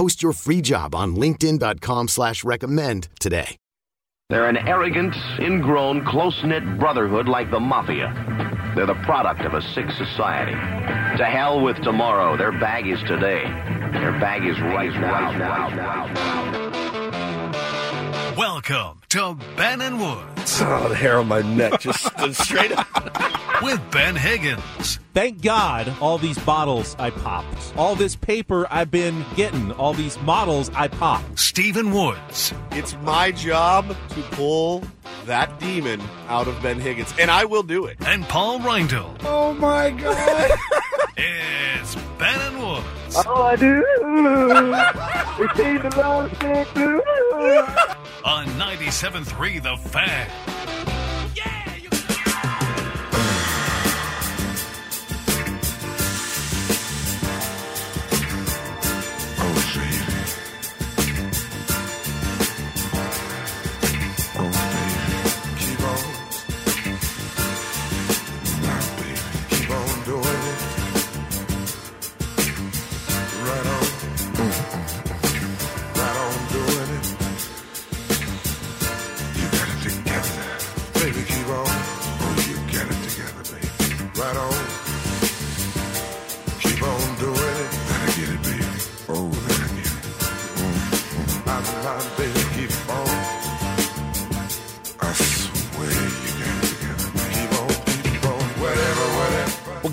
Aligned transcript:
Post 0.00 0.22
your 0.22 0.32
free 0.32 0.62
job 0.62 0.94
on 0.94 1.14
linkedin.com 1.14 2.08
slash 2.08 2.42
recommend 2.42 3.08
today. 3.20 3.58
They're 4.30 4.48
an 4.48 4.56
arrogant, 4.56 5.14
ingrown, 5.38 6.06
close-knit 6.06 6.78
brotherhood 6.78 7.28
like 7.28 7.50
the 7.50 7.60
Mafia. 7.60 8.10
They're 8.74 8.86
the 8.86 8.94
product 9.04 9.42
of 9.42 9.52
a 9.52 9.60
sick 9.60 9.90
society. 9.90 10.52
To 11.18 11.24
hell 11.26 11.60
with 11.60 11.76
tomorrow. 11.82 12.38
Their 12.38 12.52
bag 12.52 12.86
is 12.86 12.98
today. 13.00 13.42
Their 13.92 14.18
bag 14.18 14.46
is 14.46 14.58
right 14.58 14.90
now. 14.94 15.32
now, 15.36 15.68
now. 15.68 16.99
Welcome 18.36 19.00
to 19.10 19.36
Ben 19.56 19.80
and 19.80 20.00
Woods 20.00 20.60
Oh, 20.62 20.88
the 20.88 20.94
hair 20.94 21.18
on 21.18 21.28
my 21.28 21.42
neck 21.42 21.80
just 21.80 22.04
stood 22.16 22.34
straight 22.34 22.72
up. 22.72 22.86
with 23.62 23.80
Ben 23.90 24.16
Higgins 24.16 24.98
Thank 25.12 25.42
God 25.42 25.92
all 26.00 26.16
these 26.18 26.38
bottles 26.38 26.94
I 26.98 27.10
popped. 27.10 27.72
All 27.76 27.96
this 27.96 28.14
paper 28.14 28.66
I've 28.70 28.90
been 28.92 29.24
getting. 29.34 29.72
All 29.72 29.92
these 29.92 30.16
models 30.22 30.70
I 30.74 30.86
popped. 30.86 31.36
Stephen 31.38 31.92
Woods. 31.92 32.54
It's 32.70 32.94
my 33.02 33.32
job 33.32 33.88
to 33.88 34.22
pull 34.30 34.84
that 35.26 35.58
demon 35.58 36.00
out 36.28 36.46
of 36.46 36.62
Ben 36.62 36.78
Higgins, 36.78 37.12
and 37.18 37.28
I 37.28 37.44
will 37.44 37.64
do 37.64 37.86
it. 37.86 37.96
and 38.06 38.22
Paul 38.28 38.60
Reindl. 38.60 39.16
Oh 39.24 39.52
my 39.54 39.90
God! 39.90 40.50
It's 41.22 41.96
Ben 42.18 42.40
and 42.40 42.62
Woods 42.62 43.16
All 43.26 43.42
I 43.42 43.56
do 43.56 43.84
is 43.84 45.50
see 45.56 45.76
the 45.76 45.92
love 45.98 46.34
stick 46.36 46.68
on 48.24 48.46
97.3 48.46 49.62
The 49.62 49.76
Fan. 49.88 50.59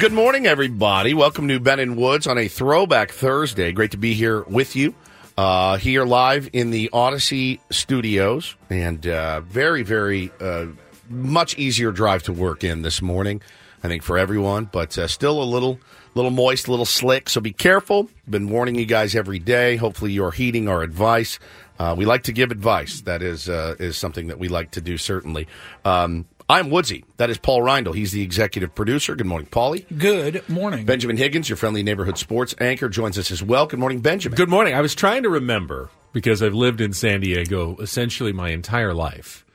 Good 0.07 0.15
morning, 0.15 0.47
everybody. 0.47 1.13
Welcome 1.13 1.49
to 1.49 1.59
Ben 1.59 1.81
and 1.81 1.97
Woods 1.97 2.27
on 2.27 2.37
a 2.37 2.47
Throwback 2.47 3.11
Thursday. 3.11 3.73
Great 3.73 3.91
to 3.91 3.97
be 3.97 4.13
here 4.13 4.43
with 4.43 4.73
you. 4.73 4.95
Uh, 5.37 5.75
here 5.75 6.05
live 6.05 6.49
in 6.53 6.69
the 6.69 6.89
Audacy 6.93 7.59
studios, 7.71 8.55
and 8.69 9.05
uh, 9.05 9.41
very, 9.41 9.83
very 9.83 10.31
uh, 10.39 10.67
much 11.09 11.57
easier 11.57 11.91
drive 11.91 12.23
to 12.23 12.31
work 12.31 12.63
in 12.63 12.83
this 12.83 13.01
morning. 13.01 13.41
I 13.83 13.89
think 13.89 14.01
for 14.01 14.17
everyone, 14.17 14.69
but 14.71 14.97
uh, 14.97 15.09
still 15.09 15.43
a 15.43 15.43
little, 15.43 15.77
little 16.15 16.31
moist, 16.31 16.69
a 16.69 16.71
little 16.71 16.85
slick. 16.85 17.27
So 17.27 17.41
be 17.41 17.51
careful. 17.51 18.09
Been 18.29 18.47
warning 18.47 18.75
you 18.75 18.85
guys 18.85 19.13
every 19.13 19.39
day. 19.39 19.75
Hopefully, 19.75 20.13
you're 20.13 20.31
heeding 20.31 20.69
our 20.69 20.83
advice. 20.83 21.37
Uh, 21.79 21.95
we 21.97 22.05
like 22.05 22.23
to 22.23 22.31
give 22.31 22.51
advice. 22.51 23.01
That 23.01 23.21
is 23.21 23.49
uh, 23.49 23.75
is 23.77 23.97
something 23.97 24.27
that 24.27 24.39
we 24.39 24.47
like 24.47 24.71
to 24.71 24.79
do. 24.79 24.97
Certainly. 24.97 25.49
Um, 25.83 26.27
I'm 26.49 26.69
Woodsy. 26.69 27.03
That 27.17 27.29
is 27.29 27.37
Paul 27.37 27.59
Reindl. 27.59 27.93
He's 27.93 28.13
the 28.13 28.21
executive 28.21 28.73
producer. 28.73 29.15
Good 29.15 29.27
morning, 29.27 29.49
Paulie. 29.49 29.85
Good 29.97 30.47
morning. 30.47 30.85
Benjamin 30.85 31.17
Higgins, 31.17 31.49
your 31.49 31.57
friendly 31.57 31.83
neighborhood 31.83 32.17
sports 32.17 32.55
anchor, 32.61 32.87
joins 32.87 33.17
us 33.17 33.31
as 33.31 33.43
well. 33.43 33.67
Good 33.67 33.79
morning, 33.79 33.99
Benjamin. 33.99 34.37
Good 34.37 34.47
morning. 34.49 34.73
I 34.73 34.79
was 34.79 34.95
trying 34.95 35.23
to 35.23 35.29
remember 35.29 35.89
because 36.13 36.41
I've 36.41 36.53
lived 36.53 36.79
in 36.79 36.93
San 36.93 37.19
Diego 37.19 37.75
essentially 37.81 38.31
my 38.31 38.51
entire 38.51 38.93
life. 38.93 39.45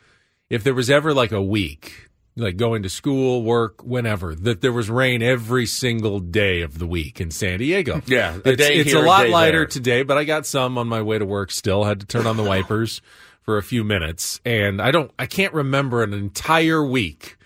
If 0.51 0.65
there 0.65 0.75
was 0.75 0.91
ever 0.91 1.15
like 1.15 1.33
a 1.33 1.41
week, 1.41 2.11
like 2.37 2.59
going 2.59 2.83
to 2.83 2.91
school, 2.91 3.43
work, 3.43 3.83
whenever, 3.83 4.35
that 4.35 4.61
there 4.61 4.73
was 4.73 4.91
rain 4.91 5.23
every 5.23 5.65
single 5.65 6.21
day 6.21 6.61
of 6.61 6.79
the 6.79 6.87
week 6.87 7.23
in 7.23 7.31
San 7.31 7.61
Diego. 7.61 8.03
Yeah, 8.05 8.35
a 8.45 8.51
it's, 8.51 8.59
day 8.59 8.75
it's 8.75 8.91
here, 8.91 9.01
a 9.01 9.07
a 9.07 9.09
lot 9.09 9.23
day 9.23 9.31
lighter 9.31 9.59
there. 9.61 9.67
today, 9.67 10.03
but 10.03 10.19
I 10.19 10.25
got 10.25 10.45
some 10.45 10.77
on 10.77 10.89
my 10.89 11.01
way 11.01 11.19
to 11.19 11.25
work. 11.25 11.53
Still 11.53 11.85
had 11.85 12.01
to 12.01 12.07
turn 12.07 12.27
on 12.27 12.37
the 12.37 12.43
wipers 12.43 13.01
for 13.43 13.59
a 13.59 13.63
few 13.63 13.85
minutes, 13.85 14.41
and 14.45 14.81
I 14.81 14.91
don't, 14.91 15.11
I 15.19 15.27
can't 15.27 15.53
remember 15.53 16.03
an 16.03 16.13
entire 16.13 16.85
week 16.85 17.37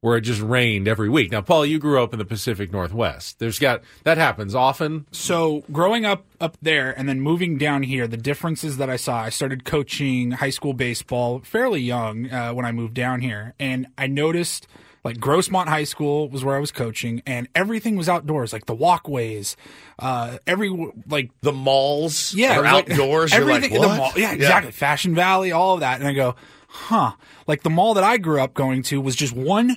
where 0.00 0.16
it 0.16 0.20
just 0.20 0.40
rained 0.40 0.86
every 0.86 1.08
week. 1.08 1.32
Now, 1.32 1.40
Paul, 1.40 1.66
you 1.66 1.78
grew 1.78 2.02
up 2.02 2.12
in 2.12 2.18
the 2.18 2.24
Pacific 2.24 2.70
Northwest. 2.70 3.38
There's 3.38 3.58
got 3.58 3.82
that 4.04 4.16
happens 4.16 4.54
often. 4.54 5.06
So, 5.10 5.64
growing 5.72 6.04
up 6.04 6.24
up 6.40 6.56
there 6.62 6.96
and 6.96 7.08
then 7.08 7.20
moving 7.20 7.58
down 7.58 7.82
here, 7.82 8.06
the 8.06 8.16
differences 8.16 8.76
that 8.76 8.88
I 8.88 8.96
saw, 8.96 9.22
I 9.22 9.30
started 9.30 9.64
coaching 9.64 10.32
high 10.32 10.50
school 10.50 10.72
baseball 10.72 11.40
fairly 11.40 11.80
young 11.80 12.30
uh, 12.30 12.52
when 12.52 12.64
I 12.64 12.72
moved 12.72 12.94
down 12.94 13.20
here, 13.20 13.54
and 13.58 13.88
I 13.96 14.06
noticed 14.06 14.68
like 15.08 15.18
Grossmont 15.18 15.66
High 15.66 15.84
School 15.84 16.28
was 16.28 16.44
where 16.44 16.56
I 16.56 16.60
was 16.60 16.70
coaching, 16.72 17.22
and 17.26 17.48
everything 17.54 17.96
was 17.96 18.08
outdoors, 18.08 18.52
like 18.52 18.66
the 18.66 18.74
walkways, 18.74 19.56
uh, 19.98 20.38
every 20.46 20.70
like 21.08 21.30
the 21.40 21.52
malls 21.52 22.34
yeah, 22.34 22.58
like- 22.60 22.90
outdoors. 22.90 23.32
You're 23.32 23.44
like, 23.44 23.64
everything. 23.64 23.80
the 23.80 23.88
mall, 23.88 24.12
yeah, 24.16 24.32
exactly. 24.32 24.72
Fashion 24.72 25.14
Valley, 25.14 25.52
all 25.52 25.74
of 25.74 25.80
that, 25.80 25.98
and 26.00 26.08
I 26.08 26.12
go, 26.12 26.36
huh? 26.68 27.12
Like 27.46 27.62
the 27.62 27.70
mall 27.70 27.94
that 27.94 28.04
I 28.04 28.18
grew 28.18 28.40
up 28.40 28.54
going 28.54 28.82
to 28.84 29.00
was 29.00 29.16
just 29.16 29.32
one 29.34 29.76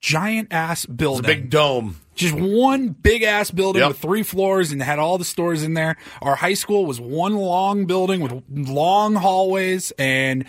giant 0.00 0.48
ass 0.52 0.84
building, 0.84 1.26
Big 1.26 1.48
dome. 1.50 1.96
just 2.16 2.34
one 2.34 2.88
big 2.88 3.22
ass 3.22 3.52
building 3.52 3.80
Yep. 3.82 3.88
with 3.90 3.98
three 3.98 4.24
floors 4.24 4.72
and 4.72 4.82
had 4.82 4.98
all 4.98 5.16
the 5.16 5.24
stores 5.24 5.62
in 5.62 5.74
there. 5.74 5.96
Our 6.20 6.34
high 6.34 6.54
school 6.54 6.86
was 6.86 7.00
one 7.00 7.36
long 7.36 7.84
building 7.86 8.20
with 8.20 8.42
long 8.50 9.14
hallways 9.14 9.92
and 9.98 10.44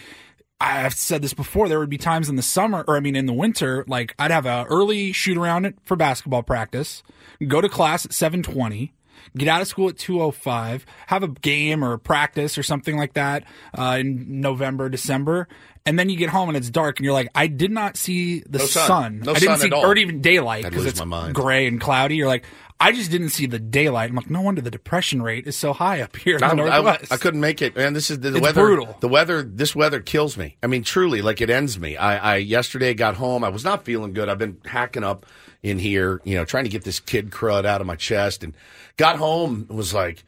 I've 0.63 0.93
said 0.93 1.21
this 1.21 1.33
before. 1.33 1.67
There 1.67 1.77
would 1.79 1.89
be 1.89 1.97
times 1.97 2.29
in 2.29 2.37
the 2.37 2.41
summer, 2.41 2.85
or 2.87 2.95
I 2.95 3.01
mean, 3.01 3.17
in 3.17 3.25
the 3.25 3.33
winter, 3.33 3.83
like 3.87 4.15
I'd 4.17 4.31
have 4.31 4.45
a 4.45 4.65
early 4.69 5.11
shoot 5.11 5.37
around 5.37 5.73
for 5.83 5.97
basketball 5.97 6.41
practice, 6.41 7.03
go 7.45 7.59
to 7.59 7.67
class 7.67 8.05
at 8.05 8.13
seven 8.13 8.41
twenty, 8.41 8.93
get 9.35 9.49
out 9.49 9.61
of 9.61 9.67
school 9.67 9.89
at 9.89 9.97
two 9.97 10.21
o 10.21 10.31
five, 10.31 10.85
have 11.07 11.21
a 11.21 11.27
game 11.27 11.83
or 11.83 11.91
a 11.91 11.99
practice 11.99 12.57
or 12.57 12.63
something 12.63 12.95
like 12.95 13.13
that 13.13 13.43
uh, 13.77 13.97
in 13.99 14.39
November, 14.39 14.87
December, 14.87 15.49
and 15.85 15.97
then 15.99 16.09
you 16.09 16.15
get 16.17 16.29
home 16.29 16.49
and 16.49 16.57
it's 16.57 16.69
dark, 16.69 16.97
and 16.99 17.05
you're 17.05 17.13
like, 17.13 17.29
I 17.35 17.47
did 17.47 17.71
not 17.71 17.97
see 17.97 18.39
the 18.41 18.59
No 18.59 18.65
sun. 18.65 18.87
sun. 18.87 19.19
No 19.19 19.31
I 19.31 19.39
didn't 19.39 19.49
sun 19.49 19.59
see, 19.59 19.67
at 19.67 19.73
all. 19.73 19.85
or 19.85 19.95
even 19.97 20.21
daylight 20.21 20.63
because 20.63 20.85
it's 20.85 21.01
gray 21.33 21.67
and 21.67 21.79
cloudy. 21.81 22.15
You're 22.15 22.27
like, 22.27 22.45
I 22.79 22.91
just 22.91 23.11
didn't 23.11 23.29
see 23.29 23.45
the 23.45 23.59
daylight. 23.59 24.09
I'm 24.09 24.15
like, 24.15 24.29
no 24.29 24.41
wonder 24.41 24.61
the 24.61 24.71
depression 24.71 25.21
rate 25.21 25.47
is 25.47 25.55
so 25.55 25.71
high 25.73 26.01
up 26.01 26.15
here 26.17 26.35
in 26.35 26.39
the 26.41 26.45
I, 26.47 26.49
I, 26.49 26.53
Northwest. 26.53 27.11
I 27.13 27.17
couldn't 27.17 27.39
make 27.39 27.61
it, 27.61 27.75
man. 27.75 27.93
This 27.93 28.09
is 28.09 28.19
the, 28.19 28.31
the 28.31 28.39
weather. 28.39 28.61
brutal. 28.61 28.97
The 28.99 29.07
weather. 29.07 29.41
This 29.43 29.75
weather 29.75 29.99
kills 30.01 30.37
me. 30.37 30.57
I 30.63 30.67
mean, 30.67 30.83
truly, 30.83 31.21
like 31.21 31.39
it 31.39 31.49
ends 31.49 31.79
me. 31.79 31.95
I, 31.97 32.33
I 32.33 32.35
yesterday 32.37 32.93
got 32.93 33.15
home. 33.15 33.43
I 33.43 33.49
was 33.49 33.63
not 33.63 33.85
feeling 33.85 34.13
good. 34.13 34.27
I've 34.27 34.37
been 34.39 34.57
hacking 34.65 35.03
up 35.03 35.25
in 35.61 35.79
here, 35.79 36.19
you 36.25 36.35
know, 36.35 36.43
trying 36.43 36.65
to 36.65 36.69
get 36.69 36.83
this 36.83 36.99
kid 36.99 37.29
crud 37.31 37.63
out 37.65 37.79
of 37.79 37.87
my 37.87 37.95
chest, 37.95 38.43
and 38.43 38.53
got 38.97 39.17
home 39.17 39.65
was 39.69 39.93
like, 39.93 40.25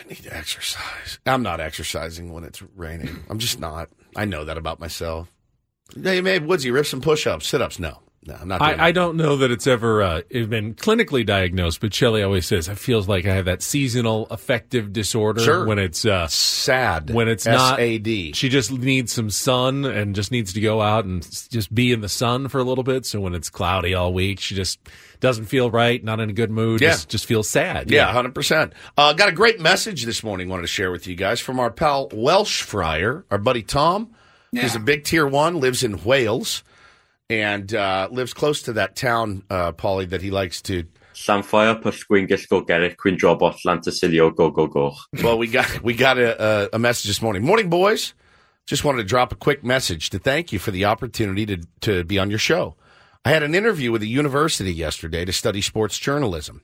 I 0.00 0.08
need 0.08 0.22
to 0.24 0.36
exercise. 0.36 1.18
I'm 1.26 1.42
not 1.42 1.60
exercising 1.60 2.32
when 2.32 2.44
it's 2.44 2.62
raining. 2.76 3.24
I'm 3.30 3.38
just 3.38 3.58
not. 3.58 3.88
I 4.16 4.24
know 4.24 4.44
that 4.44 4.58
about 4.58 4.80
myself. 4.80 5.30
Hey, 6.00 6.20
maybe 6.20 6.46
Woodsy, 6.46 6.70
rip 6.70 6.86
some 6.86 7.00
push-ups, 7.00 7.46
sit-ups. 7.46 7.78
No, 7.78 7.98
no, 8.26 8.34
I'm 8.40 8.48
not. 8.48 8.58
Doing 8.60 8.80
I, 8.80 8.86
I 8.86 8.92
don't 8.92 9.16
know 9.16 9.36
that 9.36 9.50
it's 9.50 9.66
ever 9.66 10.02
uh, 10.02 10.20
been 10.30 10.74
clinically 10.74 11.26
diagnosed, 11.26 11.80
but 11.82 11.92
Shelley 11.92 12.22
always 12.22 12.46
says 12.46 12.68
it 12.68 12.78
feels 12.78 13.06
like 13.06 13.26
I 13.26 13.34
have 13.34 13.44
that 13.44 13.60
seasonal 13.62 14.26
affective 14.30 14.92
disorder 14.94 15.42
Sure. 15.42 15.66
when 15.66 15.78
it's 15.78 16.06
uh, 16.06 16.26
sad. 16.28 17.10
when 17.10 17.28
it's 17.28 17.44
not 17.44 17.74
S-A-D. 17.74 18.32
She 18.32 18.48
just 18.48 18.72
needs 18.72 19.12
some 19.12 19.28
sun 19.28 19.84
and 19.84 20.14
just 20.14 20.30
needs 20.32 20.54
to 20.54 20.60
go 20.60 20.80
out 20.80 21.04
and 21.04 21.22
just 21.50 21.72
be 21.74 21.92
in 21.92 22.00
the 22.00 22.08
sun 22.08 22.48
for 22.48 22.58
a 22.58 22.64
little 22.64 22.84
bit. 22.84 23.04
So 23.04 23.20
when 23.20 23.34
it's 23.34 23.50
cloudy 23.50 23.92
all 23.94 24.14
week, 24.14 24.40
she 24.40 24.54
just 24.54 24.78
doesn't 25.24 25.46
feel 25.46 25.70
right, 25.70 26.04
not 26.04 26.20
in 26.20 26.28
a 26.28 26.34
good 26.34 26.50
mood. 26.50 26.82
Yeah. 26.82 26.90
Just, 26.90 27.08
just 27.08 27.24
feels 27.24 27.48
sad. 27.48 27.90
Yeah, 27.90 28.12
hundred 28.12 28.34
percent. 28.34 28.74
Uh, 28.94 29.14
got 29.14 29.30
a 29.30 29.32
great 29.32 29.58
message 29.58 30.04
this 30.04 30.22
morning. 30.22 30.50
Wanted 30.50 30.64
to 30.64 30.68
share 30.68 30.90
with 30.90 31.06
you 31.06 31.16
guys 31.16 31.40
from 31.40 31.58
our 31.58 31.70
pal 31.70 32.10
Welsh 32.12 32.60
Fryer, 32.60 33.24
our 33.30 33.38
buddy 33.38 33.62
Tom, 33.62 34.12
who's 34.52 34.74
a 34.74 34.78
big 34.78 35.04
tier 35.04 35.26
one, 35.26 35.60
lives 35.60 35.82
in 35.82 36.04
Wales, 36.04 36.62
and 37.30 37.74
uh, 37.74 38.06
lives 38.12 38.34
close 38.34 38.60
to 38.64 38.74
that 38.74 38.96
town, 38.96 39.44
uh, 39.48 39.72
Paulie, 39.72 40.10
that 40.10 40.20
he 40.20 40.30
likes 40.30 40.60
to. 40.62 40.84
Llanffair 41.14 41.80
pysgwyn 41.80 42.28
gysgo 42.28 42.66
Gerrit 42.66 42.98
Quinn 42.98 43.16
Jobot 43.16 43.56
Llantysilio 43.64 44.36
go 44.36 44.50
go 44.50 44.66
go. 44.66 44.92
Well, 45.22 45.38
we 45.38 45.46
got 45.46 45.82
we 45.82 45.94
got 45.94 46.18
a, 46.18 46.44
a, 46.44 46.68
a 46.74 46.78
message 46.78 47.06
this 47.06 47.22
morning. 47.22 47.42
Morning, 47.42 47.70
boys. 47.70 48.12
Just 48.66 48.84
wanted 48.84 48.98
to 48.98 49.04
drop 49.04 49.32
a 49.32 49.36
quick 49.36 49.64
message 49.64 50.10
to 50.10 50.18
thank 50.18 50.52
you 50.52 50.58
for 50.58 50.70
the 50.70 50.84
opportunity 50.84 51.46
to 51.46 51.62
to 51.80 52.04
be 52.04 52.18
on 52.18 52.28
your 52.28 52.38
show. 52.38 52.76
I 53.24 53.30
had 53.30 53.42
an 53.42 53.54
interview 53.54 53.90
with 53.90 54.02
a 54.02 54.06
university 54.06 54.72
yesterday 54.72 55.24
to 55.24 55.32
study 55.32 55.62
sports 55.62 55.98
journalism. 55.98 56.62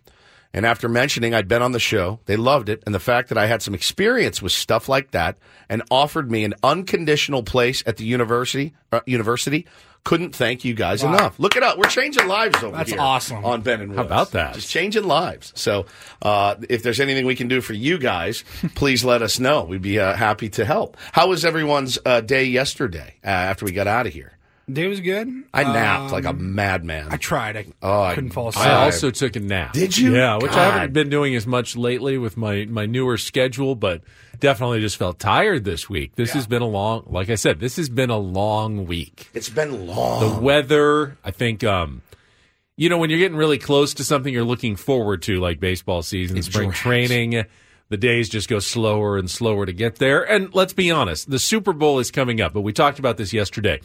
And 0.53 0.67
after 0.67 0.89
mentioning 0.89 1.33
I'd 1.33 1.47
been 1.49 1.63
on 1.63 1.73
the 1.73 1.79
show, 1.79 2.21
they 2.27 2.37
loved 2.37 2.69
it. 2.69 2.83
And 2.85 2.95
the 2.95 2.99
fact 3.01 3.29
that 3.29 3.39
I 3.39 3.47
had 3.47 3.63
some 3.63 3.73
experience 3.73 4.43
with 4.43 4.51
stuff 4.53 4.89
like 4.89 5.13
that 5.13 5.39
and 5.69 5.83
offered 5.93 6.31
me 6.31 6.45
an 6.45 6.55
unconditional 6.63 7.45
place 7.45 7.85
at 7.87 7.99
the 7.99 8.05
university, 8.05 8.75
uh, 8.91 9.01
university, 9.07 9.67
couldn't 10.03 10.35
thank 10.35 10.65
you 10.65 10.75
guys 10.75 11.05
Wow. 11.05 11.15
enough. 11.15 11.39
Look 11.39 11.57
it 11.57 11.63
up. 11.63 11.79
We're 11.79 11.85
changing 11.85 12.27
lives 12.27 12.63
over 12.65 12.77
That's 12.77 12.91
here. 12.91 13.01
awesome. 13.01 13.45
On 13.45 13.61
Ben 13.63 13.81
and 13.81 13.95
How 13.95 14.03
about 14.03 14.33
that? 14.33 14.55
Just 14.55 14.69
changing 14.71 15.05
lives. 15.05 15.53
So, 15.55 15.87
uh, 16.23 16.57
if 16.69 16.83
there's 16.83 17.01
anything 17.01 17.27
we 17.27 17.37
can 17.37 17.49
do 17.49 17.61
for 17.61 17.75
you 17.75 17.97
guys, 17.99 18.43
please 18.75 19.05
let 19.05 19.23
us 19.23 19.39
know. 19.39 19.63
We'd 19.65 19.83
be 19.83 20.01
uh, 20.01 20.15
happy 20.15 20.49
to 20.51 20.65
help. 20.65 20.97
How 21.13 21.29
was 21.29 21.45
everyone's 21.45 21.99
uh, 22.05 22.23
day 22.23 22.45
yesterday 22.45 23.15
uh, 23.25 23.29
after 23.29 23.65
we 23.67 23.73
got 23.73 23.87
out 23.87 24.07
of 24.07 24.13
here? 24.15 24.33
Day 24.73 24.87
was 24.87 25.01
good. 25.01 25.29
I 25.53 25.63
napped 25.65 26.07
Um, 26.07 26.11
like 26.13 26.25
a 26.25 26.33
madman. 26.33 27.09
I 27.11 27.17
tried. 27.17 27.57
I 27.57 27.67
Oh, 27.83 28.03
I- 28.03 28.15
couldn't 28.15 28.31
fall 28.31 28.49
asleep. 28.49 28.67
I 28.67 28.85
also 28.85 29.11
took 29.11 29.37
a 29.37 29.41
nap. 29.41 29.73
Did 29.73 29.97
you? 29.99 30.15
Yeah, 30.15 30.37
which 30.37 30.53
I 30.53 30.65
haven't 30.73 30.93
been 30.93 31.09
doing 31.11 31.35
as 31.35 31.47
much 31.47 31.77
lately 31.77 32.19
with 32.19 32.37
my 32.37 32.67
my 32.69 32.87
newer 32.87 33.17
schedule, 33.19 33.75
but 33.75 34.03
definitely 34.39 34.81
just 34.81 34.97
felt 34.97 35.19
tired 35.19 35.65
this 35.65 35.89
week. 35.91 36.15
This 36.17 36.33
has 36.33 36.47
been 36.47 36.63
a 36.63 36.67
long, 36.69 37.05
like 37.09 37.29
I 37.31 37.35
said, 37.35 37.61
this 37.61 37.77
has 37.77 37.89
been 37.89 38.11
a 38.11 38.19
long 38.19 38.87
week. 38.87 39.29
It's 39.35 39.51
been 39.51 39.87
long. 39.87 40.21
The 40.35 40.41
weather, 40.41 41.17
I 41.25 41.31
think, 41.31 41.63
um, 41.65 42.01
you 42.77 42.89
know, 42.89 42.97
when 42.97 43.11
you're 43.11 43.19
getting 43.19 43.37
really 43.37 43.59
close 43.59 43.93
to 43.95 44.05
something 44.05 44.33
you're 44.33 44.45
looking 44.45 44.77
forward 44.77 45.21
to, 45.23 45.39
like 45.41 45.61
baseball 45.61 46.03
season, 46.03 46.41
spring 46.43 46.71
drags. 46.71 46.79
training, 46.81 47.45
the 47.91 47.97
days 47.99 48.29
just 48.31 48.49
go 48.49 48.59
slower 48.61 49.19
and 49.19 49.29
slower 49.31 49.67
to 49.67 49.73
get 49.75 49.97
there. 49.97 50.23
And 50.23 50.55
let's 50.55 50.73
be 50.73 50.91
honest, 50.91 51.29
the 51.29 51.39
Super 51.39 51.75
Bowl 51.75 51.99
is 51.99 52.11
coming 52.11 52.41
up, 52.41 52.55
but 52.55 52.63
we 52.63 52.73
talked 52.73 52.99
about 52.99 53.19
this 53.19 53.35
yesterday. 53.35 53.81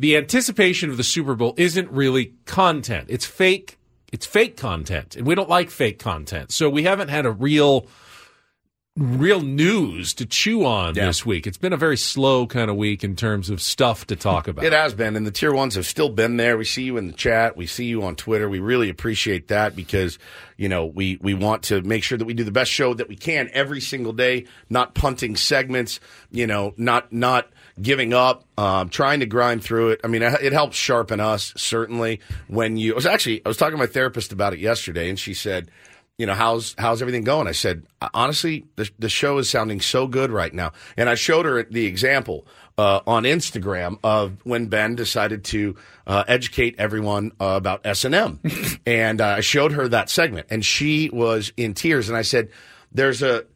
The 0.00 0.16
anticipation 0.16 0.88
of 0.88 0.96
the 0.96 1.04
Super 1.04 1.34
Bowl 1.34 1.52
isn't 1.58 1.90
really 1.90 2.32
content. 2.46 3.08
It's 3.10 3.26
fake. 3.26 3.76
It's 4.10 4.24
fake 4.24 4.56
content, 4.56 5.14
and 5.14 5.26
we 5.26 5.34
don't 5.34 5.48
like 5.50 5.68
fake 5.70 5.98
content. 5.98 6.52
So 6.52 6.70
we 6.70 6.84
haven't 6.84 7.08
had 7.08 7.26
a 7.26 7.30
real 7.30 7.86
real 8.96 9.40
news 9.40 10.12
to 10.14 10.26
chew 10.26 10.64
on 10.64 10.94
Yeah. 10.94 11.06
this 11.06 11.24
week. 11.24 11.46
It's 11.46 11.56
been 11.56 11.72
a 11.72 11.76
very 11.76 11.96
slow 11.96 12.46
kind 12.46 12.70
of 12.70 12.76
week 12.76 13.04
in 13.04 13.14
terms 13.14 13.48
of 13.48 13.62
stuff 13.62 14.06
to 14.08 14.16
talk 14.16 14.48
about. 14.48 14.64
It 14.64 14.72
has 14.72 14.94
been, 14.94 15.16
and 15.16 15.26
the 15.26 15.30
tier 15.30 15.52
ones 15.54 15.74
have 15.76 15.86
still 15.86 16.08
been 16.08 16.36
there. 16.38 16.56
We 16.58 16.64
see 16.64 16.82
you 16.82 16.96
in 16.96 17.06
the 17.06 17.12
chat. 17.12 17.56
We 17.56 17.66
see 17.66 17.84
you 17.84 18.02
on 18.02 18.16
Twitter. 18.16 18.48
We 18.48 18.58
really 18.58 18.88
appreciate 18.90 19.48
that 19.48 19.76
because 19.76 20.18
you 20.56 20.68
know 20.68 20.86
we 20.86 21.18
we 21.20 21.34
want 21.34 21.62
to 21.64 21.82
make 21.82 22.02
sure 22.04 22.16
that 22.18 22.24
we 22.24 22.34
do 22.34 22.44
the 22.44 22.50
best 22.50 22.70
show 22.70 22.94
that 22.94 23.08
we 23.08 23.16
can 23.16 23.50
every 23.52 23.80
single 23.82 24.12
day. 24.12 24.46
Not 24.70 24.94
punting 24.94 25.36
segments. 25.36 26.00
You 26.30 26.46
know, 26.46 26.72
not 26.78 27.12
not 27.12 27.48
giving 27.80 28.12
up. 28.12 28.44
Um, 28.58 28.88
trying 28.88 29.20
to 29.20 29.26
grind 29.26 29.64
through 29.64 29.90
it. 29.90 30.00
I 30.04 30.08
mean, 30.08 30.22
it 30.22 30.52
helps 30.52 30.76
sharpen 30.76 31.20
us 31.20 31.52
certainly. 31.56 32.20
When 32.48 32.76
you, 32.76 32.92
I 32.92 32.96
was 32.96 33.06
actually 33.06 33.42
I 33.44 33.48
was 33.48 33.56
talking 33.56 33.72
to 33.72 33.78
my 33.78 33.86
therapist 33.86 34.32
about 34.32 34.52
it 34.52 34.58
yesterday, 34.58 35.08
and 35.08 35.18
she 35.18 35.34
said 35.34 35.70
you 36.20 36.26
know 36.26 36.34
how's 36.34 36.74
how's 36.76 37.00
everything 37.00 37.24
going 37.24 37.48
i 37.48 37.52
said 37.52 37.82
honestly 38.12 38.66
the, 38.76 38.90
the 38.98 39.08
show 39.08 39.38
is 39.38 39.48
sounding 39.48 39.80
so 39.80 40.06
good 40.06 40.30
right 40.30 40.52
now 40.52 40.70
and 40.98 41.08
i 41.08 41.14
showed 41.14 41.46
her 41.46 41.62
the 41.62 41.86
example 41.86 42.46
uh, 42.76 43.00
on 43.06 43.22
instagram 43.22 43.98
of 44.04 44.36
when 44.44 44.66
ben 44.66 44.94
decided 44.94 45.44
to 45.44 45.74
uh, 46.06 46.22
educate 46.28 46.74
everyone 46.76 47.32
uh, 47.40 47.54
about 47.56 47.80
s&m 47.86 48.38
and 48.86 49.22
uh, 49.22 49.28
i 49.28 49.40
showed 49.40 49.72
her 49.72 49.88
that 49.88 50.10
segment 50.10 50.46
and 50.50 50.62
she 50.62 51.08
was 51.08 51.54
in 51.56 51.72
tears 51.72 52.10
and 52.10 52.18
i 52.18 52.22
said 52.22 52.50
there's 52.92 53.22
a 53.22 53.46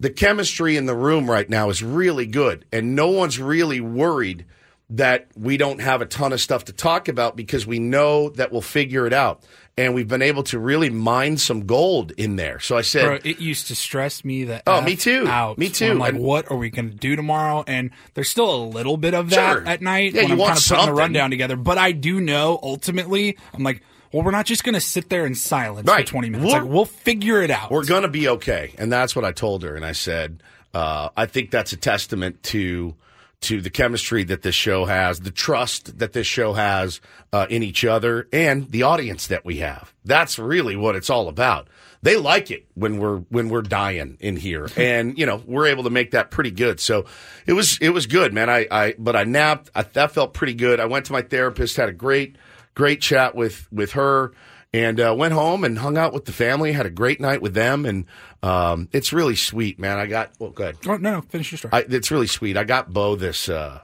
the 0.00 0.10
chemistry 0.10 0.76
in 0.76 0.86
the 0.86 0.94
room 0.94 1.30
right 1.30 1.48
now 1.48 1.70
is 1.70 1.82
really 1.82 2.26
good 2.26 2.64
and 2.72 2.94
no 2.94 3.08
one's 3.08 3.38
really 3.38 3.80
worried 3.80 4.44
that 4.88 5.26
we 5.36 5.56
don't 5.56 5.80
have 5.80 6.00
a 6.00 6.06
ton 6.06 6.32
of 6.32 6.40
stuff 6.40 6.66
to 6.66 6.72
talk 6.72 7.08
about 7.08 7.34
because 7.34 7.66
we 7.66 7.78
know 7.80 8.28
that 8.30 8.52
we'll 8.52 8.60
figure 8.60 9.04
it 9.06 9.12
out 9.12 9.42
and 9.76 9.94
we've 9.94 10.06
been 10.06 10.22
able 10.22 10.44
to 10.44 10.58
really 10.60 10.90
mine 10.90 11.36
some 11.36 11.66
gold 11.66 12.12
in 12.12 12.36
there 12.36 12.60
so 12.60 12.76
i 12.76 12.82
said 12.82 13.04
Bro, 13.04 13.18
it 13.24 13.40
used 13.40 13.66
to 13.66 13.74
stress 13.74 14.24
me 14.24 14.44
that. 14.44 14.62
Oh, 14.66 14.80
me 14.82 14.94
too. 14.94 15.26
Out. 15.26 15.58
Me 15.58 15.68
too. 15.70 15.90
I'm 15.90 15.98
like, 15.98 16.14
And- 16.14 16.22
what 16.22 16.50
are 16.52 16.56
we 16.56 16.70
going 16.70 16.88
to 16.90 16.96
do 16.96 17.16
tomorrow? 17.16 17.64
And 17.66 17.90
there's 18.14 18.28
still 18.30 18.54
a 18.54 18.62
little 18.64 18.96
bit 18.96 19.12
of 19.14 19.30
that 19.30 19.52
Sure. 19.52 19.66
at 19.66 19.82
night 19.82 20.12
Yeah, 20.14 20.22
when 20.22 20.28
you 20.28 20.32
I'm 20.34 20.38
want 20.38 20.48
kind 20.50 20.58
of 20.60 20.68
putting 20.68 20.86
the 20.86 20.92
rundown 20.92 21.30
together. 21.30 21.56
But 21.56 21.78
I 21.78 21.90
do 21.92 22.20
know 22.20 22.58
ultimately, 22.62 23.36
I'm 23.54 23.64
like, 23.64 23.82
well, 24.12 24.22
we're 24.22 24.30
not 24.30 24.46
just 24.46 24.64
going 24.64 24.74
to 24.74 24.80
sit 24.80 25.08
there 25.08 25.26
in 25.26 25.34
silence 25.34 25.86
Right. 25.88 26.06
for 26.06 26.12
20 26.12 26.30
minutes. 26.30 26.52
We're- 26.52 26.62
like, 26.62 26.70
we'll 26.70 26.84
figure 26.84 27.42
it 27.42 27.50
out. 27.50 27.70
we're 27.70 27.84
going 27.84 28.02
to 28.02 28.08
be 28.08 28.28
okay. 28.28 28.72
And 28.78 28.92
that's 28.92 29.14
what 29.16 29.24
i 29.24 29.32
told 29.32 29.62
her. 29.62 29.74
And 29.74 29.84
i 29.84 29.92
said 29.92 30.42
uh, 30.74 31.08
i 31.16 31.26
think 31.26 31.50
that's 31.50 31.72
a 31.72 31.76
testament 31.76 32.42
to 32.44 32.94
to 33.42 33.60
the 33.60 33.70
chemistry 33.70 34.24
that 34.24 34.40
this 34.42 34.54
show 34.54 34.86
has 34.86 35.20
the 35.20 35.30
trust 35.30 35.98
that 35.98 36.14
this 36.14 36.26
show 36.26 36.54
has 36.54 37.00
uh, 37.34 37.46
in 37.50 37.62
each 37.62 37.84
other 37.84 38.26
and 38.32 38.70
the 38.70 38.82
audience 38.82 39.26
that 39.26 39.44
we 39.44 39.58
have. 39.58 39.92
That's 40.06 40.38
really 40.38 40.74
what 40.74 40.96
it's 40.96 41.10
all 41.10 41.28
about. 41.28 41.68
They 42.00 42.16
like 42.16 42.50
it 42.50 42.66
when 42.74 42.98
we're 42.98 43.18
when 43.28 43.50
we're 43.50 43.62
dying 43.62 44.16
in 44.20 44.36
here. 44.36 44.68
And 44.76 45.18
you 45.18 45.26
know 45.26 45.42
we're 45.46 45.66
able 45.66 45.84
to 45.84 45.90
make 45.90 46.12
that 46.12 46.30
pretty 46.30 46.50
good. 46.50 46.80
So 46.80 47.04
it 47.46 47.52
was 47.52 47.78
it 47.80 47.90
was 47.90 48.06
good 48.06 48.32
man. 48.32 48.48
I 48.48 48.66
i 48.70 48.94
but 48.98 49.14
i 49.16 49.24
napped. 49.24 49.70
I, 49.74 49.82
that 49.82 50.12
felt 50.12 50.32
pretty 50.32 50.54
good. 50.54 50.80
I 50.80 50.86
went 50.86 51.04
to 51.06 51.12
my 51.12 51.22
therapist 51.22 51.76
had 51.76 51.88
a 51.90 51.92
great 51.92 52.36
great 52.76 53.00
chat 53.00 53.34
with 53.34 53.66
with 53.72 53.92
her 53.92 54.32
and 54.72 55.00
uh, 55.00 55.14
went 55.16 55.32
home 55.32 55.64
and 55.64 55.78
hung 55.78 55.96
out 55.98 56.12
with 56.12 56.26
the 56.26 56.32
family. 56.32 56.72
Had 56.72 56.86
a 56.86 56.90
great 56.90 57.20
night 57.20 57.42
with 57.42 57.54
them, 57.54 57.86
and 57.86 58.04
um, 58.42 58.88
it's 58.92 59.12
really 59.12 59.34
sweet, 59.34 59.80
man. 59.80 59.98
I 59.98 60.06
got 60.06 60.32
well, 60.38 60.50
good. 60.50 60.76
Oh, 60.86 60.96
no, 60.96 61.14
no, 61.14 61.20
finish 61.22 61.50
your 61.50 61.58
story. 61.58 61.72
I, 61.72 61.84
it's 61.88 62.10
really 62.10 62.26
sweet. 62.26 62.56
I 62.56 62.64
got 62.64 62.92
Bo 62.92 63.16
this. 63.16 63.48
Uh, 63.48 63.80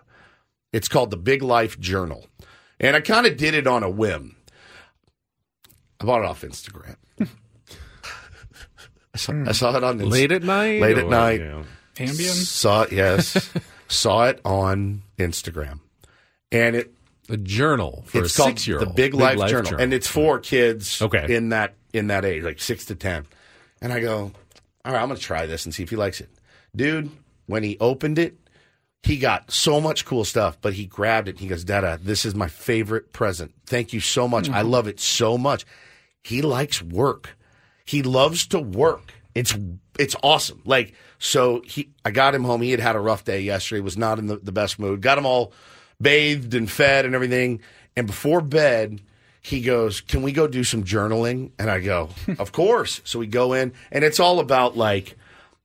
it's 0.73 0.89
called 0.89 1.11
the 1.11 1.17
Big 1.17 1.43
Life 1.43 1.81
Journal, 1.81 2.27
and 2.79 2.95
I 2.95 3.01
kind 3.01 3.27
of 3.27 3.37
did 3.37 3.55
it 3.55 3.67
on 3.67 3.83
a 3.83 3.91
whim. 3.91 4.37
I 6.01 6.05
bought 6.05 6.21
it 6.23 6.27
off 6.27 6.43
Instagram. 6.43 6.97
I, 9.15 9.17
saw, 9.17 9.33
I 9.47 9.53
saw 9.53 9.77
it 9.77 9.85
on 9.85 10.01
Inst- 10.01 10.13
Late 10.13 10.33
at 10.33 10.43
night? 10.43 10.81
Late 10.81 10.99
at 10.99 11.05
or, 11.05 11.11
night. 11.11 11.41
you 11.41 11.47
know? 11.47 11.65
Ambien? 11.97 12.33
Saw 12.33 12.83
it, 12.83 12.93
yes. 12.93 13.51
saw 13.89 14.27
it 14.27 14.41
on 14.45 15.03
Instagram, 15.19 15.81
and 16.51 16.77
it 16.77 16.95
A 17.29 17.37
journal 17.37 18.03
for 18.07 18.19
it's 18.23 18.35
a 18.35 18.37
called 18.37 18.51
six 18.51 18.67
year 18.67 18.79
old. 18.79 18.89
the 18.89 18.93
Big, 18.95 19.15
Life, 19.15 19.39
Journal. 19.49 19.77
and 19.81 19.95
it's 19.95 20.09
for 20.09 20.39
kids 20.39 21.01
Okay. 21.01 21.35
in 21.35 21.51
that 21.51 21.75
in 21.93 22.09
that 22.09 22.25
age, 22.25 22.43
like 22.43 22.61
six 22.61 22.85
to 22.87 22.95
ten. 22.95 23.27
And 23.81 23.93
I 23.93 24.01
go, 24.01 24.33
all 24.85 24.93
right, 24.93 25.01
I'm 25.01 25.09
gonna 25.09 25.21
try 25.21 25.47
this 25.47 25.65
and 25.65 25.75
see 25.75 25.83
if 25.83 25.91
he 25.91 25.97
likes 25.97 26.21
it, 26.21 26.29
dude. 26.75 27.11
When 27.47 27.63
he 27.63 27.77
opened 27.81 28.19
it, 28.19 28.37
he 29.03 29.19
got 29.19 29.51
so 29.53 29.81
much 29.81 30.05
cool 30.05 30.25
stuff, 30.25 30.59
but 30.61 30.73
he 30.75 30.85
grabbed 30.87 31.29
it. 31.29 31.33
And 31.33 31.41
he 31.41 31.47
goes, 31.49 31.65
Dada, 31.65 31.99
this 32.03 32.25
is 32.25 32.35
my 32.35 32.49
favorite 32.49 33.13
present. 33.13 33.53
Thank 33.67 33.93
you 33.93 34.01
so 34.01 34.27
much. 34.29 34.49
I 34.51 34.63
love 34.63 34.87
it 34.89 34.99
so 35.01 35.37
much. 35.39 35.65
He 36.23 36.41
likes 36.43 36.81
work. 36.83 37.37
He 37.85 38.03
loves 38.03 38.47
to 38.49 38.61
work. 38.61 39.13
It's 39.35 39.57
it's 39.99 40.17
awesome. 40.23 40.63
Like 40.65 40.95
so, 41.19 41.63
he 41.65 41.91
I 42.05 42.11
got 42.11 42.35
him 42.35 42.45
home. 42.45 42.63
He 42.63 42.71
had 42.73 42.81
had 42.81 42.97
a 42.97 43.01
rough 43.01 43.25
day 43.25 43.41
yesterday. 43.43 43.81
Was 43.81 43.97
not 43.97 44.19
in 44.19 44.27
the, 44.27 44.37
the 44.37 44.53
best 44.53 44.79
mood. 44.79 45.01
Got 45.03 45.19
him 45.19 45.27
all 45.27 45.53
bathed 46.03 46.55
and 46.55 46.71
fed 46.71 47.05
and 47.05 47.15
everything. 47.15 47.61
And 47.97 48.07
before 48.07 48.41
bed, 48.41 49.01
he 49.41 49.61
goes, 49.61 50.01
"Can 50.01 50.23
we 50.23 50.33
go 50.33 50.47
do 50.47 50.65
some 50.65 50.85
journaling?" 50.85 51.51
And 51.59 51.71
I 51.71 51.81
go, 51.81 52.11
"Of 52.39 52.53
course." 52.53 53.01
So 53.05 53.19
we 53.19 53.27
go 53.27 53.53
in, 53.53 53.73
and 53.91 54.05
it's 54.05 54.21
all 54.21 54.41
about 54.41 54.77
like, 54.77 55.17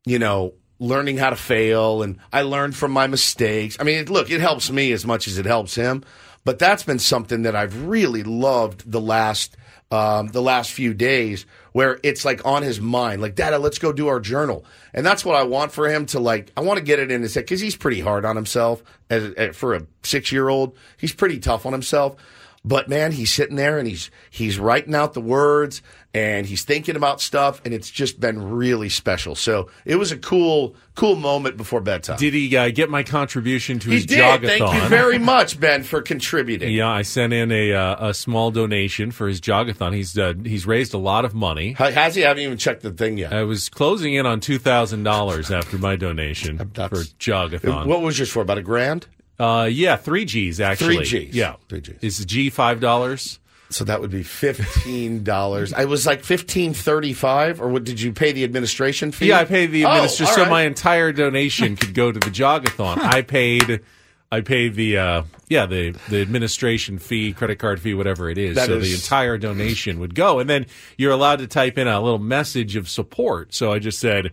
you 0.06 0.20
know, 0.20 0.53
learning 0.79 1.17
how 1.17 1.29
to 1.29 1.36
fail. 1.36 2.03
And 2.03 2.20
I 2.32 2.44
learned 2.44 2.75
from 2.75 2.91
my 2.91 3.08
mistakes. 3.08 3.77
I 3.79 3.84
mean, 3.84 4.06
look, 4.06 4.29
it 4.29 4.41
helps 4.41 4.72
me 4.72 4.91
as 4.91 5.06
much 5.06 5.27
as 5.27 5.38
it 5.38 5.46
helps 5.46 5.75
him. 5.75 6.03
But 6.44 6.60
that's 6.60 6.84
been 6.84 7.00
something 7.00 7.41
that 7.41 7.56
I've 7.56 7.88
really 7.88 8.24
loved 8.24 8.89
the 8.89 9.01
last 9.01 9.58
um, 9.91 10.27
the 10.29 10.41
last 10.41 10.72
few 10.72 10.94
days 10.94 11.46
where 11.77 12.00
it's 12.01 12.25
like 12.25 12.43
on 12.43 12.63
his 12.63 12.81
mind, 12.81 13.22
like, 13.22 13.36
Dada, 13.36 13.60
let's 13.60 13.77
go 13.77 13.93
do 13.93 14.07
our 14.07 14.19
journal. 14.19 14.65
And 14.96 15.05
that's 15.05 15.24
what 15.24 15.36
I 15.36 15.43
want 15.43 15.72
for 15.72 15.88
him 15.88 16.07
to 16.07 16.19
like, 16.19 16.51
I 16.57 16.62
want 16.62 16.79
to 16.79 16.84
get 16.84 16.98
it 16.98 17.12
in 17.12 17.22
his 17.22 17.36
head 17.36 17.41
because 17.41 17.62
he's 17.62 17.75
pretty 17.75 18.00
hard 18.00 18.25
on 18.25 18.36
himself 18.36 18.81
as, 19.12 19.31
as 19.34 19.55
for 19.55 19.75
a 19.75 19.86
six 20.01 20.31
year 20.31 20.50
old. 20.50 20.75
He's 20.98 21.13
pretty 21.13 21.38
tough 21.38 21.67
on 21.67 21.74
himself. 21.74 22.15
But 22.67 22.89
man, 22.89 23.13
he's 23.13 23.33
sitting 23.33 23.55
there 23.55 23.79
and 23.79 23.88
he's 23.88 24.12
he's 24.29 24.59
writing 24.59 24.93
out 24.93 25.13
the 25.13 25.21
words 25.21 25.81
and 26.13 26.45
he's 26.45 26.63
thinking 26.65 26.97
about 26.97 27.21
stuff, 27.21 27.62
and 27.63 27.74
it's 27.74 27.89
just 27.89 28.19
been 28.19 28.41
really 28.51 28.89
special. 28.89 29.36
So 29.36 29.69
it 29.86 29.95
was 29.95 30.12
a 30.12 30.17
cool 30.17 30.75
cool 30.93 31.15
moment 31.15 31.55
before 31.55 31.79
bedtime. 31.79 32.17
Did 32.17 32.33
he 32.33 32.57
uh, 32.57 32.69
get 32.71 32.89
my 32.89 33.03
contribution 33.03 33.79
to 33.79 33.89
he 33.89 33.95
his 33.95 34.05
did. 34.05 34.19
jogathon? 34.19 34.47
Thank 34.59 34.74
you 34.83 34.89
very 34.89 35.17
much, 35.17 35.57
Ben, 35.62 35.83
for 35.83 36.01
contributing. 36.01 36.74
Yeah, 36.74 36.89
I 36.89 37.03
sent 37.03 37.31
in 37.31 37.53
a 37.53 37.71
uh, 37.71 38.09
a 38.09 38.13
small 38.13 38.51
donation 38.51 39.12
for 39.12 39.29
his 39.29 39.39
jogathon. 39.39 39.93
He's 39.93 40.17
uh, 40.17 40.33
he's 40.43 40.65
raised 40.65 40.93
a 40.93 40.97
lot 40.97 41.24
of 41.24 41.33
money. 41.33 41.71
How- 41.71 41.89
Has 41.91 42.15
he? 42.15 42.25
I 42.25 42.27
haven't 42.27 42.43
even 42.43 42.57
checked 42.57 42.81
the 42.81 42.91
thing 42.91 43.17
yet. 43.17 43.31
I 43.31 43.43
was 43.43 43.69
closing 43.69 44.13
in 44.13 44.25
on 44.25 44.41
two 44.41 44.59
thousand 44.59 45.03
dollars 45.03 45.51
after 45.51 45.77
my 45.77 45.95
donation 45.95 46.57
for 46.74 47.03
jogathon. 47.17 47.86
What 47.86 48.01
was 48.01 48.19
yours 48.19 48.29
for? 48.29 48.41
About 48.41 48.57
a 48.57 48.62
grand? 48.62 49.07
Uh, 49.39 49.70
yeah, 49.72 49.96
three 49.96 50.25
G's 50.25 50.60
actually. 50.60 51.06
Three 51.06 51.27
Gs. 51.27 51.36
Yeah, 51.36 51.56
Three 51.70 51.82
Gs. 51.82 51.94
Is 52.01 52.25
G 52.25 52.50
five 52.50 52.79
dollars? 52.79 53.39
So 53.70 53.84
that 53.84 54.00
would 54.00 54.12
be 54.12 54.24
fifteen 54.24 55.24
dollars. 55.24 55.74
I 55.74 55.86
was 55.86 56.06
like 56.06 56.24
fifteen 56.24 56.74
thirty 56.74 57.13
five, 57.13 57.62
or 57.62 57.67
what, 57.67 57.84
did 57.84 58.00
you 58.01 58.13
pay 58.13 58.32
the 58.32 58.44
administration 58.46 59.12
fee? 59.12 59.27
Yeah, 59.27 59.39
I 59.39 59.46
paid 59.46 59.67
the 59.67 59.86
Oh, 59.86 59.89
administration 59.89 60.27
all 60.29 60.36
so 60.36 60.41
right. 60.44 60.50
my 60.50 60.62
entire 60.63 61.12
donation 61.12 61.75
could 61.75 61.94
go 61.94 62.12
to 62.12 62.17
the 62.20 62.29
jogathon. 62.29 62.98
I 63.00 63.22
paid, 63.24 63.82
I 64.32 64.39
paid 64.41 64.75
the 64.75 64.98
uh, 64.98 65.24
yeah 65.50 65.65
the 65.65 65.91
the 66.10 66.22
administration 66.22 66.98
fee, 66.98 67.34
credit 67.34 67.58
card 67.60 67.82
fee, 67.82 67.94
whatever 67.94 68.29
it 68.29 68.38
is. 68.38 68.56
That 68.56 68.67
so 68.67 68.77
is- 68.77 68.88
the 68.89 68.96
entire 68.96 69.38
donation 69.38 70.00
would 70.00 70.15
go, 70.15 70.39
and 70.39 70.50
then 70.50 70.65
you're 70.98 71.12
allowed 71.12 71.39
to 71.39 71.48
type 71.48 71.77
in 71.77 71.88
a 71.88 72.00
little 72.01 72.20
message 72.20 72.75
of 72.77 72.88
support. 72.89 73.53
So 73.53 73.72
I 73.74 73.79
just 73.79 74.00
said. 74.00 74.32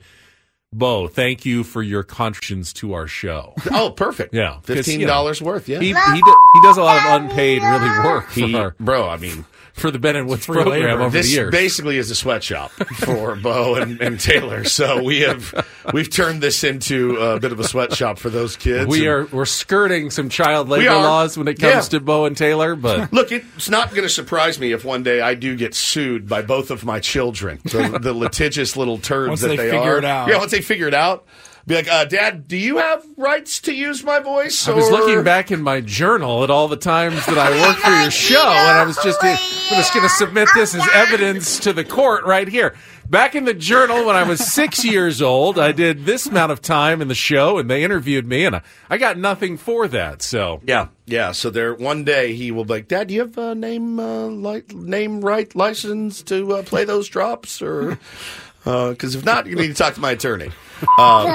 Bo, 0.76 1.06
thank 1.06 1.46
you 1.46 1.62
for 1.62 1.82
your 1.82 2.02
contributions 2.02 2.72
to 2.74 2.94
our 2.94 3.06
show. 3.06 3.54
Oh, 3.70 3.90
perfect. 3.90 4.34
Yeah, 4.34 4.58
fifteen 4.62 4.98
you 5.00 5.06
know, 5.06 5.12
dollars 5.12 5.40
worth. 5.40 5.68
Yeah, 5.68 5.78
He, 5.78 5.86
he, 5.88 5.92
do, 5.92 6.36
he 6.54 6.62
does 6.62 6.76
a 6.76 6.82
lot 6.82 6.96
of 6.98 7.22
unpaid 7.22 7.62
really 7.62 7.88
work 8.04 8.26
for 8.28 8.40
He- 8.40 8.54
our, 8.56 8.74
bro. 8.80 9.08
I 9.08 9.16
mean, 9.16 9.44
for 9.74 9.90
the 9.90 9.98
Ben 9.98 10.14
and 10.16 10.28
Woods 10.28 10.46
program 10.46 10.68
labor. 10.68 11.02
over 11.02 11.10
this 11.10 11.26
the 11.26 11.32
years. 11.34 11.50
basically 11.50 11.98
is 11.98 12.10
a 12.10 12.14
sweatshop 12.14 12.70
for 12.70 13.34
Bo 13.42 13.74
and, 13.74 14.00
and 14.00 14.18
Taylor. 14.20 14.64
So 14.64 15.02
we 15.02 15.20
have 15.22 15.52
we've 15.92 16.08
turned 16.08 16.40
this 16.40 16.62
into 16.64 17.16
a 17.16 17.40
bit 17.40 17.50
of 17.52 17.58
a 17.60 17.64
sweatshop 17.64 18.18
for 18.18 18.30
those 18.30 18.56
kids. 18.56 18.86
we 18.86 19.00
And- 19.00 19.08
are 19.08 19.24
we're 19.26 19.44
skirting 19.44 20.10
some 20.10 20.28
child 20.28 20.68
labor 20.68 20.92
laws 20.94 21.36
when 21.36 21.48
it 21.48 21.54
comes 21.58 21.74
Yeah. 21.92 21.98
to 21.98 22.00
Bo 22.00 22.24
and 22.24 22.36
Taylor, 22.36 22.76
but 22.76 23.12
Look, 23.12 23.32
it's 23.32 23.68
not 23.68 23.90
going 23.90 24.04
to 24.04 24.08
surprise 24.08 24.58
me 24.60 24.72
if 24.72 24.84
one 24.84 25.02
day 25.02 25.20
I 25.20 25.34
do 25.34 25.56
get 25.56 25.74
sued 25.74 26.28
by 26.28 26.42
both 26.42 26.70
of 26.70 26.84
my 26.84 27.00
children, 27.00 27.58
the, 27.64 27.98
the 28.02 28.14
litigious 28.14 28.76
little 28.76 28.98
turds 28.98 29.28
Once 29.28 29.40
that 29.42 29.48
they 29.48 29.56
they, 29.56 29.70
figure 29.70 29.94
are. 29.94 29.98
it 29.98 30.04
out. 30.04 30.28
Yeah, 30.28 30.38
once 30.38 30.52
they 30.52 30.60
figure 30.60 30.86
it 30.86 30.94
out, 30.94 31.26
be 31.66 31.74
like, 31.76 31.88
uh, 31.88 32.04
"Dad, 32.04 32.46
do 32.48 32.56
you 32.56 32.78
have 32.78 33.04
rights 33.16 33.60
to 33.62 33.72
use 33.74 34.04
my 34.04 34.18
voice?" 34.18 34.68
I 34.68 34.72
was 34.72 34.88
or- 34.88 34.92
looking 34.92 35.22
back 35.24 35.50
in 35.50 35.62
my 35.62 35.80
journal 35.80 36.44
at 36.44 36.50
all 36.50 36.68
the 36.68 36.76
times 36.76 37.24
that 37.26 37.38
I 37.38 37.50
worked 37.66 37.80
for 37.80 37.90
your 37.90 38.10
show, 38.10 38.46
and 38.48 38.78
I 38.78 38.84
was 38.84 38.96
just 39.02 39.22
I'm 39.22 39.36
just 39.76 39.94
going 39.94 40.06
to 40.06 40.14
submit 40.14 40.48
this 40.54 40.74
as 40.74 40.86
evidence 40.92 41.58
to 41.60 41.72
the 41.72 41.84
court 41.84 42.24
right 42.24 42.48
here. 42.48 42.74
Back 43.08 43.34
in 43.34 43.44
the 43.44 43.52
journal 43.54 44.06
when 44.06 44.16
I 44.16 44.22
was 44.22 44.40
six 44.40 44.82
years 44.92 45.20
old, 45.20 45.58
I 45.58 45.72
did 45.72 46.06
this 46.06 46.26
amount 46.26 46.52
of 46.52 46.62
time 46.62 47.02
in 47.02 47.08
the 47.08 47.14
show, 47.14 47.58
and 47.58 47.68
they 47.70 47.84
interviewed 47.84 48.26
me, 48.26 48.44
and 48.46 48.56
I, 48.56 48.62
I 48.88 48.96
got 48.98 49.18
nothing 49.18 49.56
for 49.58 49.86
that. 49.88 50.22
So 50.22 50.60
Yeah, 50.66 50.88
yeah. 51.06 51.32
So 51.32 51.50
there, 51.50 51.74
one 51.74 52.04
day 52.04 52.34
he 52.34 52.50
will 52.50 52.64
be 52.64 52.74
like, 52.74 52.88
"Dad, 52.88 53.08
do 53.08 53.14
you 53.14 53.20
have 53.20 53.36
a 53.38 53.54
name, 53.54 53.98
uh, 53.98 54.26
li- 54.26 54.62
name 54.72 55.20
right 55.20 55.54
license 55.54 56.22
to 56.24 56.54
uh, 56.56 56.62
play 56.62 56.84
those 56.84 57.08
drops?" 57.08 57.60
Or 57.62 57.98
because 58.64 59.14
if 59.14 59.24
not, 59.24 59.46
you 59.46 59.56
need 59.56 59.68
to 59.68 59.74
talk 59.74 59.94
to 59.94 60.00
my 60.00 60.12
attorney. 60.12 60.50
Um, 60.98 61.26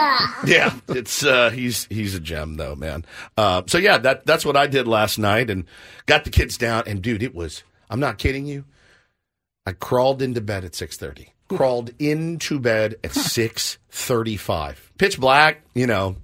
yeah, 0.45 0.75
it's 0.89 1.23
uh, 1.23 1.49
he's 1.49 1.85
he's 1.85 2.13
a 2.13 2.19
gem 2.19 2.55
though, 2.55 2.75
man. 2.75 3.03
Uh, 3.35 3.63
so 3.65 3.79
yeah, 3.79 3.97
that 3.97 4.25
that's 4.25 4.45
what 4.45 4.55
I 4.55 4.67
did 4.67 4.87
last 4.87 5.17
night, 5.17 5.49
and 5.49 5.65
got 6.05 6.23
the 6.23 6.29
kids 6.29 6.55
down. 6.55 6.83
And 6.85 7.01
dude, 7.01 7.23
it 7.23 7.33
was. 7.33 7.63
I'm 7.89 7.99
not 7.99 8.19
kidding 8.19 8.45
you. 8.45 8.65
I 9.65 9.71
crawled 9.71 10.21
into 10.21 10.39
bed 10.41 10.65
at 10.65 10.75
six 10.75 10.97
thirty. 10.97 11.33
Crawled 11.47 11.91
into 11.97 12.59
bed 12.59 12.97
at 13.03 13.13
six 13.13 13.79
thirty-five. 13.89 14.91
Pitch 14.99 15.19
black, 15.19 15.63
you 15.73 15.87
know 15.87 16.17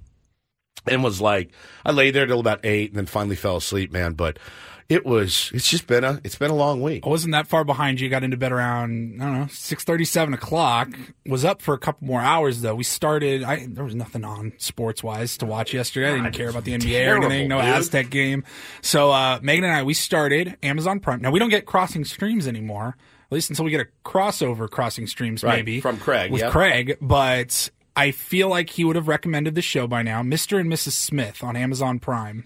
and 0.86 1.02
was 1.02 1.20
like 1.20 1.50
I 1.84 1.92
lay 1.92 2.10
there 2.10 2.26
till 2.26 2.40
about 2.40 2.64
eight 2.64 2.90
and 2.90 2.98
then 2.98 3.06
finally 3.06 3.36
fell 3.36 3.56
asleep, 3.56 3.92
man. 3.92 4.14
But 4.14 4.38
it 4.88 5.04
was 5.04 5.50
it's 5.52 5.68
just 5.68 5.86
been 5.86 6.04
a 6.04 6.20
it's 6.22 6.36
been 6.36 6.50
a 6.50 6.54
long 6.54 6.80
week. 6.80 7.04
I 7.06 7.08
wasn't 7.08 7.32
that 7.32 7.46
far 7.46 7.64
behind 7.64 8.00
you. 8.00 8.08
Got 8.08 8.22
into 8.22 8.36
bed 8.36 8.52
around 8.52 9.20
I 9.20 9.24
don't 9.24 9.40
know 9.40 9.46
six 9.50 9.84
thirty, 9.84 10.04
seven 10.04 10.32
o'clock. 10.34 10.88
Was 11.26 11.44
up 11.44 11.60
for 11.60 11.74
a 11.74 11.78
couple 11.78 12.06
more 12.06 12.20
hours 12.20 12.60
though. 12.60 12.74
We 12.74 12.84
started. 12.84 13.42
I 13.42 13.66
there 13.68 13.84
was 13.84 13.94
nothing 13.94 14.24
on 14.24 14.52
sports 14.58 15.02
wise 15.02 15.36
to 15.38 15.46
watch 15.46 15.74
yesterday. 15.74 16.12
I 16.12 16.16
didn't 16.16 16.32
care 16.34 16.48
about 16.48 16.64
the 16.64 16.76
NBA 16.76 17.12
or 17.12 17.16
anything. 17.16 17.48
No 17.48 17.60
dude. 17.60 17.70
Aztec 17.70 18.10
game. 18.10 18.44
So 18.80 19.10
uh, 19.10 19.40
Megan 19.42 19.64
and 19.64 19.72
I 19.72 19.82
we 19.82 19.94
started 19.94 20.56
Amazon 20.62 21.00
Prime. 21.00 21.20
Now 21.20 21.30
we 21.30 21.38
don't 21.38 21.50
get 21.50 21.66
crossing 21.66 22.04
streams 22.04 22.46
anymore. 22.46 22.96
At 23.28 23.34
least 23.34 23.50
until 23.50 23.64
we 23.64 23.72
get 23.72 23.80
a 23.80 23.88
crossover 24.08 24.70
crossing 24.70 25.08
streams, 25.08 25.42
Right, 25.42 25.56
maybe 25.56 25.80
from 25.80 25.96
Craig, 25.98 26.30
with 26.30 26.42
yep. 26.42 26.52
Craig. 26.52 26.96
But 27.00 27.70
I 27.96 28.12
feel 28.12 28.48
like 28.48 28.70
he 28.70 28.84
would 28.84 28.94
have 28.94 29.08
recommended 29.08 29.56
the 29.56 29.62
show 29.62 29.88
by 29.88 30.02
now, 30.02 30.22
Mister 30.22 30.58
and 30.58 30.70
Mrs. 30.70 30.92
Smith 30.92 31.42
on 31.42 31.56
Amazon 31.56 31.98
Prime. 31.98 32.44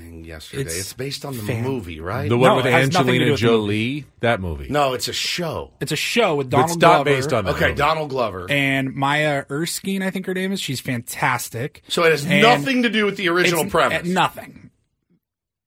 Saw 0.00 0.04
the 0.04 0.10
thing 0.10 0.24
yesterday. 0.24 0.62
It's, 0.62 0.78
It's 0.78 0.92
based 0.92 1.24
on 1.24 1.36
the 1.36 1.42
fan- 1.42 1.62
movie, 1.62 2.00
right? 2.00 2.28
the 2.28 2.36
one 2.38 2.50
No, 2.50 2.56
with 2.56 2.66
it 2.66 2.72
has 2.72 2.92
nothing 2.92 3.06
to 3.06 3.12
Angelina 3.12 3.30
with 3.32 3.40
the 3.40 3.46
Jolie, 3.46 4.04
that 4.20 4.40
movie. 4.40 4.68
no, 4.68 4.94
it's 4.94 5.08
a 5.08 5.12
show. 5.12 5.72
It's 5.80 5.92
a 5.92 5.96
show 5.96 6.36
with 6.36 6.50
Donald 6.50 6.70
it's 6.70 6.78
not 6.78 7.04
Glover. 7.04 7.16
based 7.16 7.32
on 7.32 7.44
that 7.44 7.54
Okay, 7.56 7.64
movie. 7.66 7.76
Donald 7.76 8.10
Glover. 8.10 8.46
and 8.50 8.94
Maya 8.94 9.44
Erskine, 9.50 10.02
I 10.02 10.10
think 10.10 10.26
her 10.26 10.34
name 10.34 10.52
is. 10.52 10.60
She's 10.60 10.80
fantastic. 10.80 11.82
so 11.88 12.04
it 12.04 12.10
has 12.12 12.24
And 12.26 12.42
nothing 12.42 12.82
to 12.82 12.90
do 12.90 13.04
with 13.04 13.16
the 13.16 13.28
original 13.28 13.60
it's- 13.66 13.72
premise. 13.72 14.08
uh, 14.08 14.12
Nothing. 14.12 14.70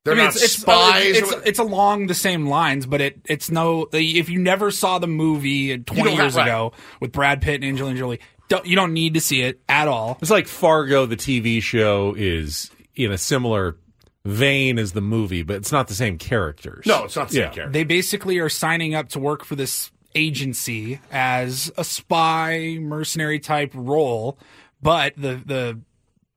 They're 0.06 0.16
I 0.16 0.18
mean, 0.18 0.26
not 0.26 0.36
it's, 0.36 0.44
it's, 0.44 0.54
spies. 0.60 1.18
It's, 1.18 1.32
or- 1.34 1.38
it's, 1.40 1.48
it's 1.48 1.60
along 1.60 2.08
the 2.08 2.14
same 2.14 2.48
lines, 2.48 2.86
but 2.86 3.00
it 3.00 3.22
it's 3.26 3.50
no. 3.50 3.88
If 3.94 4.28
you 4.30 4.38
never 4.40 4.70
saw 4.70 5.00
the 5.00 5.08
movie 5.08 5.78
20 5.78 6.04
don't 6.04 6.14
years 6.18 6.36
right. 6.36 6.44
ago 6.48 6.74
with 7.00 7.14
Brad 7.14 7.42
Pitt 7.42 7.56
and 7.56 7.64
Angelina 7.64 7.98
Jolie, 7.98 8.20
don't, 8.50 8.66
you 8.66 8.76
don't 8.76 8.92
need 8.92 9.14
to 9.14 9.22
see 9.22 9.42
it 9.44 9.62
at 9.70 9.88
all. 9.88 10.18
It's 10.22 10.30
like 10.30 10.48
Fargo, 10.48 11.06
the 11.06 11.16
TV 11.16 11.62
show, 11.64 12.16
is 12.18 12.70
in 12.96 13.14
a 13.14 13.18
similar 13.18 13.78
vein 14.26 14.80
as 14.80 14.94
the 14.94 15.02
movie, 15.02 15.44
but 15.44 15.58
it's 15.58 15.72
not 15.72 15.88
the 15.88 15.94
same 15.94 16.18
characters. 16.18 16.86
no, 16.86 17.04
it's 17.06 17.16
not 17.16 17.28
the 17.28 17.34
same 17.36 17.44
Yeah. 17.44 17.50
character. 17.50 17.72
They 17.74 17.84
basically 17.84 18.40
are 18.40 18.50
signing 18.50 18.96
up 18.96 19.10
to 19.10 19.20
work 19.20 19.44
for 19.44 19.56
this 19.56 19.92
agency 20.16 21.00
as 21.12 21.72
a 21.78 21.84
spy 21.84 22.78
mercenary 22.80 23.40
type 23.40 23.72
role, 23.74 24.38
but 24.82 25.14
the 25.18 25.42
the 25.46 25.80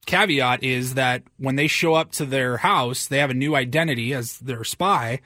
caveat 0.06 0.62
is 0.62 0.94
that 0.94 1.22
when 1.36 1.56
they 1.56 1.66
show 1.66 1.94
up 1.94 2.12
to 2.12 2.24
their 2.24 2.58
house, 2.58 3.06
they 3.06 3.18
have 3.18 3.30
a 3.30 3.34
new 3.34 3.54
identity 3.56 4.14
as 4.14 4.38
their 4.38 4.62
spy. 4.64 5.20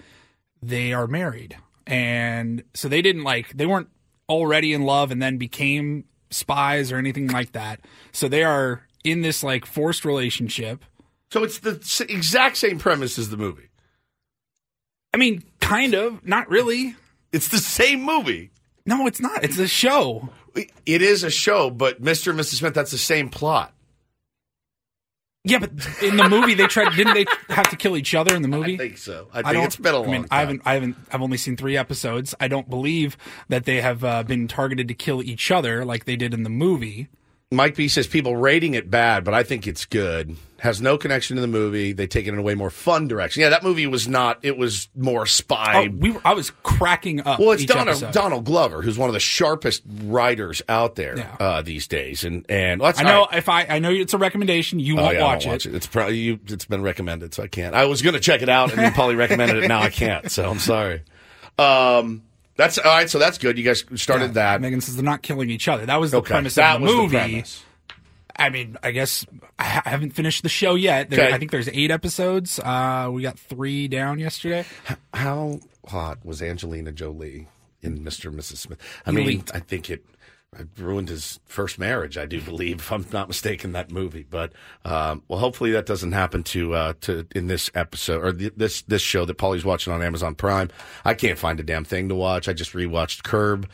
They 0.62 0.92
are 0.92 1.06
married. 1.06 1.56
And 1.86 2.62
so 2.74 2.88
they 2.88 3.02
didn't 3.02 3.24
like 3.24 3.56
they 3.56 3.66
weren't 3.66 3.88
already 4.28 4.72
in 4.72 4.82
love 4.82 5.10
and 5.10 5.20
then 5.22 5.36
became 5.38 6.04
spies 6.30 6.92
or 6.92 6.96
anything 6.98 7.26
like 7.28 7.52
that. 7.52 7.80
So 8.12 8.28
they 8.28 8.44
are 8.44 8.86
in 9.04 9.22
this 9.22 9.42
like 9.42 9.64
forced 9.66 10.04
relationship. 10.04 10.84
So 11.30 11.42
it's 11.44 11.58
the 11.58 11.72
exact 12.08 12.56
same 12.56 12.78
premise 12.78 13.18
as 13.18 13.30
the 13.30 13.36
movie. 13.36 13.68
I 15.12 15.16
mean, 15.16 15.42
kind 15.60 15.94
of, 15.94 16.24
not 16.26 16.48
really. 16.48 16.94
It's 17.32 17.48
the 17.48 17.58
same 17.58 18.02
movie. 18.02 18.50
No, 18.86 19.06
it's 19.06 19.20
not. 19.20 19.44
It's 19.44 19.58
a 19.58 19.68
show. 19.68 20.28
It 20.54 21.02
is 21.02 21.22
a 21.22 21.30
show, 21.30 21.70
but 21.70 22.02
Mr. 22.02 22.30
and 22.30 22.40
Mrs. 22.40 22.58
Smith, 22.58 22.74
that's 22.74 22.90
the 22.90 22.98
same 22.98 23.28
plot. 23.28 23.72
Yeah, 25.44 25.58
but 25.58 25.70
in 26.02 26.16
the 26.18 26.28
movie 26.28 26.52
they 26.54 26.66
tried. 26.66 26.94
Didn't 26.94 27.14
they 27.14 27.24
have 27.48 27.70
to 27.70 27.76
kill 27.76 27.96
each 27.96 28.14
other 28.14 28.34
in 28.36 28.42
the 28.42 28.48
movie? 28.48 28.74
I 28.74 28.76
think 28.76 28.98
so. 28.98 29.28
I 29.32 29.40
think 29.42 29.54
don't- 29.54 29.64
it's 29.64 29.76
been 29.76 29.94
a 29.94 29.98
long 29.98 30.08
I 30.08 30.12
mean, 30.12 30.22
time. 30.22 30.28
I 30.30 30.40
haven't. 30.40 30.62
I 30.66 30.74
haven't. 30.74 30.96
I've 31.10 31.22
only 31.22 31.38
seen 31.38 31.56
three 31.56 31.78
episodes. 31.78 32.34
I 32.40 32.46
don't 32.48 32.68
believe 32.68 33.16
that 33.48 33.64
they 33.64 33.80
have 33.80 34.04
uh, 34.04 34.22
been 34.22 34.48
targeted 34.48 34.86
to 34.88 34.94
kill 34.94 35.22
each 35.22 35.50
other 35.50 35.84
like 35.84 36.04
they 36.04 36.16
did 36.16 36.34
in 36.34 36.42
the 36.42 36.50
movie. 36.50 37.08
Mike 37.50 37.74
B 37.74 37.88
says 37.88 38.06
people 38.06 38.36
rating 38.36 38.74
it 38.74 38.90
bad, 38.90 39.24
but 39.24 39.32
I 39.32 39.42
think 39.42 39.66
it's 39.66 39.86
good. 39.86 40.36
Has 40.60 40.80
no 40.82 40.98
connection 40.98 41.36
to 41.36 41.40
the 41.40 41.48
movie. 41.48 41.92
They 41.92 42.06
take 42.06 42.26
it 42.26 42.34
in 42.34 42.38
a 42.38 42.42
way 42.42 42.54
more 42.54 42.68
fun 42.70 43.08
direction. 43.08 43.40
Yeah, 43.40 43.48
that 43.48 43.62
movie 43.62 43.86
was 43.86 44.06
not. 44.06 44.38
It 44.42 44.58
was 44.58 44.88
more 44.94 45.24
spy. 45.24 45.86
Oh, 45.88 45.90
we. 45.90 46.10
Were, 46.10 46.20
I 46.24 46.34
was 46.34 46.50
cracking 46.62 47.20
up. 47.26 47.38
well, 47.40 47.52
it's 47.52 47.64
Donald. 47.64 48.04
Donald 48.12 48.44
Glover, 48.44 48.82
who's 48.82 48.98
one 48.98 49.08
of 49.08 49.14
the 49.14 49.20
sharpest 49.20 49.82
writers 50.02 50.60
out 50.68 50.96
there 50.96 51.16
Yeah. 51.16 51.36
uh, 51.40 51.62
these 51.62 51.88
days, 51.88 52.24
and 52.24 52.44
and 52.48 52.80
well, 52.80 52.88
that's 52.92 53.00
I 53.00 53.04
know. 53.04 53.26
right. 53.30 53.38
if 53.38 53.48
I, 53.48 53.64
I 53.64 53.78
know 53.78 53.90
it's 53.90 54.12
a 54.14 54.18
recommendation. 54.18 54.78
You 54.80 54.98
Oh, 54.98 55.02
won't 55.04 55.14
yeah, 55.16 55.24
watch, 55.24 55.46
it. 55.46 55.48
watch 55.48 55.66
it. 55.66 55.74
It's 55.74 55.86
probably 55.86 56.18
you, 56.18 56.38
it's 56.46 56.66
been 56.66 56.82
recommended, 56.82 57.32
so 57.32 57.42
I 57.42 57.46
can't. 57.48 57.74
I 57.74 57.86
was 57.86 58.02
going 58.02 58.14
to 58.14 58.20
check 58.20 58.42
it 58.42 58.48
out, 58.50 58.70
and 58.70 58.78
then 58.78 58.92
Polly 58.92 59.14
recommended 59.14 59.64
it. 59.64 59.68
Now 59.68 59.80
I 59.80 59.88
can't, 59.90 60.30
so 60.30 60.50
I'm 60.50 60.58
sorry. 60.58 61.02
Um, 61.58 62.22
that's 62.56 62.78
all 62.78 62.84
right. 62.84 63.08
So 63.08 63.18
that's 63.18 63.38
good. 63.38 63.56
You 63.58 63.64
guys 63.64 63.84
started 63.94 64.26
Yeah, 64.26 64.32
that. 64.32 64.60
Megan 64.60 64.80
says 64.80 64.96
they're 64.96 65.04
not 65.04 65.22
killing 65.22 65.48
each 65.50 65.68
other. 65.68 65.86
That 65.86 66.00
was 66.00 66.10
the 66.10 66.18
Okay, 66.18 66.28
premise 66.32 66.54
that 66.56 66.76
of 66.76 66.80
the 66.80 66.84
was 66.86 66.92
the 66.94 67.00
movie. 67.02 67.16
premise. 67.16 67.64
I 68.36 68.50
mean, 68.50 68.76
I 68.82 68.90
guess 68.90 69.26
I 69.58 69.64
ha- 69.64 69.82
I 69.84 69.90
haven't 69.90 70.10
finished 70.12 70.42
the 70.42 70.48
show 70.48 70.74
yet. 70.74 71.10
There, 71.10 71.20
Okay. 71.26 71.34
I 71.34 71.38
think 71.38 71.50
there's 71.50 71.68
eight 71.68 71.90
episodes. 71.90 72.58
Uh, 72.58 73.08
we 73.12 73.22
got 73.22 73.38
three 73.38 73.88
down 73.88 74.18
yesterday. 74.18 74.64
How 75.14 75.60
hot 75.86 76.24
was 76.24 76.42
Angelina 76.42 76.92
Jolie 76.92 77.48
in 77.82 77.98
Mr. 78.00 78.26
and 78.26 78.38
Mrs. 78.38 78.56
Smith? 78.58 78.78
I 79.06 79.10
mean, 79.10 79.26
leaked. 79.26 79.50
I 79.54 79.60
think 79.60 79.90
it 79.90 80.04
it 80.58 80.66
ruined 80.78 81.08
his 81.08 81.38
first 81.44 81.78
marriage. 81.78 82.18
I 82.18 82.26
do 82.26 82.40
believe, 82.40 82.78
if 82.80 82.90
I'm 82.90 83.06
not 83.12 83.28
mistaken, 83.28 83.70
that 83.72 83.90
movie. 83.92 84.26
But 84.28 84.52
um, 84.84 85.22
well, 85.28 85.38
hopefully 85.38 85.70
that 85.72 85.86
doesn't 85.86 86.12
happen 86.12 86.42
to 86.44 86.74
uh, 86.74 86.92
to 87.02 87.26
in 87.34 87.46
this 87.46 87.70
episode 87.74 88.24
or 88.24 88.32
th- 88.32 88.54
this 88.56 88.82
this 88.82 89.02
show 89.02 89.24
that 89.24 89.38
Paulie's 89.38 89.64
watching 89.64 89.92
on 89.92 90.02
Amazon 90.02 90.34
Prime. 90.34 90.68
I 91.04 91.14
can't 91.14 91.38
find 91.38 91.60
a 91.60 91.62
damn 91.62 91.84
thing 91.84 92.08
to 92.08 92.14
watch. 92.14 92.48
I 92.48 92.52
just 92.52 92.72
rewatched 92.72 93.22
Curb. 93.22 93.68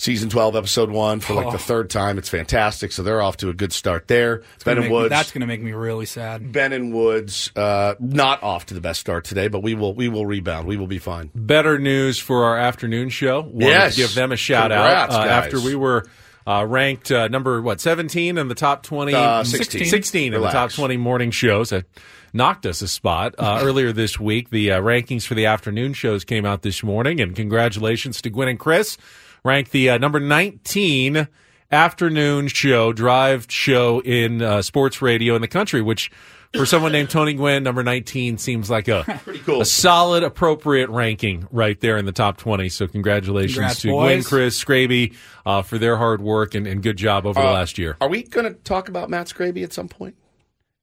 Season 0.00 0.30
12, 0.30 0.56
episode 0.56 0.90
one 0.90 1.20
for 1.20 1.34
like 1.34 1.48
Oh. 1.48 1.50
the 1.52 1.58
third 1.58 1.90
time. 1.90 2.16
It's 2.16 2.30
fantastic. 2.30 2.90
So 2.90 3.02
they're 3.02 3.20
off 3.20 3.36
to 3.38 3.50
a 3.50 3.52
good 3.52 3.70
start 3.70 4.08
there. 4.08 4.36
It's 4.54 4.64
Ben 4.64 4.78
and 4.78 4.84
make 4.84 4.90
me- 4.90 4.96
Woods. 4.96 5.10
that's 5.10 5.30
going 5.30 5.42
to 5.42 5.46
make 5.46 5.60
me 5.60 5.72
really 5.72 6.06
sad. 6.06 6.52
Ben 6.52 6.72
and 6.72 6.90
Woods, 6.94 7.50
uh, 7.54 7.96
not 8.00 8.42
off 8.42 8.64
to 8.66 8.74
the 8.74 8.80
best 8.80 8.98
start 8.98 9.26
today, 9.26 9.48
but 9.48 9.62
we 9.62 9.74
will 9.74 9.92
we 9.94 10.08
will 10.08 10.24
rebound. 10.24 10.66
We 10.66 10.78
will 10.78 10.86
be 10.86 10.98
fine. 10.98 11.28
Better 11.34 11.78
news 11.78 12.18
for 12.18 12.44
our 12.46 12.56
afternoon 12.56 13.10
show. 13.10 13.40
Wanted 13.42 13.66
Yes. 13.66 13.94
to 13.96 14.00
give 14.00 14.14
them 14.14 14.32
a 14.32 14.36
shout 14.38 14.70
Congrats, 14.70 15.12
out 15.14 15.20
uh, 15.20 15.24
guys. 15.24 15.44
after 15.44 15.60
we 15.60 15.74
were 15.74 16.06
uh, 16.46 16.64
ranked 16.66 17.12
uh, 17.12 17.28
number 17.28 17.60
what 17.60 17.78
seventeen 17.82 18.38
in 18.38 18.48
the 18.48 18.54
top 18.54 18.82
twenty. 18.82 19.12
Uh, 19.12 19.44
16. 19.44 19.84
16 19.84 20.32
in 20.32 20.40
the 20.40 20.48
top 20.48 20.72
twenty 20.72 20.96
morning 20.96 21.30
shows. 21.30 21.68
That 21.68 21.84
knocked 22.32 22.64
us 22.64 22.80
a 22.80 22.88
spot 22.88 23.34
uh, 23.38 23.60
earlier 23.64 23.92
this 23.92 24.18
week. 24.18 24.48
The 24.48 24.72
uh, 24.72 24.80
rankings 24.80 25.26
for 25.26 25.34
the 25.34 25.44
afternoon 25.44 25.92
shows 25.92 26.24
came 26.24 26.46
out 26.46 26.62
this 26.62 26.82
morning, 26.82 27.20
and 27.20 27.36
congratulations 27.36 28.22
to 28.22 28.30
Gwynn 28.30 28.48
and 28.48 28.58
Chris. 28.58 28.96
Ranked 29.44 29.72
the 29.72 29.90
uh, 29.90 29.98
number 29.98 30.20
nineteen 30.20 31.28
afternoon 31.70 32.48
show, 32.48 32.92
drive 32.92 33.46
show 33.48 34.00
in 34.00 34.42
uh, 34.42 34.62
sports 34.62 35.00
radio 35.00 35.34
in 35.34 35.40
the 35.42 35.48
country, 35.48 35.82
which. 35.82 36.10
For 36.52 36.66
someone 36.66 36.90
named 36.90 37.10
Tony 37.10 37.34
Gwynn, 37.34 37.62
number 37.62 37.84
19 37.84 38.36
seems 38.38 38.68
like 38.68 38.88
a 38.88 39.04
Pretty 39.22 39.38
cool. 39.38 39.60
a 39.60 39.64
solid, 39.64 40.24
appropriate 40.24 40.90
ranking 40.90 41.46
right 41.52 41.78
there 41.78 41.96
in 41.96 42.06
the 42.06 42.10
top 42.12 42.38
20. 42.38 42.68
So 42.70 42.88
congratulations 42.88 43.54
Congrats, 43.54 43.80
to 43.82 43.90
boys. 43.92 44.04
Gwynn, 44.08 44.24
Chris, 44.24 44.64
Scraby 44.64 45.14
uh, 45.46 45.62
for 45.62 45.78
their 45.78 45.96
hard 45.96 46.20
work 46.20 46.56
and, 46.56 46.66
and 46.66 46.82
good 46.82 46.96
job 46.96 47.24
over 47.24 47.40
the 47.40 47.46
Uh, 47.46 47.52
last 47.52 47.78
year. 47.78 47.96
Are 48.00 48.08
we 48.08 48.24
going 48.24 48.52
to 48.52 48.54
talk 48.62 48.88
about 48.88 49.08
Matt 49.08 49.28
Scraby 49.28 49.62
at 49.62 49.72
some 49.72 49.86
point, 49.86 50.16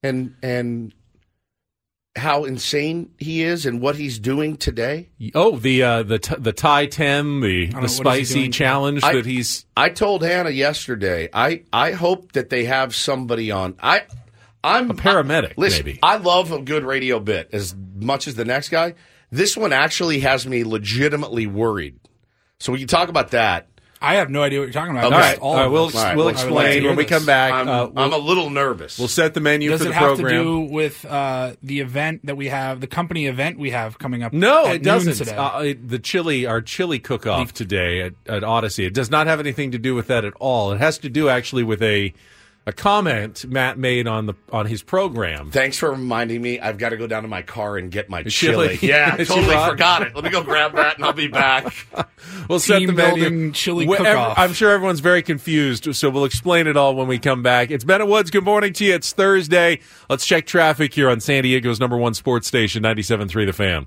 and 0.02 0.34
and 0.42 0.94
how 2.16 2.44
insane 2.44 3.10
he 3.18 3.42
is 3.42 3.64
and 3.66 3.80
what 3.80 3.96
he's 3.96 4.18
doing 4.18 4.56
today? 4.56 5.10
Oh, 5.34 5.56
the 5.56 5.82
uh, 5.82 6.02
the 6.02 6.18
t- 6.18 6.34
the 6.38 6.52
Thai 6.52 6.86
10, 6.86 7.40
the, 7.40 7.66
the 7.66 7.74
what 7.74 7.84
is 7.84 7.96
spicy 7.96 8.48
challenge 8.48 9.02
I- 9.04 9.14
that 9.14 9.26
he's. 9.26 9.66
I 9.76 9.88
told 9.90 10.22
Hannah 10.22 10.50
yesterday. 10.50 11.28
I 11.32 11.62
I 11.72 11.92
hope 11.92 12.32
that 12.32 12.50
they 12.50 12.64
have 12.64 12.94
somebody 12.94 13.50
on. 13.50 13.76
I 13.80 14.02
I'm 14.62 14.90
A 14.90 14.94
paramedic, 14.94 15.54
listen, 15.56 15.84
maybe. 15.86 15.98
I 16.02 16.16
love 16.16 16.50
a 16.52 16.60
good 16.60 16.84
radio 16.84 17.20
bit 17.20 17.50
as 17.52 17.74
much 17.96 18.26
as 18.26 18.34
the 18.34 18.44
next 18.44 18.68
guy. 18.70 18.94
This 19.30 19.56
one 19.56 19.72
actually 19.72 20.20
has 20.20 20.46
me 20.46 20.64
legitimately 20.64 21.46
worried. 21.46 22.00
So 22.58 22.72
we 22.72 22.80
can 22.80 22.88
talk 22.88 23.08
about 23.08 23.30
that. 23.30 23.68
I 24.00 24.14
have 24.16 24.30
no 24.30 24.42
idea 24.42 24.60
what 24.60 24.66
you're 24.66 24.72
talking 24.72 24.92
about. 24.96 25.12
Okay. 25.12 25.14
I 25.14 25.18
All 25.18 25.20
missed 25.20 25.32
right, 25.32 25.42
all 25.42 25.50
all 25.50 25.56
right, 25.56 25.66
we'll, 25.68 25.86
this. 25.86 25.96
All 25.96 26.04
right, 26.04 26.16
we'll 26.16 26.26
well, 26.26 26.36
I 26.36 26.44
would 26.44 26.52
like 26.52 26.64
to 26.66 26.70
explain 26.72 26.84
when 26.86 26.96
we 26.96 27.04
come 27.04 27.26
back. 27.26 27.52
I'm, 27.52 27.68
uh, 27.68 27.86
we'll, 27.86 27.98
I'm 27.98 28.12
a 28.12 28.18
little 28.18 28.50
nervous. 28.50 28.98
we'll 28.98 29.08
set 29.08 29.34
the 29.34 29.40
menu 29.40 29.70
Does 29.70 29.82
for 29.82 29.88
it 29.88 29.94
have 29.94 30.16
to 30.18 30.28
do 30.28 30.60
with 30.60 31.04
uh, 31.04 31.54
the 31.62 31.80
event 31.80 32.26
that 32.26 32.36
we 32.36 32.46
have, 32.48 32.80
the 32.80 32.86
company 32.86 33.26
event 33.26 33.58
we 33.58 33.70
have 33.70 33.98
coming 33.98 34.22
up? 34.22 34.32
No, 34.32 34.66
at 34.66 34.76
it 34.76 34.82
noon 34.82 34.84
doesn't. 34.84 35.14
Today? 35.14 35.36
Uh, 35.36 35.60
it- 35.60 35.88
the 35.88 35.98
chili, 35.98 36.46
our 36.46 36.60
chili 36.60 36.98
cook-off 36.98 37.52
today 37.52 38.02
at, 38.02 38.14
at 38.26 38.42
Audacy, 38.42 38.86
it 38.86 38.94
does 38.94 39.10
not 39.10 39.26
have 39.26 39.40
anything 39.40 39.72
to 39.72 39.78
do 39.78 39.94
with 39.94 40.06
that 40.08 40.24
at 40.24 40.34
all. 40.38 40.72
It 40.72 40.78
has 40.78 40.98
to 40.98 41.08
do 41.08 41.28
actually 41.28 41.64
with 41.64 41.82
a 41.82 42.12
a 42.68 42.72
comment 42.72 43.46
Matt 43.46 43.78
made 43.78 44.06
on 44.06 44.26
the 44.26 44.34
on 44.52 44.66
his 44.66 44.82
program. 44.82 45.50
Thanks 45.50 45.78
for 45.78 45.90
reminding 45.90 46.42
me. 46.42 46.60
I've 46.60 46.76
got 46.76 46.90
to 46.90 46.98
go 46.98 47.06
down 47.06 47.22
to 47.22 47.28
my 47.28 47.40
car 47.40 47.78
and 47.78 47.90
get 47.90 48.10
my 48.10 48.22
chili. 48.24 48.76
chili. 48.76 48.90
Yeah, 48.90 49.14
I 49.18 49.24
totally 49.24 49.56
forgot 49.56 50.02
it. 50.02 50.14
Let 50.14 50.22
me 50.22 50.28
go 50.30 50.42
grab 50.42 50.74
that 50.76 50.96
and 50.96 51.04
I'll 51.04 51.12
be 51.12 51.28
back. 51.28 51.74
We'll 52.48 52.60
set 52.60 52.80
the 52.80 52.92
menu. 52.92 53.22
building 53.22 53.52
chili 53.52 53.86
cook-off. 53.86 54.38
I'm 54.38 54.52
sure 54.52 54.70
everyone's 54.70 55.00
very 55.00 55.22
confused, 55.22 55.94
so 55.94 56.10
we'll 56.10 56.24
explain 56.24 56.66
it 56.66 56.76
all 56.76 56.96
when 56.96 57.06
we 57.06 57.18
come 57.18 57.42
back. 57.42 57.70
It's 57.70 57.84
Ben 57.84 58.00
and 58.00 58.10
Woods. 58.10 58.30
Good 58.30 58.44
morning 58.44 58.72
to 58.74 58.84
you. 58.84 58.94
It's 58.94 59.12
Thursday. 59.12 59.80
Let's 60.10 60.26
check 60.26 60.46
traffic 60.46 60.92
here 60.94 61.08
on 61.10 61.20
San 61.20 61.44
Diego's 61.44 61.78
number 61.78 61.96
one 61.96 62.14
sports 62.14 62.46
station, 62.48 62.82
97.3 62.82 63.46
The 63.46 63.52
Fan. 63.52 63.86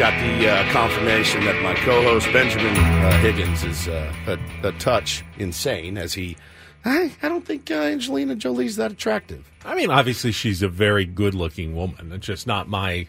Got 0.00 0.18
the 0.18 0.48
uh, 0.48 0.72
confirmation 0.72 1.44
that 1.44 1.62
my 1.62 1.74
co-host 1.74 2.32
Benjamin 2.32 2.74
uh, 2.74 3.20
Higgins 3.20 3.64
is 3.64 3.86
uh, 3.86 4.10
a, 4.26 4.68
a 4.68 4.72
touch 4.78 5.22
insane, 5.36 5.98
as 5.98 6.14
he. 6.14 6.38
I, 6.86 7.12
I 7.22 7.28
don't 7.28 7.44
think 7.44 7.70
uh, 7.70 7.74
Angelina 7.74 8.34
Jolie's 8.34 8.76
that 8.76 8.92
attractive. 8.92 9.50
I 9.62 9.74
mean, 9.74 9.90
obviously 9.90 10.32
she's 10.32 10.62
a 10.62 10.70
very 10.70 11.04
good-looking 11.04 11.76
woman. 11.76 12.12
It's 12.12 12.26
just 12.26 12.46
not 12.46 12.66
my 12.66 13.08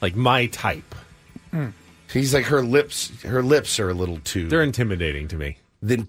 like 0.00 0.16
my 0.16 0.46
type. 0.46 0.94
He's 2.10 2.32
like 2.32 2.46
her 2.46 2.62
lips. 2.62 3.12
Her 3.24 3.42
lips 3.42 3.78
are 3.78 3.90
a 3.90 3.94
little 3.94 4.18
too. 4.20 4.48
They're 4.48 4.62
intimidating 4.62 5.28
to 5.28 5.36
me. 5.36 5.58
Then 5.82 6.08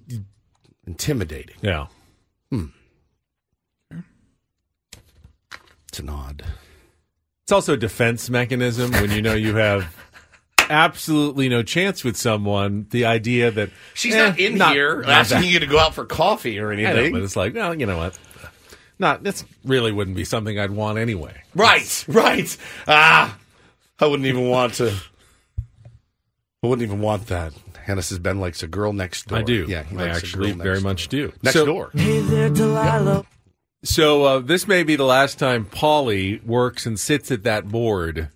intimidating. 0.88 1.58
Yeah. 1.62 1.88
Hmm. 2.50 2.68
It's 5.90 6.00
an 6.00 6.08
odd. 6.08 6.46
It's 7.42 7.52
also 7.52 7.74
a 7.74 7.78
defense 7.78 8.30
mechanism 8.30 8.90
when 8.94 9.12
you 9.12 9.22
know 9.22 9.34
you 9.34 9.58
have 9.58 9.94
absolutely 10.70 11.50
no 11.50 11.64
chance 11.64 12.04
with 12.04 12.16
someone. 12.18 12.88
The 12.90 13.06
idea 13.06 13.52
that 13.52 13.70
She's 13.94 14.16
eh, 14.16 14.30
not 14.30 14.40
in 14.40 14.58
not- 14.58 14.74
here 14.74 15.02
not 15.02 15.10
asking 15.10 15.42
that- 15.42 15.48
you 15.48 15.60
to 15.60 15.68
go 15.68 15.80
out 15.80 15.94
for 15.94 16.06
coffee 16.06 16.60
or 16.60 16.72
I 16.72 16.76
know, 16.76 16.84
anything. 16.90 17.14
but 17.14 17.22
it's 17.24 17.36
like, 17.36 17.54
well, 17.56 17.74
you 17.74 17.86
know 17.86 17.98
what? 17.98 18.18
Not 19.00 19.24
this 19.24 19.44
really 19.66 19.92
wouldn't 19.92 20.16
be 20.16 20.24
something 20.26 20.58
I'd 20.60 20.72
want 20.72 20.98
anyway. 20.98 21.42
Right, 21.56 22.06
right. 22.08 22.56
Ah, 22.88 23.38
I 24.00 24.06
wouldn't 24.08 24.28
even 24.28 24.48
want 24.50 24.76
to. 24.76 24.94
I 26.64 26.68
wouldn't 26.68 26.88
even 26.88 27.02
want 27.02 27.28
that. 27.28 27.54
Hannah 27.84 28.02
says 28.02 28.20
Ben 28.20 28.40
likes 28.40 28.64
a 28.64 28.68
girl 28.68 28.94
next 28.94 29.28
door. 29.28 29.40
I 29.40 29.42
do. 29.42 29.66
Yeah, 29.68 29.84
he 29.84 29.98
I 29.98 30.06
likes 30.06 30.16
a 30.16 30.18
actually 30.26 30.50
girl 30.54 30.64
very 30.64 30.76
next 30.76 30.84
much 30.84 31.10
door. 31.10 31.28
do. 31.28 31.34
Next 31.44 31.54
So- 31.56 31.66
door. 31.66 31.92
Hey 31.94 32.20
there, 32.22 32.50
Delilah. 32.50 33.26
So 33.84 34.24
uh, 34.24 34.40
this 34.40 34.66
may 34.66 34.84
be 34.84 34.96
the 34.96 35.04
last 35.04 35.38
time 35.38 35.66
Polly 35.66 36.40
works 36.46 36.86
and 36.86 36.98
sits 36.98 37.30
at 37.32 37.44
that 37.44 37.68
board 37.68 38.30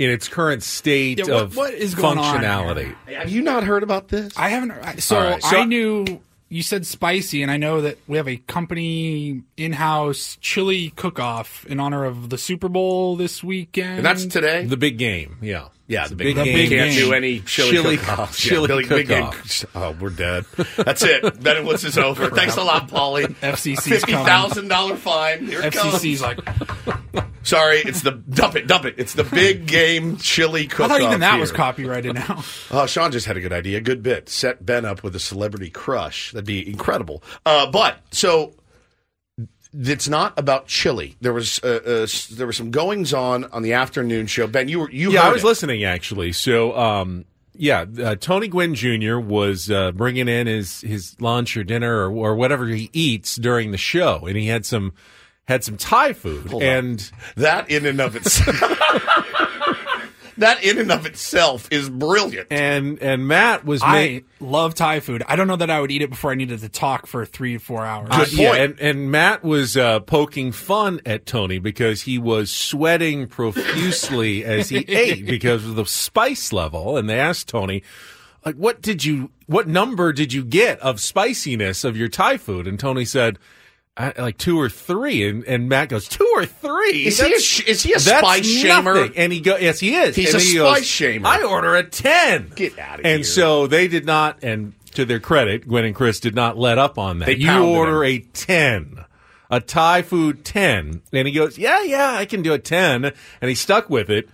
in 0.00 0.08
its 0.08 0.28
current 0.28 0.62
state 0.62 1.18
Yeah, 1.18 1.24
what- 1.26 1.42
of 1.42 1.56
what 1.56 1.74
is 1.74 1.94
going 1.94 2.16
on 2.16 2.40
functionality. 2.40 2.94
Have 3.06 3.28
you 3.28 3.42
not 3.42 3.64
heard 3.64 3.82
about 3.82 4.08
this? 4.08 4.32
I 4.36 4.48
haven't. 4.48 4.70
I- 4.72 4.96
So, 4.96 5.18
All 5.18 5.22
right, 5.30 5.42
so- 5.42 5.58
I 5.60 5.64
knew 5.64 6.06
you 6.48 6.62
said 6.62 6.86
spicy, 6.86 7.42
and 7.42 7.50
I 7.50 7.58
know 7.58 7.82
that 7.82 7.98
we 8.08 8.16
have 8.16 8.26
a 8.26 8.38
company 8.38 9.42
in-house 9.58 10.38
chili 10.40 10.90
cook-off 10.96 11.66
in 11.66 11.78
honor 11.78 12.06
of 12.06 12.30
the 12.30 12.38
Super 12.38 12.68
Bowl 12.70 13.14
this 13.14 13.44
weekend. 13.44 13.98
And 13.98 14.06
that's 14.06 14.24
today. 14.24 14.64
The 14.64 14.78
big 14.78 14.96
game, 14.96 15.36
yeah. 15.42 15.66
Yeah, 15.90 16.02
It's 16.02 16.10
the 16.10 16.16
big, 16.16 16.36
big 16.36 16.44
game. 16.44 16.68
game. 16.68 16.78
Can't 16.92 16.94
do 17.04 17.12
any 17.14 17.40
chili, 17.40 17.70
Chili- 17.72 17.96
cook-offs. 17.96 18.38
chili 18.38 18.68
yeah, 18.70 18.76
big, 18.78 18.88
big 18.88 19.08
game. 19.08 19.24
cook-off. 19.32 19.64
Oh, 19.74 19.90
we're 20.00 20.10
dead. 20.10 20.44
That's 20.76 21.02
it. 21.02 21.42
Ben 21.42 21.56
and 21.56 21.66
Woods 21.66 21.84
is 21.84 21.98
over. 21.98 22.30
Thanks 22.30 22.56
a 22.56 22.62
lot, 22.62 22.88
Paulie. 22.88 23.26
FCC's 23.40 23.84
fifty 23.84 24.12
thousand 24.12 24.68
dollar 24.68 24.94
fine. 24.96 25.46
Here 25.46 25.60
it 25.62 25.74
FCC's 25.74 26.20
comes. 26.22 26.38
like, 26.38 27.24
Sorry, 27.42 27.78
it's 27.78 28.02
the 28.02 28.12
dump 28.12 28.54
it, 28.54 28.66
dump 28.68 28.84
it. 28.84 28.94
It's 28.98 29.14
the 29.14 29.24
big 29.24 29.66
game 29.66 30.16
chili 30.18 30.62
I 30.62 30.66
cook-off. 30.66 30.90
thought 30.90 31.00
even 31.00 31.20
that 31.20 31.32
here. 31.32 31.40
was 31.40 31.50
copyrighted 31.50 32.14
now. 32.14 32.44
Oh, 32.70 32.86
Sean 32.86 33.10
just 33.10 33.26
had 33.26 33.36
a 33.36 33.40
good 33.40 33.52
idea. 33.52 33.80
Good 33.80 34.02
bit. 34.02 34.28
Set 34.28 34.64
Ben 34.64 34.84
up 34.84 35.02
with 35.02 35.16
a 35.16 35.20
celebrity 35.20 35.70
crush. 35.70 36.30
That'd 36.32 36.46
be 36.46 36.68
incredible. 36.70 37.22
Uh, 37.44 37.68
but 37.70 37.96
so 38.12 38.54
it's 39.72 40.08
not 40.08 40.38
about 40.38 40.66
chili. 40.66 41.16
There 41.20 41.32
was 41.32 41.60
uh, 41.62 41.80
uh, 42.04 42.06
there 42.36 42.46
were 42.46 42.52
some 42.52 42.70
goings 42.70 43.14
on 43.14 43.44
on 43.46 43.62
the 43.62 43.72
afternoon 43.72 44.26
show. 44.26 44.46
Ben, 44.46 44.68
you 44.68 44.80
were 44.80 44.90
you 44.90 45.12
yeah, 45.12 45.22
I 45.22 45.32
was 45.32 45.44
it. 45.44 45.46
listening 45.46 45.84
actually. 45.84 46.32
So, 46.32 46.76
um, 46.76 47.24
yeah, 47.54 47.84
uh, 48.02 48.16
Tony 48.16 48.48
Gwynn 48.48 48.74
Jr. 48.74 49.18
was 49.18 49.70
uh, 49.70 49.92
bringing 49.92 50.28
in 50.28 50.46
his 50.46 50.80
his 50.80 51.20
lunch 51.20 51.56
or 51.56 51.64
dinner 51.64 52.08
or, 52.08 52.10
or 52.10 52.34
whatever 52.34 52.66
he 52.66 52.90
eats 52.92 53.36
during 53.36 53.70
the 53.70 53.78
show, 53.78 54.26
and 54.26 54.36
he 54.36 54.46
had 54.46 54.66
some 54.66 54.92
had 55.46 55.64
some 55.64 55.76
Thai 55.76 56.12
food, 56.12 56.46
Hold 56.46 56.62
on. 56.62 56.68
and 56.68 57.10
that 57.36 57.70
in 57.70 57.86
and 57.86 58.00
of 58.00 58.16
itself. 58.16 58.56
that 60.40 60.62
in 60.62 60.78
and 60.78 60.92
of 60.92 61.06
itself 61.06 61.68
is 61.70 61.88
brilliant. 61.88 62.48
and 62.50 63.00
and 63.00 63.26
Matt 63.26 63.64
was 63.64 63.80
ma- 63.80 63.88
I 63.88 64.24
love 64.40 64.74
Thai 64.74 65.00
food. 65.00 65.22
I 65.26 65.36
don't 65.36 65.46
know 65.46 65.56
that 65.56 65.70
I 65.70 65.80
would 65.80 65.90
eat 65.90 66.02
it 66.02 66.10
before 66.10 66.30
I 66.32 66.34
needed 66.34 66.60
to 66.60 66.68
talk 66.68 67.06
for 67.06 67.24
three 67.24 67.54
to 67.54 67.58
four 67.58 67.84
hours. 67.84 68.08
Uh, 68.10 68.26
yeah, 68.30 68.54
and, 68.54 68.80
and 68.80 69.10
Matt 69.10 69.42
was 69.44 69.76
uh, 69.76 70.00
poking 70.00 70.52
fun 70.52 71.00
at 71.06 71.26
Tony 71.26 71.58
because 71.58 72.02
he 72.02 72.18
was 72.18 72.50
sweating 72.50 73.26
profusely 73.26 74.44
as 74.44 74.68
he 74.68 74.78
ate 74.88 75.26
because 75.26 75.64
of 75.66 75.76
the 75.76 75.86
spice 75.86 76.52
level. 76.52 76.96
And 76.96 77.08
they 77.08 77.18
asked 77.18 77.48
Tony, 77.48 77.82
like, 78.44 78.56
what 78.56 78.80
did 78.82 79.04
you, 79.04 79.30
what 79.46 79.68
number 79.68 80.12
did 80.12 80.32
you 80.32 80.44
get 80.44 80.78
of 80.80 81.00
spiciness 81.00 81.84
of 81.84 81.96
your 81.96 82.08
Thai 82.08 82.36
food? 82.36 82.66
And 82.66 82.78
Tony 82.80 83.04
said, 83.04 83.38
I, 84.16 84.20
like 84.20 84.38
two 84.38 84.58
or 84.58 84.68
three, 84.68 85.28
and, 85.28 85.44
and 85.44 85.68
Matt 85.68 85.88
goes 85.90 86.08
two 86.08 86.30
or 86.36 86.46
three. 86.46 87.06
Is 87.06 87.18
he 87.18 87.24
a 87.26 87.28
That's- 87.28 87.42
sh- 87.42 87.64
is 87.66 87.82
he 87.82 87.92
a 87.92 87.98
that's 87.98 88.04
spice 88.20 88.46
shamer? 88.46 88.94
nothing." 88.94 89.12
And 89.16 89.32
he 89.32 89.40
go, 89.40 89.56
yes, 89.56 89.78
he 89.80 89.94
is. 89.94 90.16
He's 90.16 90.32
And 90.34 90.42
a 90.42 90.44
he 90.46 90.54
goes, 90.54 90.70
spice 90.76 90.86
shamer. 90.88 91.26
I 91.26 91.42
order 91.42 91.74
a 91.76 91.82
ten. 91.84 92.52
Get 92.54 92.78
out 92.78 93.00
of 93.00 93.04
And 93.04 93.06
here. 93.06 93.14
And 93.16 93.26
so 93.26 93.66
they 93.66 93.88
did 93.88 94.06
not, 94.06 94.38
and 94.42 94.72
to 94.94 95.04
their 95.04 95.20
credit, 95.20 95.68
Gwynn 95.68 95.84
and 95.84 95.94
Chris 95.94 96.18
did 96.20 96.34
not 96.34 96.56
let 96.56 96.78
up 96.78 96.98
on 96.98 97.18
that. 97.20 97.26
They 97.26 97.36
you 97.36 97.62
order 97.64 98.02
him. 98.04 98.10
a 98.10 98.18
10, 98.32 99.04
a 99.50 99.60
Thai 99.60 100.02
food 100.02 100.44
10. 100.44 101.02
And 101.12 101.28
he 101.28 101.32
goes, 101.34 101.58
yeah, 101.58 101.82
yeah, 101.82 102.12
I 102.14 102.24
can 102.24 102.42
do 102.42 102.52
a 102.52 102.58
10. 102.58 103.04
And 103.04 103.48
he 103.48 103.54
stuck 103.54 103.88
with 103.90 104.10
it. 104.10 104.28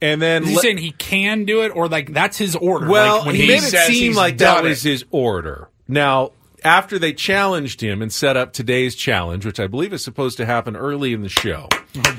And 0.00 0.20
then, 0.20 0.42
Is 0.42 0.48
he 0.50 0.54
le- 0.56 0.60
saying 0.62 0.78
he 0.78 0.90
can 0.92 1.44
do 1.46 1.62
it, 1.62 1.70
or 1.74 1.88
like 1.88 2.12
that's 2.12 2.36
his 2.36 2.54
order? 2.54 2.86
well, 2.86 3.16
like, 3.18 3.26
when 3.26 3.34
he, 3.34 3.42
he, 3.42 3.48
made 3.48 3.62
it 3.62 3.86
seem 3.86 4.14
like 4.14 4.38
that 4.38 4.62
was 4.62 4.84
it. 4.84 4.90
his 4.90 5.04
order. 5.10 5.70
Now, 5.88 6.32
after 6.64 6.98
they 6.98 7.12
challenged 7.12 7.80
him 7.80 8.02
and 8.02 8.12
set 8.12 8.36
up 8.36 8.52
today's 8.52 8.94
challenge, 8.94 9.44
which 9.46 9.60
I 9.60 9.66
believe 9.66 9.92
is 9.92 10.02
supposed 10.04 10.36
to 10.38 10.46
happen 10.46 10.76
early 10.76 11.12
in 11.12 11.22
the 11.22 11.28
show, 11.28 11.68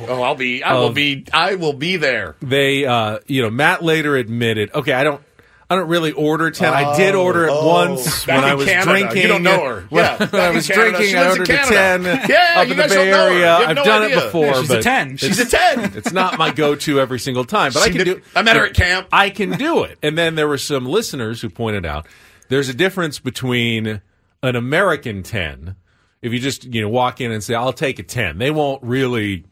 Oh, 0.08 0.22
I'll 0.24 0.36
be. 0.36 0.64
I 0.64 0.74
will 0.74 0.92
be. 0.92 1.26
I 1.34 1.56
will 1.56 1.74
be 1.74 1.98
there. 1.98 2.36
they, 2.42 2.86
uh, 2.86 3.20
you 3.28 3.42
know, 3.44 3.50
Matt 3.50 3.84
later 3.84 4.16
admitted, 4.16 4.74
okay, 4.74 4.94
I 4.94 5.04
don't. 5.04 5.22
I 5.70 5.76
don't 5.76 5.90
really 5.90 6.14
order 6.14 6.50
ten. 6.50 6.74
I 6.74 6.96
did 6.96 7.14
order 7.14 7.44
it 7.46 7.50
Oh, 7.52 7.68
once 7.68 8.26
when 8.26 8.38
I 8.44 8.52
in 8.54 8.58
was 8.58 8.68
Canada. 8.68 8.90
drinking. 8.90 9.22
You 9.22 9.28
don't 9.28 9.44
know 9.44 9.66
her. 9.66 9.86
When, 9.90 10.02
Yeah, 10.02 10.26
when 10.30 10.42
I 10.42 10.50
was 10.52 10.66
Canada. 10.66 10.92
drinking, 10.92 11.10
She 11.12 11.18
I 11.18 11.30
ordered 11.30 11.50
a 11.50 11.58
ten. 11.58 12.04
Yeah, 12.06 12.54
up 12.56 12.64
in 12.70 12.70
the 12.70 12.76
Bay 12.84 12.88
don't 12.88 13.10
know 13.10 13.26
her. 13.26 13.32
You 13.34 13.36
Area. 13.44 13.54
I've 13.58 13.76
no 13.76 13.84
done 13.84 14.04
idea. 14.04 14.18
it 14.18 14.24
before. 14.24 14.46
Yeah, 14.46 14.62
she's 14.62 14.72
a 14.72 14.82
10. 14.82 15.18
She's 15.18 15.40
it's- 15.42 15.54
a 15.54 15.76
ten. 15.76 15.92
It's 15.98 16.14
not 16.14 16.38
my 16.38 16.52
go-to 16.52 17.02
every 17.02 17.20
single 17.20 17.44
time, 17.44 17.74
but 17.74 17.84
I 17.84 17.90
can 17.90 17.98
did- 17.98 18.06
do. 18.06 18.22
I 18.34 18.44
met 18.44 18.56
her 18.56 18.66
at 18.68 18.76
camp. 18.76 19.10
I 19.12 19.30
can 19.30 19.58
do 19.58 19.84
it. 19.84 20.00
And 20.02 20.18
then 20.18 20.36
there 20.36 20.48
were 20.48 20.58
some 20.58 20.86
listeners 20.86 21.42
who 21.42 21.50
pointed 21.50 21.86
out 21.86 22.08
there's 22.48 22.70
a 22.70 22.74
difference 22.74 23.20
between 23.20 24.00
an 24.44 24.56
American 24.56 25.24
10. 25.24 25.76
If 26.22 26.34
you 26.34 26.40
just, 26.40 26.66
you 26.66 26.82
know, 26.82 26.90
walk 26.90 27.22
in 27.22 27.32
and 27.32 27.44
say, 27.44 27.54
I'll 27.56 27.74
take 27.74 28.00
a 28.00 28.04
10, 28.04 28.38
they 28.38 28.52
won't 28.52 28.84
really, 28.84 29.46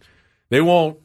they 0.50 0.62
won't 0.62 0.98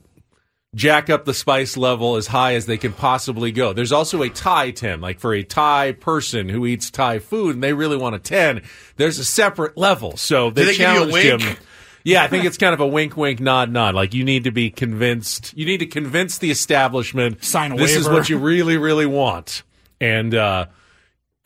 jack 0.75 1.11
up 1.11 1.25
the 1.25 1.35
spice 1.35 1.77
level 1.77 2.17
as 2.17 2.29
high 2.29 2.55
as 2.55 2.67
they 2.67 2.79
can 2.79 2.93
possibly 2.93 3.53
go. 3.53 3.73
There's 3.73 3.93
also 3.93 4.23
a 4.23 4.31
Thai 4.31 4.71
10, 4.71 5.01
like 5.01 5.19
for 5.19 5.35
a 5.35 5.43
Thai 5.43 5.93
person 5.93 6.49
who 6.49 6.65
eats 6.67 6.91
Thai 6.91 7.19
food 7.19 7.57
and 7.57 7.63
they 7.63 7.73
really 7.73 7.97
want 7.97 8.15
a 8.15 8.19
10, 8.19 8.63
there's 8.97 9.19
a 9.19 9.25
separate 9.25 9.77
level. 9.77 10.17
So 10.17 10.51
they, 10.51 10.67
they 10.67 10.75
challenged 10.75 11.17
him. 11.17 11.41
Yeah, 12.03 12.23
I 12.23 12.29
think 12.29 12.47
it's 12.47 12.57
kind 12.57 12.73
of 12.73 12.81
a 12.81 12.87
wink, 12.87 13.17
wink, 13.17 13.41
nod, 13.41 13.71
nod. 13.71 13.95
Like 13.95 14.15
you 14.15 14.25
need 14.25 14.45
to 14.45 14.51
be 14.51 14.71
convinced. 14.71 15.53
You 15.57 15.67
need 15.67 15.79
to 15.79 15.87
convince 15.87 16.39
the 16.39 16.51
establishment. 16.51 17.45
Sign 17.45 17.73
a 17.73 17.77
This 17.77 17.95
is 17.95 18.09
what 18.09 18.29
you 18.29 18.39
really, 18.39 18.79
really 18.79 19.07
want. 19.07 19.65
And 20.01 20.35
uh, 20.35 20.67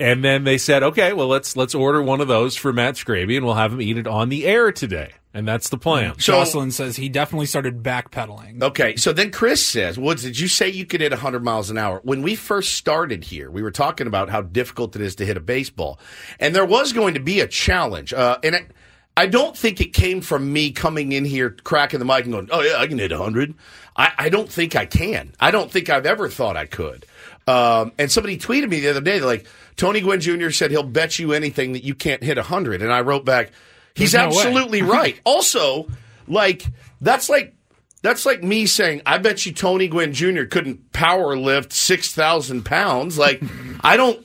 and 0.01 0.25
then 0.25 0.45
they 0.45 0.59
said, 0.59 0.83
okay, 0.83 1.13
well 1.13 1.29
let's 1.29 1.57
let's 1.57 1.75
order 1.75 2.03
one 2.03 2.21
of 2.21 2.29
those 2.29 2.57
for 2.57 2.73
Matt 2.73 2.95
Scraby, 2.95 3.37
and 3.37 3.45
we'll 3.47 3.55
have 3.55 3.73
him 3.73 3.81
eat 3.81 3.99
it 3.99 4.07
on 4.07 4.29
the 4.29 4.47
air 4.47 4.73
today. 4.73 5.13
And 5.37 5.49
that's 5.49 5.69
the 5.69 5.79
plan. 5.79 6.17
So- 6.21 6.33
Jocelyn 6.35 6.71
says 6.71 6.95
he 6.95 7.09
definitely 7.09 7.47
started 7.47 7.83
backpedaling. 7.83 8.63
Okay, 8.63 8.95
so 8.95 9.13
then 9.13 9.33
Chris 9.33 9.67
says, 9.67 9.99
Woods, 9.99 10.23
did 10.23 10.39
you 10.39 10.47
say 10.47 10.69
you 10.69 10.87
could 10.87 11.01
hit 11.01 11.11
100 11.11 11.43
miles 11.43 11.71
an 11.71 11.77
hour? 11.79 12.01
When 12.05 12.23
we 12.23 12.37
first 12.37 12.75
started 12.75 13.25
here, 13.25 13.51
we 13.51 13.61
were 13.61 13.73
talking 13.73 14.07
about 14.07 14.31
how 14.31 14.43
difficult 14.43 14.95
it 14.95 15.03
is 15.03 15.17
to 15.17 15.27
hit 15.27 15.37
a 15.37 15.41
baseball. 15.41 15.99
And 16.39 16.55
there 16.55 16.65
was 16.65 16.93
going 16.93 17.15
to 17.15 17.21
be 17.21 17.41
a 17.41 17.49
challenge. 17.49 18.13
Uh, 18.13 18.39
and 18.45 18.55
it, 18.55 18.71
I 19.17 19.27
don't 19.27 19.57
think 19.57 19.81
it 19.81 19.93
came 19.93 20.21
from 20.21 20.53
me 20.53 20.71
coming 20.71 21.11
in 21.11 21.25
here, 21.25 21.51
cracking 21.51 21.99
the 21.99 22.05
mic 22.05 22.23
and 22.25 22.33
going, 22.33 22.49
oh, 22.53 22.61
yeah, 22.61 22.77
I 22.79 22.87
can 22.87 22.99
hit 23.01 23.11
100. 23.11 23.55
I, 23.97 24.13
I 24.17 24.29
don't 24.29 24.49
think 24.49 24.77
I 24.77 24.87
can. 24.87 25.35
I 25.41 25.51
don't 25.51 25.69
think 25.71 25.91
I've 25.91 26.07
ever 26.07 26.29
thought 26.29 26.57
I 26.57 26.67
could. 26.67 27.07
Um, 27.49 27.91
and 27.99 28.09
somebody 28.11 28.39
tweeted 28.39 28.69
me 28.69 28.79
the 28.79 28.91
other 28.91 29.01
day, 29.01 29.19
they're 29.19 29.27
like, 29.27 29.47
Tony 29.77 30.01
Gwynn 30.01 30.21
Jr. 30.21 30.51
said 30.51 30.71
he'll 30.71 30.83
bet 30.83 31.19
you 31.19 31.33
anything 31.33 31.73
that 31.73 31.85
you 31.85 31.95
can't 31.95 32.23
hit 32.23 32.37
100. 32.37 32.83
And 32.83 32.93
I 32.93 33.01
wrote 33.01 33.25
back, 33.25 33.51
he's 33.95 34.13
There's 34.13 34.35
no 34.35 34.39
absolutely 34.41 34.83
right. 34.83 35.21
Also, 35.25 35.89
like, 36.29 36.65
that's 37.01 37.29
like, 37.29 37.55
that's 38.03 38.25
like 38.27 38.43
me 38.43 38.67
saying, 38.67 39.03
I 39.07 39.19
bet 39.19 39.47
you 39.47 39.53
Tony 39.53 39.89
Gwynn 39.89 40.13
Jr. 40.13 40.45
couldn't 40.45 40.93
power 40.93 41.37
lift 41.37 41.73
6,000 41.73 42.65
pounds. 42.65 43.19
Like, 43.19 43.43
I 43.81 43.97
don't, 43.97 44.25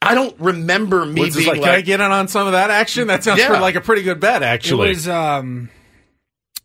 I 0.00 0.14
don't 0.14 0.38
remember 0.40 1.06
me 1.06 1.20
Woods 1.20 1.36
being 1.36 1.48
like, 1.48 1.58
like, 1.58 1.64
can 1.64 1.74
I 1.76 1.80
get 1.80 2.00
in 2.00 2.10
on 2.10 2.26
some 2.26 2.46
of 2.48 2.52
that 2.54 2.70
action? 2.70 3.06
That 3.06 3.22
sounds 3.22 3.38
Yeah. 3.38 3.60
like 3.60 3.76
a 3.76 3.80
pretty 3.80 4.02
good 4.02 4.18
bet, 4.18 4.42
actually. 4.42 4.88
It 4.88 4.94
was 4.96 5.08
um, 5.08 5.70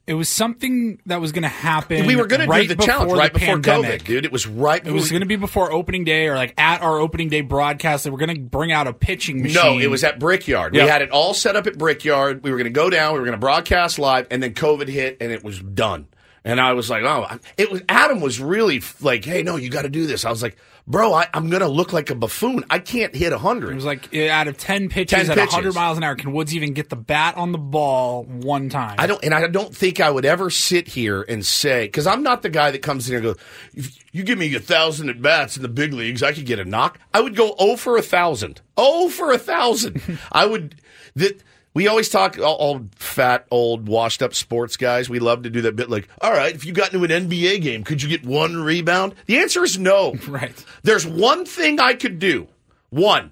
it 0.08 0.14
was 0.14 0.30
something 0.30 1.02
that 1.06 1.20
was 1.20 1.34
going 1.34 1.44
to 1.44 1.50
happen. 1.50 2.06
we 2.06 2.16
were 2.16 2.28
going 2.28 2.40
to 2.40 2.48
right 2.48 2.68
do 2.68 2.76
the 2.76 2.84
challenge 2.84 3.12
right 3.12 3.34
the 3.34 3.40
before 3.40 3.56
pandemic. 3.60 4.04
COVID, 4.04 4.06
dude. 4.06 4.26
It 4.26 4.32
was 4.32 4.48
right 4.48 4.86
It 4.86 4.94
was 4.94 5.10
going 5.10 5.20
to 5.20 5.28
be 5.28 5.36
before 5.36 5.70
opening 5.70 6.06
day 6.06 6.28
or 6.28 6.36
like 6.36 6.54
at 6.58 6.82
our 6.82 6.98
opening 7.00 7.28
day 7.28 7.42
broadcast. 7.42 8.06
They 8.06 8.10
were 8.10 8.18
going 8.18 8.34
to 8.34 8.40
bring 8.42 8.72
out 8.72 8.88
a 8.88 8.94
pitching 8.94 9.44
machine. 9.44 9.62
No, 9.62 9.78
it 9.78 9.90
was 9.90 10.06
at 10.06 10.18
Brickyard. 10.18 10.74
Yeah. 10.74 10.86
We 10.86 10.90
had 10.90 11.02
it 11.02 11.12
all 11.12 11.34
set 11.34 11.58
up 11.58 11.68
at 11.68 11.78
Brickyard. 11.78 12.42
We 12.42 12.52
were 12.52 12.58
going 12.58 12.66
to 12.66 12.70
go 12.70 12.90
down. 12.90 13.14
We 13.14 13.20
were 13.20 13.26
going 13.26 13.38
to 13.38 13.40
broadcast 13.40 14.00
live, 14.00 14.28
and 14.32 14.42
then 14.42 14.54
COVID 14.54 14.88
hit, 14.88 15.18
and 15.20 15.30
it 15.32 15.44
was 15.44 15.60
done. 15.60 16.08
And 16.46 16.62
I 16.62 16.72
was 16.72 16.90
like, 16.90 17.04
oh, 17.04 17.28
it 17.58 17.70
was. 17.70 17.82
Adam 17.90 18.22
was 18.22 18.40
really 18.40 18.82
like, 19.02 19.26
hey, 19.26 19.44
no, 19.44 19.58
you 19.58 19.70
got 19.70 19.82
to 19.82 19.90
do 19.90 20.08
this. 20.08 20.24
I 20.24 20.30
was 20.30 20.42
like, 20.42 20.56
bro, 20.88 21.14
I, 21.14 21.28
I'm 21.34 21.50
going 21.50 21.62
to 21.62 21.68
look 21.68 21.94
like 21.94 22.10
a 22.10 22.16
buffoon. 22.16 22.64
I 22.70 22.80
can't 22.80 23.14
hit 23.16 23.32
100. 23.32 23.72
It 23.72 23.76
was 23.76 23.86
like 23.86 24.16
out 24.16 24.48
of 24.48 24.58
ten 24.58 24.90
pitches 24.90 25.28
10 25.28 25.32
at 25.32 25.36
pitches. 25.36 25.54
100 25.54 25.76
miles 25.76 25.98
an 25.98 26.04
hour, 26.04 26.16
can 26.16 26.32
Woods 26.32 26.56
even 26.56 26.74
get 26.74 26.90
the 26.90 26.96
bat 26.96 27.36
on 27.36 27.52
the 27.52 27.58
ball 27.58 28.24
one 28.24 28.70
time? 28.70 28.96
I 28.98 29.06
don't, 29.06 29.24
and 29.24 29.34
I 29.34 29.48
don't 29.48 29.76
think 29.76 30.00
I 30.00 30.10
would 30.10 30.26
ever 30.26 30.50
sit 30.50 30.88
here 30.88 31.22
and 31.22 31.46
say 31.46 31.86
because 31.86 32.08
I'm 32.08 32.24
not 32.24 32.42
the 32.42 32.50
guy 32.50 32.72
that 32.72 32.82
comes 32.82 33.10
in 33.10 33.22
here 33.22 33.32
and 33.32 33.38
goes, 33.76 34.00
you 34.12 34.24
give 34.24 34.40
me 34.40 34.54
a 34.56 34.60
thousand 34.60 35.10
at 35.10 35.22
bats 35.22 35.58
in 35.58 35.64
the 35.64 35.70
big 35.70 35.94
leagues, 35.94 36.24
I 36.24 36.34
could 36.34 36.46
get 36.46 36.60
a 36.60 36.66
knock. 36.66 37.00
I 37.14 37.22
would 37.22 37.36
go 37.36 37.56
oh 37.60 37.76
for 37.76 37.98
a 37.98 38.02
thousand, 38.02 38.62
oh 38.78 39.10
for 39.10 39.32
a 39.32 39.38
thousand. 39.38 40.02
I 40.32 40.46
would 40.46 40.76
that. 41.16 41.42
We 41.74 41.88
always 41.88 42.10
talk 42.10 42.40
all, 42.40 42.56
all 42.56 42.86
fat, 43.18 43.48
old, 43.50 43.88
washed 43.88 44.22
up 44.22 44.36
sports 44.36 44.78
guys. 44.78 45.10
We 45.10 45.18
love 45.18 45.42
to 45.44 45.50
do 45.50 45.62
that 45.64 45.76
bit 45.76 45.90
like, 45.90 46.08
all 46.22 46.32
right, 46.32 46.54
if 46.54 46.66
you 46.66 46.72
got 46.72 46.94
into 46.94 47.04
an 47.04 47.28
NBA 47.28 47.64
game, 47.64 47.84
could 47.84 48.04
you 48.04 48.08
get 48.08 48.24
one 48.24 48.56
rebound? 48.56 49.16
The 49.26 49.40
answer 49.40 49.64
is 49.64 49.78
no. 49.78 50.16
Right. 50.28 50.64
There's 50.84 51.08
one 51.08 51.46
thing 51.46 51.80
I 51.80 51.94
could 51.94 52.20
do. 52.20 52.48
One. 52.90 53.32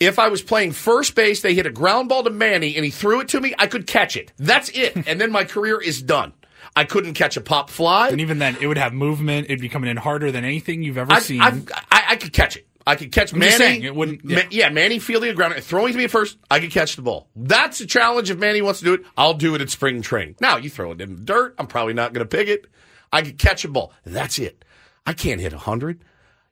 If 0.00 0.18
I 0.18 0.28
was 0.28 0.42
playing 0.42 0.72
first 0.72 1.14
base, 1.14 1.40
they 1.40 1.54
hit 1.54 1.66
a 1.66 1.70
ground 1.70 2.10
ball 2.10 2.24
to 2.24 2.30
Manny 2.30 2.76
and 2.76 2.84
he 2.84 2.90
threw 2.90 3.20
it 3.20 3.28
to 3.28 3.40
me, 3.40 3.54
I 3.58 3.68
could 3.68 3.86
catch 3.86 4.16
it. 4.16 4.32
That's 4.36 4.68
it. 4.70 5.08
and 5.08 5.18
then 5.20 5.32
my 5.32 5.44
career 5.44 5.80
is 5.80 6.02
done. 6.02 6.34
I 6.76 6.84
couldn't 6.84 7.14
catch 7.14 7.36
a 7.36 7.40
pop 7.40 7.70
fly. 7.70 8.10
And 8.10 8.20
even 8.20 8.38
then, 8.38 8.56
it 8.60 8.66
would 8.66 8.76
have 8.76 8.92
movement. 8.92 9.46
It'd 9.46 9.60
be 9.60 9.68
coming 9.68 9.88
in 9.88 9.96
harder 9.96 10.30
than 10.30 10.44
anything 10.44 10.82
you've 10.82 10.98
ever 10.98 11.12
I, 11.12 11.20
seen. 11.20 11.40
I, 11.40 11.48
I, 11.90 12.04
I 12.10 12.16
could 12.16 12.32
catch 12.32 12.56
it. 12.56 12.67
I 12.88 12.96
could 12.96 13.12
catch 13.12 13.34
I'm 13.34 13.38
Manny. 13.40 13.52
saying, 13.52 13.82
it 13.82 13.94
wouldn't- 13.94 14.24
Ma- 14.24 14.40
yeah. 14.50 14.70
Manny 14.70 14.98
fielding 14.98 15.28
the 15.28 15.34
ground, 15.34 15.54
throwing 15.62 15.92
to 15.92 15.98
me 15.98 16.04
at 16.04 16.10
first. 16.10 16.38
I 16.50 16.58
could 16.58 16.70
catch 16.70 16.96
the 16.96 17.02
ball. 17.02 17.28
That's 17.36 17.80
a 17.80 17.86
challenge. 17.86 18.30
If 18.30 18.38
Manny 18.38 18.62
wants 18.62 18.78
to 18.78 18.86
do 18.86 18.94
it, 18.94 19.02
I'll 19.16 19.34
do 19.34 19.54
it 19.54 19.60
at 19.60 19.68
spring 19.68 20.00
training. 20.00 20.36
Now 20.40 20.56
you 20.56 20.70
throw 20.70 20.92
it 20.92 21.00
in 21.02 21.16
the 21.16 21.22
dirt. 21.22 21.54
I'm 21.58 21.66
probably 21.66 21.92
not 21.92 22.14
going 22.14 22.26
to 22.26 22.36
pick 22.36 22.48
it. 22.48 22.66
I 23.12 23.20
could 23.20 23.38
catch 23.38 23.62
a 23.64 23.68
ball. 23.68 23.92
That's 24.04 24.38
it. 24.38 24.64
I 25.06 25.12
can't 25.12 25.38
hit 25.40 25.52
hundred. 25.52 26.02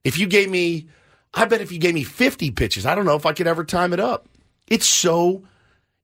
If 0.05 0.19
you 0.19 0.27
gave 0.27 0.51
me, 0.51 0.89
I 1.33 1.47
bet 1.47 1.63
if 1.63 1.73
you 1.73 1.79
gave 1.79 1.95
me 1.95 2.05
50 2.05 2.51
pitches, 2.51 2.85
I 2.85 2.95
don't 2.95 3.07
know 3.07 3.17
if 3.17 3.25
I 3.25 3.33
could 3.33 3.47
ever 3.47 3.65
time 3.65 3.93
it 3.95 4.01
up. 4.01 4.29
It's 4.69 4.87
so, 4.87 5.45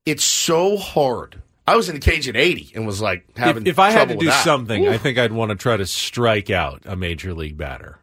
it's 0.07 0.25
so 0.25 0.79
hard. 0.79 1.43
I 1.67 1.77
was 1.77 1.89
in 1.89 1.95
the 1.95 2.01
cage 2.01 2.29
at 2.29 2.37
80 2.37 2.73
and 2.75 2.87
was 2.87 3.01
like 3.01 3.27
having. 3.37 3.63
If, 3.65 3.73
if 3.75 3.79
I 3.79 3.91
had 3.91 4.09
to 4.09 4.17
do 4.17 4.31
something, 4.31 4.89
I 4.89 4.99
think 4.99 5.19
I'd 5.19 5.33
want 5.33 5.51
to 5.51 5.57
try 5.57 5.77
to 5.77 5.87
strike 5.87 6.51
out 6.51 6.83
a 6.87 6.97
major 6.97 7.35
league 7.35 7.57
batter. 7.57 7.99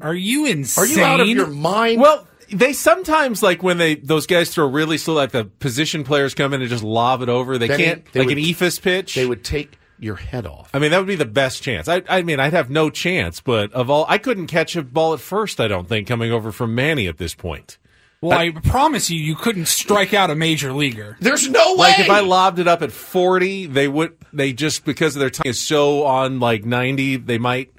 Are 0.00 0.14
you 0.14 0.46
insane? 0.46 0.84
Are 0.84 0.86
you 0.86 1.04
out 1.04 1.20
of 1.20 1.28
your 1.28 1.46
mind? 1.46 2.00
Well, 2.00 2.26
they 2.52 2.72
sometimes 2.72 3.42
like 3.42 3.62
when 3.62 3.78
they 3.78 3.94
those 3.94 4.26
guys 4.26 4.50
throw 4.50 4.66
really 4.68 4.98
slow, 4.98 5.14
like 5.14 5.30
the 5.30 5.44
position 5.44 6.04
players 6.04 6.34
come 6.34 6.52
in 6.52 6.60
and 6.60 6.70
just 6.70 6.84
lob 6.84 7.22
it 7.22 7.28
over. 7.28 7.58
They 7.58 7.68
Benny, 7.68 7.84
can't 7.84 8.12
they 8.12 8.20
like 8.20 8.28
would- 8.28 8.38
an 8.38 8.44
eephus 8.44 8.80
pitch. 8.80 9.14
They 9.14 9.26
would 9.26 9.44
take 9.44 9.78
your 9.98 10.16
head 10.16 10.44
off. 10.46 10.70
I 10.74 10.80
mean, 10.80 10.90
that 10.90 10.98
would 10.98 11.06
be 11.06 11.14
the 11.14 11.24
best 11.24 11.62
chance. 11.62 11.88
I, 11.88 12.02
I 12.08 12.22
mean, 12.22 12.40
I'd 12.40 12.52
have 12.52 12.68
no 12.68 12.90
chance, 12.90 13.40
but 13.40 13.72
of 13.72 13.88
all, 13.88 14.04
I 14.08 14.18
couldn't 14.18 14.48
catch 14.48 14.74
a 14.74 14.82
ball 14.82 15.14
at 15.14 15.20
first. 15.20 15.60
I 15.60 15.68
don't 15.68 15.88
think 15.88 16.08
coming 16.08 16.32
over 16.32 16.50
from 16.50 16.74
Manny 16.74 17.06
at 17.06 17.16
this 17.18 17.34
point. 17.34 17.78
Well, 18.20 18.38
I, 18.38 18.50
promise 18.50 19.10
you, 19.10 19.20
you 19.20 19.36
couldn't 19.36 19.66
strike 19.68 20.14
out 20.14 20.30
a 20.30 20.34
major 20.34 20.72
leaguer. 20.72 21.18
There's 21.20 21.46
no 21.48 21.72
way. 21.74 21.78
Like 21.78 21.98
if 22.00 22.08
I 22.10 22.20
lobbed 22.20 22.58
it 22.58 22.66
up 22.66 22.80
at 22.80 22.90
forty, 22.90 23.66
they 23.66 23.86
would. 23.86 24.16
They 24.32 24.54
just 24.54 24.86
because 24.86 25.14
of 25.14 25.20
their 25.20 25.28
time 25.30 25.46
is 25.46 25.60
so 25.60 26.04
on 26.04 26.40
like 26.40 26.64
ninety, 26.64 27.16
they 27.16 27.36
might. 27.38 27.70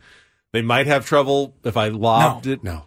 They 0.56 0.62
might 0.62 0.88
have 0.88 1.06
trouble 1.06 1.54
if 1.66 1.76
I 1.76 1.90
lobbed 1.90 2.48
it. 2.48 2.64
No. 2.64 2.86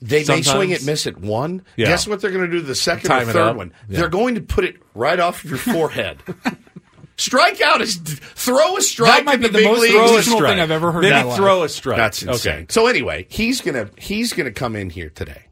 They 0.00 0.24
Sometimes. 0.24 0.46
may 0.46 0.52
swing 0.54 0.70
it, 0.70 0.86
miss 0.86 1.06
it 1.06 1.18
one. 1.18 1.62
Yeah. 1.76 1.88
Guess 1.88 2.06
what 2.08 2.22
they're 2.22 2.30
going 2.30 2.46
to 2.46 2.50
do 2.50 2.62
the 2.62 2.74
second 2.74 3.10
Time 3.10 3.28
or 3.28 3.32
third 3.32 3.56
one? 3.58 3.74
Yeah. 3.90 3.98
They're 3.98 4.08
going 4.08 4.36
to 4.36 4.40
put 4.40 4.64
it 4.64 4.76
right 4.94 5.20
off 5.20 5.44
of 5.44 5.50
your 5.50 5.58
forehead. 5.58 6.22
strike 7.18 7.60
out 7.60 7.82
is 7.82 7.96
throw 7.96 8.78
a 8.78 8.80
strike. 8.80 9.18
That 9.18 9.24
might 9.26 9.36
be 9.36 9.48
the 9.48 9.52
the 9.52 9.58
big 9.58 9.66
most 9.66 9.82
leagues. 9.82 10.12
original 10.16 10.40
thing 10.40 10.60
I've 10.60 10.70
ever 10.70 10.92
heard 10.92 11.02
Maybe 11.02 11.10
that 11.12 11.36
throw 11.36 11.58
live. 11.58 11.66
a 11.66 11.68
strike. 11.68 11.98
That's 11.98 12.22
insane. 12.22 12.52
Okay. 12.54 12.66
So 12.70 12.86
anyway, 12.86 13.26
he's 13.28 13.60
gonna 13.60 13.90
he's 13.98 14.32
gonna 14.32 14.50
come 14.50 14.74
in 14.74 14.88
here 14.88 15.10
today, 15.10 15.44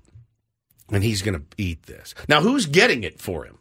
and 0.90 1.04
he's 1.04 1.20
gonna 1.20 1.42
eat 1.58 1.82
this. 1.82 2.14
Now, 2.28 2.40
who's 2.40 2.64
getting 2.64 3.04
it 3.04 3.20
for 3.20 3.44
him? 3.44 3.58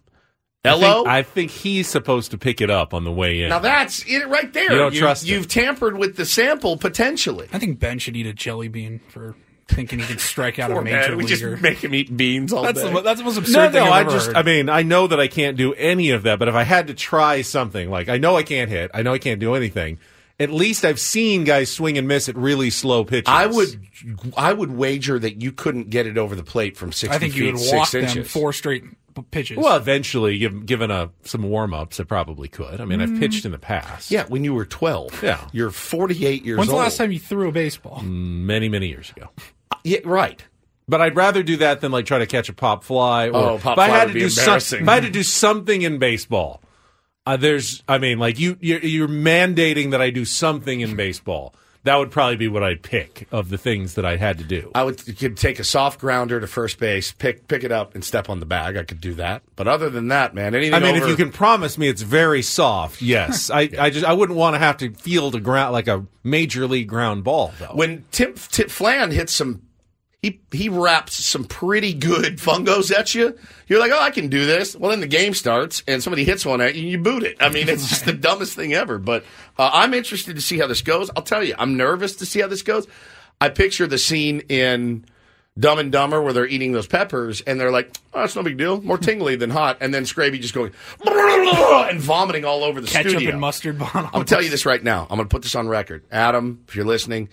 I 0.63 0.69
Hello. 0.69 0.95
think, 1.03 1.07
I 1.07 1.23
think 1.23 1.51
he's 1.51 1.87
supposed 1.87 2.31
to 2.31 2.37
pick 2.37 2.61
it 2.61 2.69
up 2.69 2.93
on 2.93 3.03
the 3.03 3.11
way 3.11 3.41
in. 3.41 3.49
now 3.49 3.59
that's 3.59 4.03
it 4.05 4.27
right 4.27 4.51
there. 4.53 4.71
You 4.71 4.77
don't 4.77 4.93
trust 4.93 5.25
him. 5.25 5.33
You've 5.33 5.47
tampered 5.47 5.97
with 5.97 6.17
the 6.17 6.25
sample 6.25 6.77
potentially. 6.77 7.47
I 7.51 7.57
think 7.57 7.79
Ben 7.79 7.97
should 7.97 8.15
eat 8.15 8.27
a 8.27 8.33
jelly 8.33 8.67
bean 8.67 8.99
for 9.09 9.35
thinking 9.67 9.97
he 9.99 10.05
could 10.05 10.19
strike 10.19 10.59
out 10.59 10.69
Poor 10.71 10.81
a 10.81 10.83
major 10.83 10.97
man, 11.09 11.17
we 11.17 11.23
leaguer. 11.23 11.51
just 11.53 11.63
make 11.63 11.79
him 11.83 11.95
eat 11.95 12.15
beans 12.15 12.53
all 12.53 12.61
that's, 12.61 12.79
day. 12.81 12.93
the, 12.93 13.01
that's 13.01 13.19
the 13.19 13.23
most 13.25 13.37
absurd 13.37 13.57
No, 13.57 13.71
thing 13.71 13.85
no, 13.85 13.91
I've 13.91 13.91
I 13.91 14.01
ever 14.01 14.09
just, 14.11 14.27
heard. 14.27 14.35
I 14.35 14.43
mean, 14.43 14.69
I 14.69 14.83
know 14.83 15.07
that 15.07 15.19
I 15.19 15.27
can't 15.27 15.57
do 15.57 15.73
any 15.73 16.11
of 16.11 16.23
that, 16.23 16.37
but 16.37 16.47
if 16.47 16.53
I 16.53 16.63
had 16.63 16.87
to 16.87 16.93
try 16.93 17.41
something, 17.41 17.89
like 17.89 18.07
I 18.09 18.17
know 18.17 18.35
I 18.35 18.43
can't 18.43 18.69
hit, 18.69 18.91
I 18.93 19.01
know 19.01 19.13
I 19.13 19.17
can't 19.19 19.39
do 19.39 19.55
anything. 19.55 19.97
At 20.39 20.51
least 20.51 20.85
I've 20.85 20.99
seen 20.99 21.43
guys 21.43 21.71
swing 21.71 21.97
and 21.97 22.07
miss 22.07 22.27
at 22.29 22.35
really 22.35 22.69
slow 22.71 23.03
pitches. 23.05 23.25
I 23.27 23.45
would, 23.47 23.79
I 24.35 24.53
would 24.53 24.71
wager 24.71 25.17
that 25.19 25.41
you 25.41 25.51
couldn't 25.51 25.89
get 25.91 26.05
it 26.07 26.17
over 26.17 26.35
the 26.35 26.43
plate 26.43 26.77
from 26.77 26.91
sixty 26.91 27.15
I 27.15 27.19
think 27.19 27.33
feet 27.33 27.43
you 27.45 27.51
would 27.51 27.59
six 27.59 27.73
walk 27.73 27.89
them 27.91 28.03
inches. 28.05 28.31
four 28.31 28.51
straight 28.51 28.83
p- 28.83 28.89
pitches. 29.31 29.57
Well, 29.57 29.77
eventually, 29.77 30.37
given, 30.37 30.61
given 30.65 30.91
a, 30.91 31.11
some 31.23 31.43
warm 31.43 31.73
ups, 31.73 31.99
I 31.99 32.03
probably 32.03 32.47
could. 32.47 32.79
I 32.81 32.85
mean, 32.85 33.01
I've 33.01 33.09
mm. 33.09 33.19
pitched 33.19 33.45
in 33.45 33.51
the 33.51 33.57
past. 33.59 34.11
Yeah, 34.11 34.25
when 34.27 34.43
you 34.43 34.53
were 34.53 34.65
twelve. 34.65 35.21
Yeah. 35.23 35.47
you're 35.51 35.71
forty-eight 35.71 36.43
years 36.45 36.57
old. 36.57 36.59
When's 36.59 36.69
the 36.69 36.75
old. 36.75 36.83
last 36.83 36.97
time 36.97 37.11
you 37.11 37.19
threw 37.19 37.49
a 37.49 37.51
baseball? 37.51 37.99
Mm, 37.99 38.43
many, 38.43 38.69
many 38.69 38.87
years 38.87 39.09
ago. 39.11 39.29
Uh, 39.71 39.75
yeah, 39.83 39.99
right. 40.05 40.43
But 40.87 40.99
I'd 40.99 41.15
rather 41.15 41.43
do 41.43 41.57
that 41.57 41.81
than 41.81 41.91
like 41.91 42.05
try 42.05 42.19
to 42.19 42.25
catch 42.25 42.49
a 42.49 42.53
pop 42.53 42.83
fly. 42.83 43.29
Or 43.29 43.51
Oh, 43.51 43.57
pop 43.57 43.73
if 43.73 43.79
I 43.79 43.87
fly 43.87 43.97
had 43.97 44.07
would 44.07 44.07
to 44.09 44.13
be 44.13 44.19
do 44.21 44.29
some- 44.29 44.43
embarrassing. 44.43 44.81
if 44.81 44.89
I 44.89 44.93
had 44.95 45.03
to 45.03 45.09
do 45.09 45.23
something 45.23 45.81
in 45.83 45.99
baseball, 45.99 46.61
uh, 47.25 47.37
there's, 47.37 47.83
I 47.87 47.97
mean, 47.97 48.17
like 48.19 48.39
you, 48.39 48.57
you're, 48.59 48.79
you're 48.79 49.07
mandating 49.07 49.91
that 49.91 50.01
I 50.01 50.09
do 50.09 50.25
something 50.25 50.81
in 50.81 50.95
baseball. 50.95 51.55
That 51.83 51.95
would 51.95 52.11
probably 52.11 52.35
be 52.35 52.47
what 52.47 52.61
I'd 52.61 52.83
pick 52.83 53.27
of 53.31 53.49
the 53.49 53.57
things 53.57 53.95
that 53.95 54.05
I 54.05 54.15
had 54.17 54.37
to 54.37 54.43
do. 54.43 54.69
I 54.75 54.83
would 54.83 55.05
you 55.07 55.13
could 55.15 55.35
take 55.35 55.57
a 55.59 55.63
soft 55.63 55.99
grounder 55.99 56.39
to 56.39 56.45
first 56.45 56.77
base, 56.77 57.11
pick 57.11 57.47
pick 57.47 57.63
it 57.63 57.71
up, 57.71 57.95
and 57.95 58.03
step 58.03 58.29
on 58.29 58.39
the 58.39 58.45
bag. 58.45 58.77
I 58.77 58.83
could 58.83 59.01
do 59.01 59.15
that. 59.15 59.41
But 59.55 59.67
other 59.67 59.89
than 59.89 60.09
that, 60.09 60.35
man, 60.35 60.53
anything. 60.53 60.75
I 60.75 60.79
mean, 60.79 60.95
over- 60.95 61.05
if 61.05 61.09
you 61.09 61.15
can 61.15 61.31
promise 61.31 61.77
me 61.79 61.87
it's 61.87 62.03
very 62.03 62.43
soft, 62.43 63.01
yes. 63.01 63.49
I, 63.53 63.69
I 63.79 63.89
just 63.89 64.05
I 64.05 64.13
wouldn't 64.13 64.37
want 64.37 64.53
to 64.53 64.59
have 64.59 64.77
to 64.77 64.91
field 64.93 65.33
a 65.35 65.39
ground 65.39 65.71
like 65.73 65.87
a 65.87 66.05
major 66.23 66.67
league 66.67 66.87
ground 66.87 67.23
ball 67.23 67.51
though. 67.59 67.71
when 67.73 68.05
Tim, 68.11 68.35
Tim 68.35 68.69
Flan 68.69 69.09
hits 69.09 69.33
some, 69.33 69.63
he 70.21 70.39
he 70.51 70.69
wraps 70.69 71.15
some 71.15 71.45
pretty 71.45 71.93
good 71.93 72.37
fungos 72.37 72.95
at 72.95 73.15
you. 73.15 73.37
You're 73.67 73.79
like, 73.79 73.91
oh, 73.91 73.99
I 73.99 74.11
can 74.11 74.27
do 74.27 74.45
this. 74.45 74.75
Well, 74.75 74.91
then 74.91 74.99
the 74.99 75.07
game 75.07 75.33
starts, 75.33 75.83
and 75.87 76.03
somebody 76.03 76.23
hits 76.23 76.45
one 76.45 76.61
at 76.61 76.75
you, 76.75 76.81
and 76.83 76.91
you 76.91 76.97
boot 76.99 77.23
it. 77.23 77.37
I 77.39 77.49
mean, 77.49 77.67
it's 77.67 77.89
just 77.89 78.05
the 78.05 78.13
dumbest 78.27 78.55
thing 78.55 78.73
ever. 78.73 78.99
But 78.99 79.23
uh, 79.57 79.71
I'm 79.73 79.93
interested 79.93 80.35
to 80.35 80.41
see 80.41 80.59
how 80.59 80.67
this 80.67 80.81
goes. 80.81 81.09
I'll 81.15 81.23
tell 81.23 81.43
you, 81.43 81.55
I'm 81.57 81.75
nervous 81.75 82.17
to 82.17 82.25
see 82.25 82.39
how 82.39 82.47
this 82.47 82.61
goes. 82.61 82.87
I 83.39 83.49
picture 83.49 83.87
the 83.87 83.97
scene 83.97 84.41
in 84.41 85.05
Dumb 85.57 85.79
and 85.79 85.91
Dumber 85.91 86.21
where 86.21 86.33
they're 86.33 86.45
eating 86.47 86.71
those 86.71 86.85
peppers, 86.85 87.41
and 87.41 87.59
they're 87.59 87.71
like, 87.71 87.89
oh, 88.13 88.21
that's 88.21 88.35
no 88.35 88.43
big 88.43 88.57
deal, 88.57 88.79
more 88.81 88.99
tingly 88.99 89.35
than 89.35 89.49
hot, 89.49 89.77
and 89.81 89.91
then 89.91 90.03
Scraby 90.03 90.39
just 90.39 90.53
going 90.53 90.71
and 91.05 91.99
vomiting 91.99 92.45
all 92.45 92.63
over 92.63 92.79
the 92.79 92.87
Ketchup 92.87 93.11
studio. 93.13 93.31
and 93.31 93.41
mustard 93.41 93.79
bottle. 93.79 94.09
I'll 94.13 94.23
tell 94.23 94.43
you 94.43 94.51
this 94.51 94.67
right 94.67 94.83
now. 94.83 95.07
I'm 95.09 95.17
going 95.17 95.27
to 95.27 95.33
put 95.33 95.41
this 95.41 95.55
on 95.55 95.67
record. 95.67 96.03
Adam, 96.11 96.63
if 96.67 96.75
you're 96.75 96.85
listening, 96.85 97.29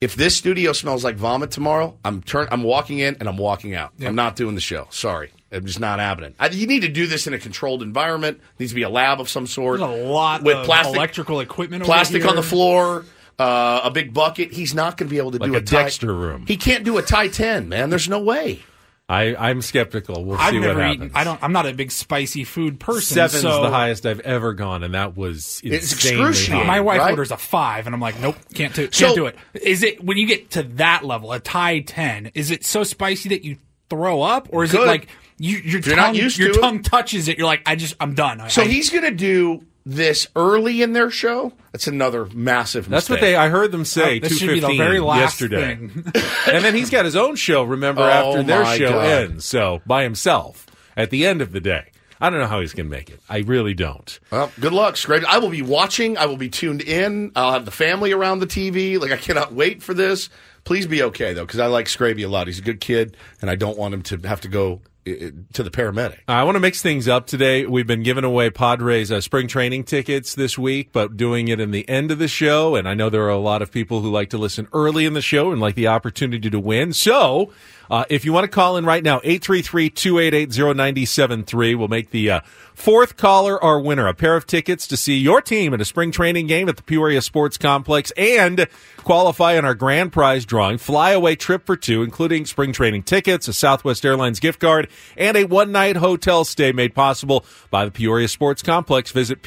if 0.00 0.14
this 0.14 0.36
studio 0.36 0.72
smells 0.72 1.04
like 1.04 1.16
vomit 1.16 1.50
tomorrow, 1.50 1.96
I'm 2.04 2.22
turn 2.22 2.48
I'm 2.50 2.62
walking 2.62 2.98
in 2.98 3.16
and 3.18 3.28
I'm 3.28 3.38
walking 3.38 3.74
out. 3.74 3.92
I'm 4.00 4.14
not 4.14 4.36
doing 4.36 4.54
the 4.54 4.60
show. 4.60 4.86
Sorry. 4.90 5.30
I'm 5.52 5.64
just 5.64 5.80
not 5.80 6.00
happening. 6.00 6.34
I, 6.38 6.48
you 6.48 6.66
need 6.66 6.80
to 6.80 6.88
do 6.88 7.06
this 7.06 7.26
in 7.26 7.32
a 7.32 7.38
controlled 7.38 7.82
environment. 7.82 8.38
It 8.38 8.60
needs 8.60 8.72
to 8.72 8.76
be 8.76 8.82
a 8.82 8.88
lab 8.88 9.20
of 9.20 9.28
some 9.28 9.46
sort. 9.46 9.78
There's 9.78 9.90
a 9.90 10.04
lot 10.04 10.42
with 10.42 10.56
of 10.56 10.64
plastic 10.66 10.96
electrical 10.96 11.40
equipment 11.40 11.82
over 11.82 11.86
plastic 11.88 12.26
on 12.26 12.34
the 12.34 12.42
floor, 12.42 13.04
uh, 13.38 13.80
a 13.84 13.90
big 13.90 14.12
bucket. 14.12 14.52
He's 14.52 14.74
not 14.74 14.96
going 14.96 15.08
to 15.08 15.10
be 15.10 15.18
able 15.18 15.30
to 15.30 15.38
Like 15.38 15.50
do 15.52 15.56
a 15.56 15.60
tie- 15.62 15.82
Dexter 15.84 16.12
room. 16.12 16.44
He 16.46 16.56
can't 16.56 16.84
do 16.84 16.98
a 16.98 17.02
Thai 17.02 17.28
10, 17.28 17.68
man. 17.68 17.90
There's 17.90 18.08
no 18.08 18.20
way. 18.20 18.60
I, 19.08 19.36
I'm 19.36 19.62
skeptical. 19.62 20.24
We'll 20.24 20.36
I've 20.36 20.50
see 20.50 20.58
what 20.58 20.66
never 20.66 20.82
happens. 20.82 21.02
eaten. 21.04 21.12
I 21.16 21.22
don't. 21.22 21.40
I'm 21.42 21.52
not 21.52 21.64
a 21.66 21.72
big 21.72 21.92
spicy 21.92 22.42
food 22.42 22.80
person. 22.80 23.14
Seven's 23.14 23.40
so 23.42 23.62
the 23.62 23.70
highest 23.70 24.04
I've 24.04 24.18
ever 24.20 24.52
gone, 24.52 24.82
and 24.82 24.94
that 24.94 25.16
was 25.16 25.60
It's 25.62 25.92
insanely 25.92 26.22
excruciating. 26.30 26.60
high. 26.62 26.66
My 26.66 26.80
wife 26.80 26.98
right? 26.98 27.10
orders 27.12 27.30
a 27.30 27.36
five, 27.36 27.86
and 27.86 27.94
I'm 27.94 28.00
like, 28.00 28.18
nope, 28.20 28.34
can't 28.54 28.74
do, 28.74 28.82
can't 28.88 28.94
So- 28.94 29.14
do 29.14 29.26
it. 29.26 29.36
Is 29.54 29.84
it 29.84 30.02
when 30.02 30.16
you 30.16 30.26
get 30.26 30.50
to 30.52 30.64
that 30.64 31.04
level, 31.04 31.32
a 31.32 31.38
Thai 31.38 31.80
ten? 31.80 32.32
Is 32.34 32.50
it 32.50 32.64
so 32.64 32.82
spicy 32.82 33.28
that 33.28 33.44
you 33.44 33.58
throw 33.90 34.22
up, 34.22 34.48
or 34.50 34.64
is 34.64 34.74
it 34.74 34.78
Could. 34.78 34.88
like 34.88 35.06
you, 35.38 35.58
your 35.58 35.80
you're 35.80 35.82
tongue, 35.82 35.96
not 35.96 36.14
used 36.16 36.36
your 36.38 36.52
to 36.52 36.58
it. 36.58 36.60
tongue 36.60 36.82
touches 36.82 37.28
it? 37.28 37.38
You're 37.38 37.46
like, 37.46 37.62
I 37.64 37.76
just, 37.76 37.94
I'm 38.00 38.14
done. 38.14 38.40
I- 38.40 38.48
So 38.48 38.62
I- 38.62 38.66
he's 38.66 38.90
going 38.90 39.04
to 39.04 39.12
do 39.12 39.62
this 39.86 40.26
early 40.34 40.82
in 40.82 40.92
their 40.92 41.10
show. 41.10 41.52
That's 41.72 41.86
another 41.86 42.26
massive 42.34 42.88
That's 42.88 43.08
what 43.08 43.20
they. 43.20 43.36
I 43.36 43.48
heard 43.48 43.70
them 43.70 43.84
say 43.84 44.16
Oh, 44.16 44.18
two 44.18 44.28
this 44.28 44.38
should 44.38 44.48
be 44.54 44.60
the 44.60 44.76
very 44.76 44.98
last 45.00 45.40
yesterday, 45.40 45.76
thing. 45.76 45.90
and 46.52 46.64
then 46.64 46.74
he's 46.74 46.90
got 46.90 47.04
his 47.04 47.14
own 47.16 47.36
show. 47.36 47.62
Remember 47.62 48.02
Oh, 48.02 48.04
after 48.04 48.42
their 48.42 48.66
show 48.76 48.90
God. 48.90 49.06
ends, 49.06 49.44
so 49.46 49.80
by 49.86 50.02
himself 50.02 50.66
at 50.96 51.10
the 51.10 51.24
end 51.24 51.40
of 51.40 51.52
the 51.52 51.60
day. 51.60 51.92
I 52.18 52.30
don't 52.30 52.40
know 52.40 52.46
how 52.46 52.60
he's 52.62 52.72
going 52.72 52.86
to 52.86 52.90
make 52.90 53.10
it. 53.10 53.20
I 53.28 53.40
really 53.40 53.74
don't. 53.74 54.18
Well, 54.32 54.50
good 54.58 54.72
luck, 54.72 54.96
Scrape. 54.96 55.22
I 55.30 55.36
will 55.36 55.50
be 55.50 55.60
watching. 55.60 56.16
I 56.16 56.24
will 56.24 56.38
be 56.38 56.48
tuned 56.48 56.80
in. 56.80 57.30
I'll 57.36 57.52
have 57.52 57.66
the 57.66 57.70
family 57.70 58.10
around 58.12 58.38
the 58.38 58.46
TV. 58.46 58.98
Like 58.98 59.12
I 59.12 59.18
cannot 59.18 59.52
wait 59.52 59.82
for 59.82 59.92
this. 59.92 60.30
Please 60.64 60.86
be 60.86 61.02
okay 61.04 61.32
though, 61.34 61.44
because 61.44 61.60
I 61.60 61.66
like 61.66 61.86
Scraby 61.86 62.24
a 62.24 62.28
lot. 62.28 62.46
He's 62.48 62.58
a 62.58 62.62
good 62.62 62.80
kid, 62.80 63.16
and 63.40 63.50
I 63.50 63.54
don't 63.54 63.78
want 63.78 63.92
him 63.94 64.02
to 64.02 64.16
have 64.26 64.40
to 64.40 64.48
go 64.48 64.80
to 65.06 65.62
the 65.62 65.70
paramedic. 65.70 66.18
I 66.26 66.42
want 66.42 66.56
to 66.56 66.60
mix 66.60 66.82
things 66.82 67.06
up 67.06 67.26
today. 67.26 67.64
We've 67.64 67.86
been 67.86 68.02
giving 68.02 68.24
away 68.24 68.50
Padres 68.50 69.12
uh, 69.12 69.20
spring 69.20 69.46
training 69.46 69.84
tickets 69.84 70.34
this 70.34 70.58
week, 70.58 70.90
but 70.92 71.16
doing 71.16 71.46
it 71.48 71.60
in 71.60 71.70
the 71.70 71.88
end 71.88 72.10
of 72.10 72.18
the 72.18 72.26
show. 72.26 72.74
And 72.74 72.88
I 72.88 72.94
know 72.94 73.08
there 73.08 73.22
are 73.22 73.30
a 73.30 73.38
lot 73.38 73.62
of 73.62 73.70
people 73.70 74.00
who 74.00 74.10
like 74.10 74.30
to 74.30 74.38
listen 74.38 74.66
early 74.72 75.06
in 75.06 75.12
the 75.12 75.22
show 75.22 75.52
and 75.52 75.60
like 75.60 75.76
the 75.76 75.86
opportunity 75.86 76.50
to 76.50 76.58
win. 76.58 76.92
So 76.92 77.52
uh, 77.90 78.04
if 78.08 78.24
you 78.24 78.32
want 78.32 78.44
to 78.44 78.48
call 78.48 78.76
in 78.76 78.84
right 78.84 79.02
now, 79.02 79.18
833-288-0973. 79.20 81.76
We'll 81.76 81.88
make 81.88 82.10
the 82.10 82.30
uh, 82.30 82.40
fourth 82.74 83.16
caller 83.16 83.60
our 83.62 83.80
winner. 83.80 84.06
A 84.06 84.14
pair 84.14 84.36
of 84.36 84.46
tickets 84.46 84.86
to 84.88 84.96
see 84.96 85.16
your 85.16 85.40
team 85.40 85.72
at 85.74 85.80
a 85.80 85.84
spring 85.84 86.12
training 86.12 86.46
game 86.46 86.68
at 86.68 86.76
the 86.76 86.82
Peoria 86.82 87.22
Sports 87.22 87.58
Complex 87.58 88.12
and 88.16 88.66
qualify 88.98 89.54
in 89.54 89.64
our 89.64 89.74
grand 89.74 90.12
prize 90.12 90.44
drawing. 90.44 90.78
Flyaway 90.78 91.36
trip 91.36 91.64
for 91.64 91.76
two, 91.76 92.02
including 92.02 92.46
spring 92.46 92.72
training 92.72 93.04
tickets, 93.04 93.48
a 93.48 93.52
Southwest 93.52 94.04
Airlines 94.04 94.40
gift 94.40 94.60
card, 94.60 94.88
and 95.16 95.36
a 95.36 95.44
one-night 95.44 95.96
hotel 95.96 96.44
stay 96.44 96.72
made 96.72 96.94
possible 96.94 97.44
by 97.70 97.84
the 97.84 97.90
Peoria 97.90 98.28
Sports 98.28 98.62
Complex. 98.62 99.12
Visit 99.12 99.42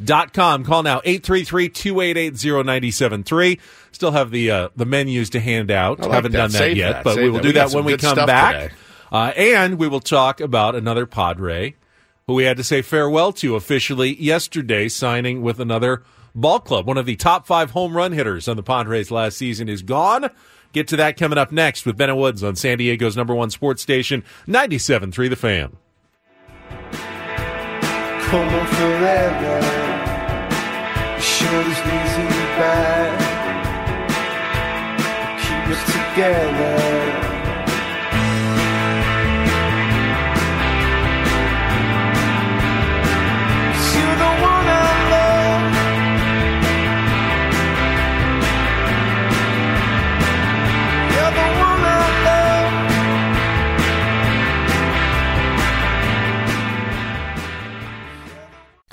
peoriabaseball.com. 0.00 0.64
Call 0.64 0.82
now 0.82 1.00
833-288-0973. 1.00 3.58
Still 3.92 4.12
have 4.12 4.30
the 4.30 4.50
uh, 4.50 4.68
the 4.76 4.84
menus 4.86 5.30
to 5.30 5.40
hand 5.40 5.70
out. 5.70 6.00
I 6.00 6.04
like 6.04 6.12
Haven't 6.12 6.32
that. 6.32 6.38
done 6.38 6.50
that 6.52 6.58
Save 6.58 6.76
yet, 6.76 6.92
that. 6.92 7.04
but 7.04 7.14
Save 7.14 7.24
we 7.24 7.30
will 7.30 7.36
that. 7.38 7.42
do 7.42 7.48
We 7.48 7.52
that 7.52 7.70
when 7.72 7.84
we 7.84 7.96
come 7.96 8.16
back. 8.26 8.72
Uh, 9.10 9.32
and 9.36 9.78
we 9.78 9.88
will 9.88 10.00
talk 10.00 10.40
about 10.40 10.74
another 10.74 11.06
Padre 11.06 11.74
who 12.26 12.34
we 12.34 12.44
had 12.44 12.56
to 12.56 12.64
say 12.64 12.82
farewell 12.82 13.32
to 13.32 13.54
officially 13.54 14.20
yesterday, 14.20 14.88
signing 14.88 15.42
with 15.42 15.60
another 15.60 16.02
ball 16.34 16.58
club. 16.58 16.86
One 16.86 16.98
of 16.98 17.06
the 17.06 17.14
top 17.16 17.46
five 17.46 17.70
home 17.70 17.96
run 17.96 18.10
hitters 18.12 18.48
on 18.48 18.56
the 18.56 18.64
Padres 18.64 19.10
last 19.12 19.38
season 19.38 19.68
is 19.68 19.82
gone. 19.82 20.28
Get 20.72 20.88
to 20.88 20.96
that 20.96 21.16
coming 21.16 21.38
up 21.38 21.52
next 21.52 21.86
with 21.86 21.96
Ben 21.96 22.14
Woods 22.16 22.42
on 22.42 22.56
San 22.56 22.78
Diego's 22.78 23.16
number 23.16 23.34
one 23.34 23.50
sports 23.50 23.80
station, 23.80 24.24
97.3 24.48 25.30
The 25.30 25.36
Fan. 25.36 25.76
Come 28.28 28.48
on 28.48 28.66
forever. 28.66 29.85
Shoulders, 31.36 31.80
knees, 31.84 32.14
and 32.16 32.30
back. 32.56 33.12
Keep 35.42 35.76
us 35.76 35.82
together. 35.92 37.05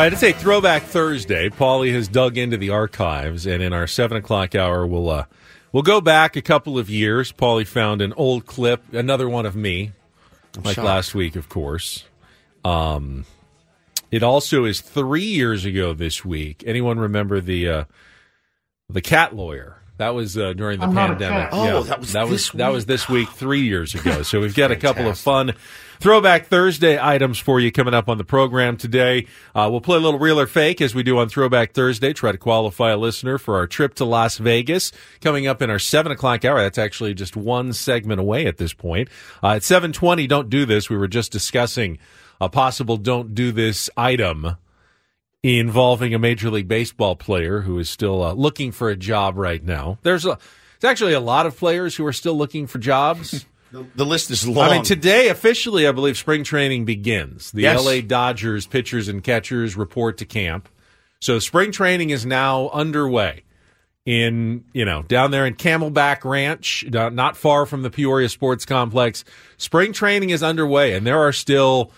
Right, 0.00 0.12
it's 0.14 0.22
a 0.22 0.32
throwback 0.32 0.84
Thursday. 0.84 1.50
Paulie 1.50 1.92
has 1.92 2.08
dug 2.08 2.38
into 2.38 2.56
the 2.56 2.70
archives, 2.70 3.46
and 3.46 3.62
in 3.62 3.74
our 3.74 3.86
seven 3.86 4.16
o'clock 4.16 4.54
hour, 4.54 4.86
we'll 4.86 5.10
uh, 5.10 5.26
we'll 5.72 5.82
go 5.82 6.00
back 6.00 6.36
a 6.36 6.42
couple 6.42 6.78
of 6.78 6.88
years. 6.88 7.32
Paulie 7.32 7.66
found 7.66 8.00
an 8.00 8.14
old 8.14 8.46
clip, 8.46 8.94
another 8.94 9.28
one 9.28 9.44
of 9.44 9.54
me, 9.54 9.92
like 10.64 10.76
shocked. 10.76 10.86
last 10.86 11.14
week, 11.14 11.36
of 11.36 11.50
course. 11.50 12.04
Um, 12.64 13.26
it 14.10 14.22
also 14.22 14.64
is 14.64 14.80
three 14.80 15.24
years 15.24 15.66
ago 15.66 15.92
this 15.92 16.24
week. 16.24 16.64
Anyone 16.66 16.98
remember 16.98 17.40
the 17.40 17.68
uh, 17.68 17.84
the 18.88 19.02
cat 19.02 19.36
lawyer? 19.36 19.82
That 19.98 20.14
was 20.14 20.38
uh, 20.38 20.54
during 20.54 20.80
the 20.80 20.86
I'm 20.86 20.94
pandemic. 20.94 21.50
cat. 21.50 21.52
Oh, 21.52 21.82
that 21.82 22.00
was 22.00 22.12
that 22.14 22.22
was 22.22 22.30
this 22.30 22.50
that 22.52 22.72
was 22.72 22.86
this 22.86 23.06
week 23.06 23.28
three 23.28 23.64
years 23.64 23.94
ago. 23.94 24.22
So 24.22 24.40
we've 24.40 24.56
got 24.56 24.70
a 24.70 24.76
couple 24.76 25.08
of 25.08 25.18
fun 25.18 25.52
throwback 26.00 26.46
Thursday 26.46 26.98
items 27.00 27.38
for 27.38 27.60
you 27.60 27.70
coming 27.70 27.94
up 27.94 28.08
on 28.08 28.18
the 28.18 28.24
program 28.24 28.76
today. 28.76 29.26
Uh, 29.54 29.68
we'll 29.70 29.80
play 29.80 29.96
a 29.96 30.00
little 30.00 30.18
real 30.18 30.40
or 30.40 30.46
fake 30.46 30.80
as 30.80 30.94
we 30.94 31.02
do 31.02 31.18
on 31.18 31.28
Throwback 31.28 31.72
Thursday. 31.72 32.12
Try 32.12 32.32
to 32.32 32.38
qualify 32.38 32.90
a 32.90 32.96
listener 32.96 33.38
for 33.38 33.56
our 33.56 33.66
trip 33.66 33.94
to 33.94 34.04
Las 34.04 34.38
Vegas 34.38 34.90
coming 35.20 35.46
up 35.46 35.62
in 35.62 35.70
our 35.70 35.78
seven 35.78 36.10
o'clock 36.10 36.44
hour. 36.44 36.60
That's 36.60 36.78
actually 36.78 37.14
just 37.14 37.36
one 37.36 37.72
segment 37.72 38.20
away 38.20 38.46
at 38.46 38.56
this 38.56 38.72
point. 38.72 39.08
Uh, 39.42 39.50
at 39.50 39.62
seven 39.62 39.92
twenty, 39.92 40.26
don't 40.26 40.50
do 40.50 40.64
this. 40.64 40.90
We 40.90 40.96
were 40.96 41.08
just 41.08 41.30
discussing 41.30 41.98
a 42.40 42.48
possible 42.48 42.96
don't 42.96 43.34
do 43.34 43.52
this 43.52 43.90
item 43.96 44.56
involving 45.42 46.14
a 46.14 46.18
Major 46.18 46.50
League 46.50 46.68
Baseball 46.68 47.16
player 47.16 47.60
who 47.60 47.78
is 47.78 47.88
still 47.88 48.22
uh, 48.22 48.32
looking 48.32 48.72
for 48.72 48.88
a 48.90 48.96
job 48.96 49.36
right 49.36 49.62
now. 49.62 49.98
There's 50.02 50.26
a, 50.26 50.38
it's 50.76 50.84
actually 50.84 51.12
a 51.12 51.20
lot 51.20 51.46
of 51.46 51.56
players 51.56 51.96
who 51.96 52.06
are 52.06 52.12
still 52.12 52.34
looking 52.34 52.66
for 52.66 52.78
jobs. 52.78 53.46
The 53.72 54.04
list 54.04 54.30
is 54.30 54.46
long. 54.48 54.68
I 54.68 54.72
mean, 54.74 54.82
today 54.82 55.28
officially, 55.28 55.86
I 55.86 55.92
believe 55.92 56.16
spring 56.18 56.42
training 56.44 56.84
begins. 56.84 57.52
The 57.52 57.62
Yes. 57.62 57.84
LA 57.84 58.00
Dodgers 58.00 58.66
pitchers 58.66 59.08
and 59.08 59.22
catchers 59.22 59.76
report 59.76 60.18
to 60.18 60.24
camp. 60.24 60.68
So 61.20 61.38
spring 61.38 61.70
training 61.70 62.10
is 62.10 62.26
now 62.26 62.68
underway 62.70 63.42
in, 64.06 64.64
you 64.72 64.84
know, 64.84 65.02
down 65.02 65.30
there 65.30 65.46
in 65.46 65.54
Camelback 65.54 66.24
Ranch, 66.24 66.84
not 66.90 67.36
far 67.36 67.66
from 67.66 67.82
the 67.82 67.90
Peoria 67.90 68.28
Sports 68.28 68.64
Complex. 68.64 69.24
Spring 69.56 69.92
training 69.92 70.30
is 70.30 70.42
underway, 70.42 70.94
and 70.94 71.06
there 71.06 71.20
are 71.20 71.32
still 71.32 71.92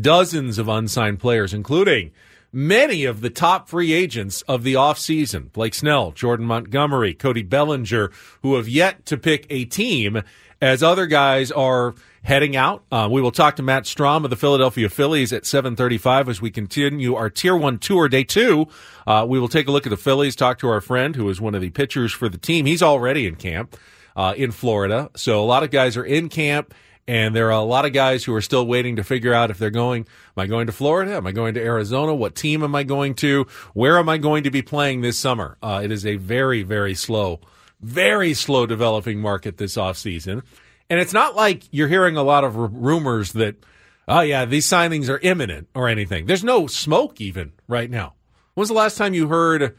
dozens 0.00 0.58
of 0.58 0.68
unsigned 0.68 1.20
players, 1.20 1.52
including 1.52 2.10
many 2.52 3.04
of 3.04 3.20
the 3.20 3.30
top 3.30 3.68
free 3.68 3.92
agents 3.92 4.42
of 4.42 4.62
the 4.62 4.74
offseason. 4.74 5.52
Blake 5.52 5.74
Snell, 5.74 6.10
Jordan 6.12 6.46
Montgomery, 6.46 7.14
Cody 7.14 7.42
Bellinger, 7.42 8.10
who 8.42 8.56
have 8.56 8.68
yet 8.68 9.04
to 9.06 9.16
pick 9.16 9.46
a 9.50 9.66
team 9.66 10.22
as 10.62 10.80
other 10.80 11.06
guys 11.06 11.50
are 11.50 11.94
heading 12.22 12.54
out. 12.54 12.84
Uh, 12.90 13.08
we 13.10 13.20
will 13.20 13.32
talk 13.32 13.56
to 13.56 13.62
Matt 13.64 13.82
Strahm 13.82 14.22
of 14.22 14.30
the 14.30 14.36
Philadelphia 14.36 14.88
Phillies 14.88 15.32
at 15.32 15.44
735 15.44 16.28
as 16.28 16.40
we 16.40 16.52
continue 16.52 17.16
our 17.16 17.28
Tier 17.28 17.56
1 17.56 17.80
tour, 17.80 18.08
day 18.08 18.22
two. 18.22 18.68
Uh, 19.04 19.26
we 19.28 19.40
will 19.40 19.48
take 19.48 19.66
a 19.66 19.72
look 19.72 19.86
at 19.86 19.90
the 19.90 19.96
Phillies, 19.96 20.36
talk 20.36 20.60
to 20.60 20.68
our 20.68 20.80
friend 20.80 21.16
who 21.16 21.28
is 21.28 21.40
one 21.40 21.56
of 21.56 21.60
the 21.60 21.70
pitchers 21.70 22.12
for 22.12 22.28
the 22.28 22.38
team. 22.38 22.64
He's 22.64 22.80
already 22.80 23.26
in 23.26 23.34
camp 23.34 23.76
uh, 24.14 24.34
in 24.36 24.52
Florida. 24.52 25.10
So 25.16 25.42
a 25.42 25.44
lot 25.44 25.64
of 25.64 25.72
guys 25.72 25.96
are 25.96 26.04
in 26.04 26.28
camp. 26.28 26.72
And 27.08 27.34
there 27.34 27.48
are 27.48 27.60
a 27.60 27.64
lot 27.64 27.84
of 27.84 27.92
guys 27.92 28.22
who 28.22 28.32
are 28.32 28.40
still 28.40 28.64
waiting 28.64 28.94
to 28.94 29.02
figure 29.02 29.34
out 29.34 29.50
if 29.50 29.58
they're 29.58 29.70
going, 29.70 30.02
am 30.36 30.40
I 30.44 30.46
going 30.46 30.68
to 30.68 30.72
Florida? 30.72 31.16
Am 31.16 31.26
I 31.26 31.32
going 31.32 31.54
to 31.54 31.60
Arizona? 31.60 32.14
What 32.14 32.36
team 32.36 32.62
am 32.62 32.76
I 32.76 32.84
going 32.84 33.14
to? 33.16 33.48
Where 33.74 33.98
am 33.98 34.08
I 34.08 34.18
going 34.18 34.44
to 34.44 34.52
be 34.52 34.62
playing 34.62 35.00
this 35.00 35.18
summer? 35.18 35.58
Uh, 35.60 35.80
it 35.82 35.90
is 35.90 36.06
a 36.06 36.14
very, 36.14 36.62
very 36.62 36.94
slow, 36.94 37.40
very 37.82 38.34
slow 38.34 38.66
developing 38.66 39.20
market 39.20 39.56
this 39.58 39.76
offseason. 39.76 40.42
And 40.90 41.00
it's 41.00 41.12
not 41.12 41.34
like 41.36 41.64
you're 41.70 41.88
hearing 41.88 42.16
a 42.16 42.22
lot 42.22 42.44
of 42.44 42.56
r- 42.58 42.66
rumors 42.66 43.32
that, 43.32 43.56
oh, 44.08 44.20
yeah, 44.20 44.44
these 44.44 44.66
signings 44.66 45.08
are 45.08 45.18
imminent 45.18 45.68
or 45.74 45.88
anything. 45.88 46.26
There's 46.26 46.44
no 46.44 46.66
smoke 46.66 47.20
even 47.20 47.52
right 47.68 47.90
now. 47.90 48.14
When 48.54 48.62
was 48.62 48.68
the 48.68 48.74
last 48.74 48.98
time 48.98 49.14
you 49.14 49.28
heard 49.28 49.74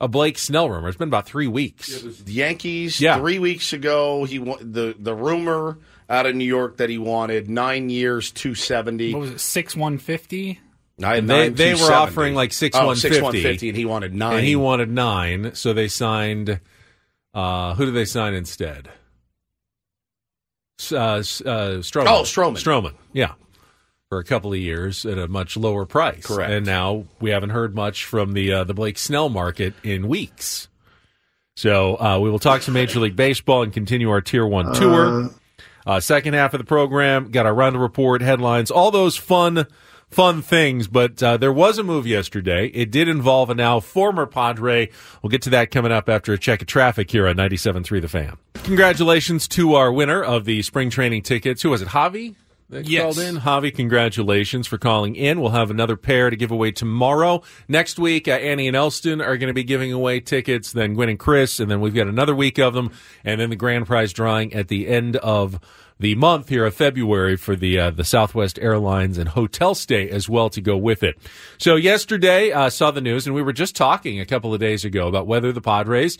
a 0.00 0.08
Blake 0.08 0.38
Snell 0.38 0.68
rumor. 0.68 0.88
It's 0.88 0.98
been 0.98 1.08
about 1.08 1.24
three 1.26 1.46
weeks. 1.46 2.02
The 2.02 2.32
Yankees 2.32 3.00
Yeah. 3.00 3.16
three 3.18 3.38
weeks 3.38 3.72
ago. 3.72 4.24
He 4.24 4.38
wa- 4.38 4.58
the 4.60 4.94
the 4.98 5.14
rumor 5.14 5.78
out 6.10 6.26
of 6.26 6.34
New 6.34 6.44
York 6.44 6.76
that 6.78 6.90
he 6.90 6.98
wanted 6.98 7.48
nine 7.48 7.88
years, 7.88 8.30
two 8.32 8.54
seventy. 8.54 9.14
What 9.14 9.20
was 9.20 9.30
it? 9.30 9.40
Six 9.40 9.74
one 9.76 9.98
fifty. 9.98 10.60
I 11.02 11.20
they 11.20 11.26
nine, 11.26 11.54
they 11.54 11.74
were 11.74 11.92
offering 11.92 12.34
like 12.34 12.50
oh, 12.50 12.52
six 12.52 12.76
Oh, 12.76 12.86
one 12.86 12.96
six 12.96 13.14
fifty, 13.14 13.22
150, 13.24 13.68
and 13.68 13.78
he 13.78 13.84
wanted 13.84 14.14
nine. 14.14 14.38
and 14.38 14.44
he 14.46 14.56
wanted 14.56 14.90
nine. 14.90 15.54
So 15.54 15.72
they 15.72 15.88
signed. 15.88 16.60
Uh, 17.34 17.74
who 17.74 17.86
do 17.86 17.90
they 17.90 18.04
sign 18.04 18.34
instead? 18.34 18.88
Uh, 20.90 20.96
uh, 20.96 21.20
Stroman. 21.20 22.06
Oh, 22.06 22.22
Stroman. 22.22 22.56
Stroman. 22.56 22.94
Yeah, 23.12 23.32
for 24.08 24.18
a 24.18 24.24
couple 24.24 24.52
of 24.52 24.58
years 24.58 25.04
at 25.04 25.18
a 25.18 25.28
much 25.28 25.56
lower 25.56 25.86
price. 25.86 26.26
Correct. 26.26 26.50
And 26.52 26.66
now 26.66 27.04
we 27.20 27.30
haven't 27.30 27.50
heard 27.50 27.74
much 27.74 28.04
from 28.04 28.32
the 28.32 28.52
uh, 28.52 28.64
the 28.64 28.74
Blake 28.74 28.98
Snell 28.98 29.28
market 29.28 29.74
in 29.82 30.08
weeks. 30.08 30.68
So 31.56 32.00
uh, 32.00 32.18
we 32.18 32.30
will 32.30 32.40
talk 32.40 32.62
some 32.62 32.74
Major 32.74 33.00
League 33.00 33.16
Baseball 33.16 33.62
and 33.62 33.72
continue 33.72 34.10
our 34.10 34.20
Tier 34.20 34.46
One 34.46 34.74
tour. 34.74 35.30
Uh, 35.86 36.00
second 36.00 36.34
half 36.34 36.54
of 36.54 36.58
the 36.58 36.64
program, 36.64 37.30
got 37.30 37.46
our 37.46 37.54
round 37.54 37.80
report, 37.80 38.22
headlines, 38.22 38.70
all 38.70 38.90
those 38.90 39.16
fun, 39.16 39.66
fun 40.10 40.42
things. 40.42 40.86
But 40.88 41.22
uh, 41.22 41.36
there 41.36 41.52
was 41.52 41.78
a 41.78 41.82
move 41.82 42.06
yesterday. 42.06 42.66
It 42.68 42.90
did 42.90 43.08
involve 43.08 43.50
a 43.50 43.54
now 43.54 43.80
former 43.80 44.26
Padre. 44.26 44.88
We'll 45.22 45.30
get 45.30 45.42
to 45.42 45.50
that 45.50 45.70
coming 45.70 45.92
up 45.92 46.08
after 46.08 46.32
a 46.32 46.38
check 46.38 46.60
of 46.62 46.66
traffic 46.68 47.10
here 47.10 47.26
on 47.26 47.36
97.3 47.36 48.00
The 48.00 48.08
Fan. 48.08 48.36
Congratulations 48.64 49.46
to 49.48 49.74
our 49.74 49.92
winner 49.92 50.22
of 50.22 50.44
the 50.44 50.62
spring 50.62 50.90
training 50.90 51.22
tickets. 51.22 51.62
Who 51.62 51.70
was 51.70 51.82
it, 51.82 51.88
Javi? 51.88 52.34
That 52.70 52.88
Yes. 52.88 53.02
called 53.02 53.18
in. 53.18 53.36
Javi, 53.36 53.74
congratulations 53.74 54.66
for 54.66 54.78
calling 54.78 55.16
in. 55.16 55.40
We'll 55.40 55.50
have 55.50 55.70
another 55.70 55.96
pair 55.96 56.30
to 56.30 56.34
give 56.36 56.50
away 56.50 56.72
tomorrow. 56.72 57.42
Next 57.68 57.98
week, 57.98 58.26
uh, 58.26 58.32
Annie 58.32 58.66
and 58.66 58.74
Elston 58.76 59.20
are 59.20 59.36
going 59.36 59.48
to 59.48 59.54
be 59.54 59.64
giving 59.64 59.92
away 59.92 60.20
tickets. 60.20 60.72
Then 60.72 60.94
Gwynn 60.94 61.10
and 61.10 61.18
Chris, 61.18 61.60
and 61.60 61.70
then 61.70 61.80
we've 61.82 61.94
got 61.94 62.06
another 62.08 62.34
week 62.34 62.58
of 62.58 62.72
them, 62.72 62.90
and 63.22 63.38
then 63.40 63.50
the 63.50 63.56
grand 63.56 63.86
prize 63.86 64.12
drawing 64.14 64.54
at 64.54 64.68
the 64.68 64.88
end 64.88 65.16
of 65.16 65.60
the 65.98 66.14
month 66.16 66.48
here 66.48 66.66
of 66.66 66.74
February 66.74 67.36
for 67.36 67.56
the 67.56 67.78
uh, 67.78 67.90
the 67.90 68.04
Southwest 68.04 68.58
Airlines 68.60 69.18
and 69.18 69.28
hotel 69.28 69.74
stay 69.74 70.08
as 70.08 70.28
well 70.28 70.50
to 70.50 70.60
go 70.60 70.76
with 70.76 71.02
it. 71.02 71.16
So 71.58 71.76
yesterday, 71.76 72.52
uh, 72.52 72.70
saw 72.70 72.90
the 72.90 73.00
news, 73.00 73.26
and 73.26 73.34
we 73.34 73.42
were 73.42 73.52
just 73.52 73.76
talking 73.76 74.20
a 74.20 74.26
couple 74.26 74.52
of 74.52 74.60
days 74.60 74.84
ago 74.84 75.08
about 75.08 75.26
whether 75.26 75.52
the 75.52 75.60
Padres 75.60 76.18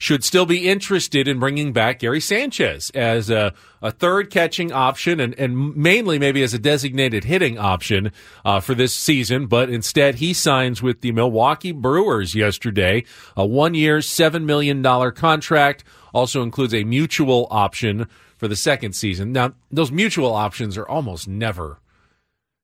should 0.00 0.22
still 0.22 0.46
be 0.46 0.68
interested 0.68 1.26
in 1.26 1.40
bringing 1.40 1.72
back 1.72 1.98
Gary 1.98 2.20
Sanchez 2.20 2.90
as 2.90 3.30
a, 3.30 3.52
a 3.82 3.90
third 3.90 4.30
catching 4.30 4.70
option 4.72 5.18
and, 5.18 5.34
and 5.34 5.76
mainly 5.76 6.20
maybe 6.20 6.42
as 6.44 6.54
a 6.54 6.58
designated 6.58 7.24
hitting 7.24 7.58
option 7.58 8.12
uh, 8.44 8.60
for 8.60 8.74
this 8.74 8.94
season. 8.94 9.46
But 9.46 9.70
instead, 9.70 10.16
he 10.16 10.32
signs 10.32 10.80
with 10.80 11.00
the 11.00 11.10
Milwaukee 11.10 11.72
Brewers 11.72 12.36
yesterday, 12.36 13.04
a 13.36 13.44
one 13.44 13.74
year, 13.74 13.98
$7 13.98 14.44
million 14.44 14.84
contract. 15.12 15.82
Also 16.14 16.42
includes 16.42 16.74
a 16.74 16.84
mutual 16.84 17.48
option 17.50 18.08
for 18.38 18.48
the 18.48 18.56
second 18.56 18.94
season. 18.94 19.32
Now, 19.32 19.52
those 19.70 19.92
mutual 19.92 20.32
options 20.32 20.78
are 20.78 20.88
almost 20.88 21.28
never 21.28 21.80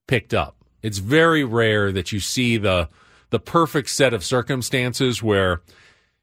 picked 0.06 0.32
up. 0.32 0.56
It's 0.82 0.98
very 0.98 1.44
rare 1.44 1.92
that 1.92 2.12
you 2.12 2.20
see 2.20 2.56
the 2.56 2.88
the 3.30 3.40
perfect 3.40 3.90
set 3.90 4.14
of 4.14 4.24
circumstances 4.24 5.22
where 5.22 5.60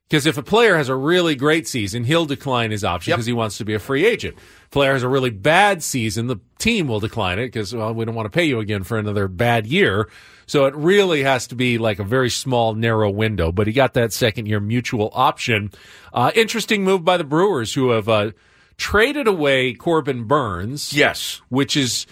because 0.10 0.26
if 0.26 0.38
a 0.38 0.44
player 0.44 0.76
has 0.76 0.90
a 0.90 0.96
really 0.96 1.36
great 1.36 1.68
season, 1.68 2.04
he'll 2.04 2.26
decline 2.26 2.72
his 2.72 2.84
option 2.84 3.14
because 3.14 3.26
he 3.26 3.34
wants 3.34 3.58
to 3.60 3.66
be 3.66 3.74
a 3.74 3.80
free 3.80 4.06
agent. 4.06 4.38
Player 4.70 4.94
has 4.94 5.04
a 5.04 5.08
really 5.08 5.30
bad 5.30 5.82
season, 5.84 6.28
the 6.28 6.38
team 6.58 6.88
will 6.88 7.00
decline 7.00 7.40
it 7.40 7.48
because 7.48 7.74
well, 7.74 7.94
we 7.94 8.06
don't 8.06 8.16
want 8.16 8.26
to 8.26 8.30
pay 8.30 8.46
you 8.46 8.60
again 8.60 8.84
for 8.84 8.98
another 8.98 9.28
bad 9.28 9.66
year. 9.66 10.10
So 10.48 10.66
it 10.66 10.76
really 10.76 11.24
has 11.24 11.48
to 11.48 11.56
be 11.56 11.78
like 11.78 12.00
a 12.00 12.04
very 12.04 12.30
small, 12.30 12.76
narrow 12.76 13.10
window. 13.10 13.54
But 13.54 13.68
he 13.68 13.74
got 13.74 13.94
that 13.94 14.12
second 14.12 14.48
year 14.48 14.60
mutual 14.60 15.10
option. 15.14 15.72
Uh, 16.14 16.32
interesting 16.36 16.84
move 16.84 17.06
by 17.06 17.16
the 17.16 17.24
Brewers, 17.24 17.74
who 17.74 17.92
have 17.92 18.10
uh, 18.10 18.32
traded 18.82 19.28
away 19.28 19.76
Corbin 19.76 20.24
Burnes. 20.24 20.92
Yes, 20.92 21.40
which 21.50 21.78
is 21.78 22.08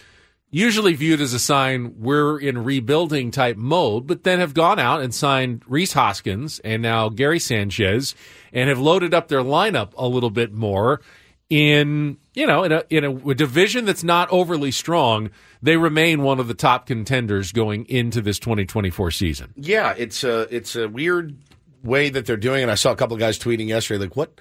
usually 0.51 0.93
viewed 0.93 1.19
as 1.19 1.33
a 1.33 1.39
sign 1.39 1.95
we're 1.97 2.39
in 2.39 2.63
rebuilding 2.63 3.31
type 3.31 3.57
mode, 3.57 4.05
but 4.05 4.23
then 4.23 4.39
have 4.39 4.53
gone 4.53 4.77
out 4.77 5.01
and 5.01 5.13
signed 5.13 5.63
Rhys 5.67 5.93
Hoskins 5.93 6.59
and 6.59 6.83
now 6.83 7.09
Gary 7.09 7.39
Sanchez 7.39 8.13
and 8.53 8.69
have 8.69 8.79
loaded 8.79 9.15
up 9.15 9.29
their 9.29 9.41
lineup 9.41 9.93
a 9.97 10.07
little 10.07 10.29
bit 10.29 10.53
more 10.53 11.01
in 11.49 12.17
you 12.35 12.45
know 12.45 12.63
in 12.63 12.71
a 12.71 12.83
in 12.91 13.03
a, 13.03 13.33
division 13.33 13.85
that's 13.85 14.03
not 14.03 14.29
overly 14.29 14.69
strong. 14.69 15.31
They 15.63 15.75
remain 15.75 16.21
one 16.21 16.39
of 16.39 16.47
the 16.47 16.53
top 16.53 16.85
contenders 16.85 17.51
going 17.51 17.85
into 17.85 18.21
this 18.21 18.37
2024 18.37 19.09
season. 19.09 19.53
Yeah, 19.55 19.95
it's 19.97 20.23
a 20.23 20.41
it's 20.55 20.75
a 20.75 20.87
weird 20.87 21.35
way 21.83 22.09
that 22.09 22.27
they're 22.27 22.37
doing 22.37 22.61
it. 22.61 22.69
I 22.69 22.75
saw 22.75 22.91
a 22.91 22.95
couple 22.95 23.15
of 23.15 23.19
guys 23.19 23.39
tweeting 23.39 23.67
yesterday, 23.67 24.03
like 24.03 24.15
what. 24.15 24.39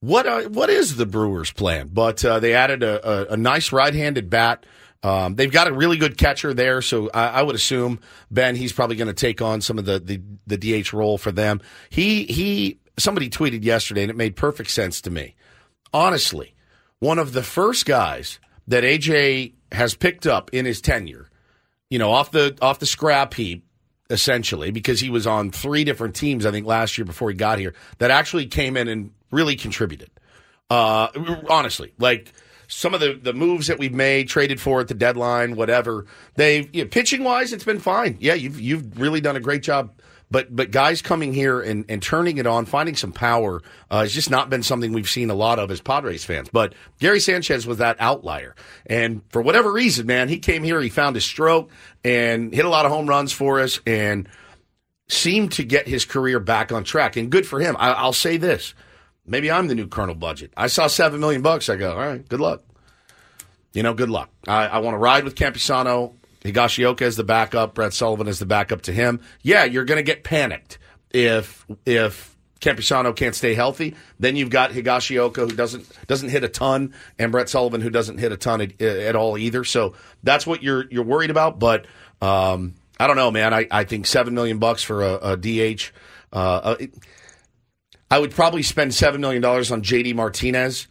What 0.00 0.26
uh, 0.26 0.42
what 0.44 0.70
is 0.70 0.96
the 0.96 1.06
Brewers' 1.06 1.52
plan? 1.52 1.90
But 1.92 2.24
uh, 2.24 2.40
they 2.40 2.54
added 2.54 2.82
a, 2.82 3.30
a, 3.30 3.34
a 3.34 3.36
nice 3.36 3.70
right-handed 3.70 4.30
bat. 4.30 4.64
Um, 5.02 5.34
they've 5.34 5.50
got 5.50 5.68
a 5.68 5.72
really 5.72 5.96
good 5.96 6.16
catcher 6.16 6.52
there, 6.52 6.82
so 6.82 7.10
I, 7.12 7.28
I 7.28 7.42
would 7.42 7.54
assume 7.54 8.00
Ben 8.30 8.56
he's 8.56 8.72
probably 8.72 8.96
going 8.96 9.08
to 9.08 9.14
take 9.14 9.40
on 9.40 9.60
some 9.60 9.78
of 9.78 9.84
the, 9.84 9.98
the 9.98 10.20
the 10.46 10.82
DH 10.82 10.92
role 10.92 11.18
for 11.18 11.32
them. 11.32 11.60
He 11.90 12.24
he 12.24 12.78
somebody 12.98 13.28
tweeted 13.28 13.62
yesterday, 13.62 14.02
and 14.02 14.10
it 14.10 14.16
made 14.16 14.36
perfect 14.36 14.70
sense 14.70 15.02
to 15.02 15.10
me. 15.10 15.34
Honestly, 15.92 16.54
one 16.98 17.18
of 17.18 17.32
the 17.32 17.42
first 17.42 17.84
guys 17.84 18.38
that 18.68 18.84
AJ 18.84 19.54
has 19.72 19.94
picked 19.94 20.26
up 20.26 20.50
in 20.52 20.64
his 20.64 20.80
tenure, 20.80 21.28
you 21.90 21.98
know, 21.98 22.10
off 22.10 22.30
the 22.30 22.56
off 22.62 22.78
the 22.78 22.86
scrap 22.86 23.34
heap, 23.34 23.66
essentially, 24.08 24.70
because 24.70 25.00
he 25.00 25.10
was 25.10 25.26
on 25.26 25.50
three 25.50 25.84
different 25.84 26.14
teams, 26.14 26.46
I 26.46 26.50
think, 26.50 26.66
last 26.66 26.96
year 26.96 27.04
before 27.04 27.28
he 27.30 27.36
got 27.36 27.58
here, 27.58 27.74
that 27.98 28.10
actually 28.10 28.46
came 28.46 28.76
in 28.76 28.88
and 28.88 29.12
really 29.30 29.56
contributed. 29.56 30.10
Uh, 30.68 31.08
honestly, 31.48 31.92
like 31.98 32.32
some 32.68 32.94
of 32.94 33.00
the, 33.00 33.14
the 33.14 33.32
moves 33.32 33.66
that 33.66 33.78
we've 33.78 33.92
made, 33.92 34.28
traded 34.28 34.60
for 34.60 34.80
at 34.80 34.88
the 34.88 34.94
deadline, 34.94 35.56
whatever. 35.56 36.06
They 36.36 36.68
you 36.72 36.84
know, 36.84 36.88
pitching 36.88 37.24
wise, 37.24 37.52
it's 37.52 37.64
been 37.64 37.80
fine. 37.80 38.16
Yeah, 38.20 38.34
you've 38.34 38.60
you've 38.60 38.98
really 38.98 39.20
done 39.20 39.36
a 39.36 39.40
great 39.40 39.62
job. 39.62 39.92
But 40.30 40.54
but 40.54 40.70
guys 40.70 41.02
coming 41.02 41.34
here 41.34 41.60
and, 41.60 41.84
and 41.88 42.00
turning 42.00 42.38
it 42.38 42.46
on, 42.46 42.64
finding 42.64 42.94
some 42.94 43.10
power, 43.10 43.60
uh, 43.90 44.02
has 44.02 44.14
just 44.14 44.30
not 44.30 44.48
been 44.48 44.62
something 44.62 44.92
we've 44.92 45.10
seen 45.10 45.28
a 45.28 45.34
lot 45.34 45.58
of 45.58 45.72
as 45.72 45.80
Padres 45.80 46.24
fans. 46.24 46.48
But 46.52 46.74
Gary 47.00 47.18
Sanchez 47.18 47.66
was 47.66 47.78
that 47.78 47.96
outlier, 47.98 48.54
and 48.86 49.22
for 49.30 49.42
whatever 49.42 49.72
reason, 49.72 50.06
man, 50.06 50.28
he 50.28 50.38
came 50.38 50.62
here, 50.62 50.80
he 50.80 50.88
found 50.88 51.16
his 51.16 51.24
stroke, 51.24 51.70
and 52.04 52.54
hit 52.54 52.64
a 52.64 52.68
lot 52.68 52.86
of 52.86 52.92
home 52.92 53.08
runs 53.08 53.32
for 53.32 53.58
us, 53.58 53.80
and 53.84 54.28
seemed 55.08 55.50
to 55.52 55.64
get 55.64 55.88
his 55.88 56.04
career 56.04 56.38
back 56.38 56.70
on 56.70 56.84
track. 56.84 57.16
And 57.16 57.28
good 57.28 57.44
for 57.44 57.58
him. 57.58 57.74
I, 57.80 57.90
I'll 57.94 58.12
say 58.12 58.36
this: 58.36 58.74
maybe 59.26 59.50
I'm 59.50 59.68
the 59.68 59.74
new 59.74 59.86
Colonel 59.86 60.14
Budget. 60.14 60.52
I 60.56 60.66
saw 60.66 60.86
seven 60.86 61.20
million 61.20 61.42
bucks. 61.42 61.68
I 61.68 61.76
go, 61.76 61.92
all 61.92 61.98
right, 61.98 62.26
good 62.28 62.40
luck. 62.40 62.62
You 63.72 63.82
know, 63.82 63.94
good 63.94 64.10
luck. 64.10 64.30
I, 64.48 64.66
I 64.66 64.78
want 64.78 64.94
to 64.94 64.98
ride 64.98 65.24
with 65.24 65.36
Campusano, 65.36 66.14
Higashioka 66.42 67.02
as 67.02 67.16
the 67.16 67.24
backup, 67.24 67.74
Brett 67.74 67.92
Sullivan 67.92 68.26
as 68.26 68.38
the 68.38 68.46
backup 68.46 68.82
to 68.82 68.92
him. 68.92 69.20
Yeah, 69.42 69.64
you're 69.64 69.84
going 69.84 69.98
to 69.98 70.02
get 70.02 70.24
panicked 70.24 70.78
if 71.12 71.64
if 71.86 72.36
Campusano 72.60 73.14
can't 73.14 73.34
stay 73.34 73.54
healthy. 73.54 73.94
Then 74.18 74.36
you've 74.36 74.50
got 74.50 74.70
Higashioka 74.70 75.36
who 75.36 75.56
doesn't 75.56 75.86
doesn't 76.06 76.28
hit 76.28 76.44
a 76.44 76.48
ton, 76.48 76.94
and 77.18 77.30
Brett 77.32 77.48
Sullivan 77.48 77.80
who 77.80 77.90
doesn't 77.90 78.18
hit 78.18 78.32
a 78.32 78.36
ton 78.36 78.60
at, 78.60 78.80
at 78.80 79.16
all 79.16 79.38
either. 79.38 79.64
So 79.64 79.94
that's 80.22 80.46
what 80.46 80.62
you're 80.62 80.86
you're 80.90 81.04
worried 81.04 81.30
about. 81.30 81.58
But 81.58 81.86
um, 82.20 82.74
I 82.98 83.06
don't 83.06 83.16
know, 83.16 83.30
man. 83.30 83.54
I, 83.54 83.66
I 83.70 83.84
think 83.84 84.06
seven 84.06 84.34
million 84.34 84.58
bucks 84.58 84.82
for 84.82 85.02
a, 85.02 85.32
a 85.32 85.36
DH. 85.36 85.90
Uh, 86.32 86.76
a, 86.80 86.88
I 88.10 88.18
would 88.18 88.32
probably 88.32 88.62
spend 88.62 88.94
seven 88.94 89.20
million 89.20 89.42
dollars 89.42 89.70
on 89.70 89.82
JD 89.82 90.14
Martinez 90.14 90.88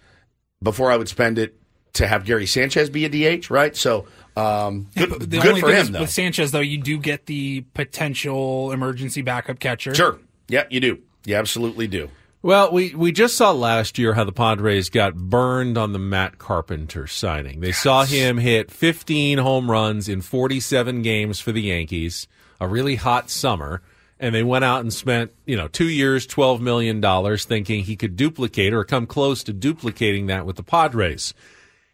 before 0.64 0.92
I 0.92 0.98
would 0.98 1.10
spend 1.10 1.38
it 1.38 1.56
to 1.94 2.08
have 2.08 2.24
Gary 2.26 2.46
Sanchez 2.46 2.90
be 2.90 3.06
a 3.06 3.10
DH, 3.40 3.50
right? 3.50 3.76
So 3.76 4.06
um, 4.38 4.88
good, 4.96 5.10
The 5.22 5.28
good 5.40 5.48
only 5.48 5.62
for 5.62 5.68
thing 5.68 5.88
him, 5.88 5.92
though. 5.94 6.02
with 6.02 6.12
Sanchez, 6.12 6.52
though, 6.52 6.60
you 6.60 6.78
do 6.78 6.98
get 6.98 7.26
the 7.26 7.62
potential 7.74 8.72
emergency 8.72 9.22
backup 9.22 9.60
catcher. 9.60 9.94
Sure. 9.96 10.20
Yeah, 10.48 10.64
you 10.70 10.80
do. 10.80 11.00
You 11.26 11.36
absolutely 11.36 11.88
do. 11.88 12.10
Well, 12.42 12.72
we, 12.72 12.96
we 12.96 13.12
just 13.12 13.36
saw 13.36 13.52
last 13.52 13.98
year 13.98 14.14
how 14.14 14.24
the 14.24 14.32
Padres 14.32 14.90
got 14.90 15.14
burned 15.16 15.78
on 15.78 15.92
the 15.92 16.00
Matt 16.00 16.38
Carpenter 16.38 17.06
signing. 17.06 17.60
They 17.60 17.74
saw 17.74 18.06
him 18.06 18.38
hit 18.38 18.72
15 18.72 19.40
home 19.40 19.70
runs 19.70 20.08
in 20.08 20.22
47 20.22 21.02
games 21.02 21.42
for 21.42 21.52
the 21.52 21.64
Yankees, 21.64 22.28
a 22.62 22.68
really 22.68 22.96
hot 22.96 23.30
summer, 23.30 23.82
and 24.20 24.36
they 24.36 24.44
went 24.44 24.66
out 24.66 24.82
and 24.82 24.94
spent, 24.94 25.32
you 25.46 25.56
know, 25.56 25.68
2 25.68 25.88
years, 25.88 26.26
12 26.28 26.62
million 26.62 27.00
dollars 27.02 27.46
thinking 27.46 27.84
he 27.84 27.96
could 27.96 28.16
duplicate 28.16 28.74
or 28.74 28.84
come 28.84 29.08
close 29.08 29.44
to 29.44 29.54
duplicating 29.54 30.28
that 30.28 30.46
with 30.46 30.58
the 30.58 30.64
Padres. 30.64 31.34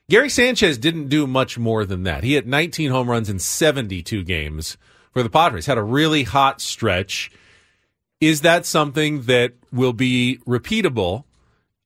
Gary 0.09 0.30
Sanchez 0.30 0.78
didn't 0.78 1.09
do 1.09 1.26
much 1.26 1.57
more 1.57 1.84
than 1.84 2.03
that. 2.03 2.23
He 2.23 2.34
had 2.34 2.47
19 2.47 2.91
home 2.91 3.09
runs 3.09 3.30
in 3.30 3.39
72 3.39 4.23
games 4.23 4.78
for 5.11 5.23
the 5.23 5.30
Padres. 5.30 5.65
Had 5.65 5.80
a 5.80 5.84
really 5.84 6.23
hot 6.23 6.61
stretch. 6.61 7.32
Is 8.21 8.41
that 8.41 8.65
something 8.65 9.23
that 9.23 9.53
will 9.71 9.93
be 9.93 10.39
repeatable 10.47 11.23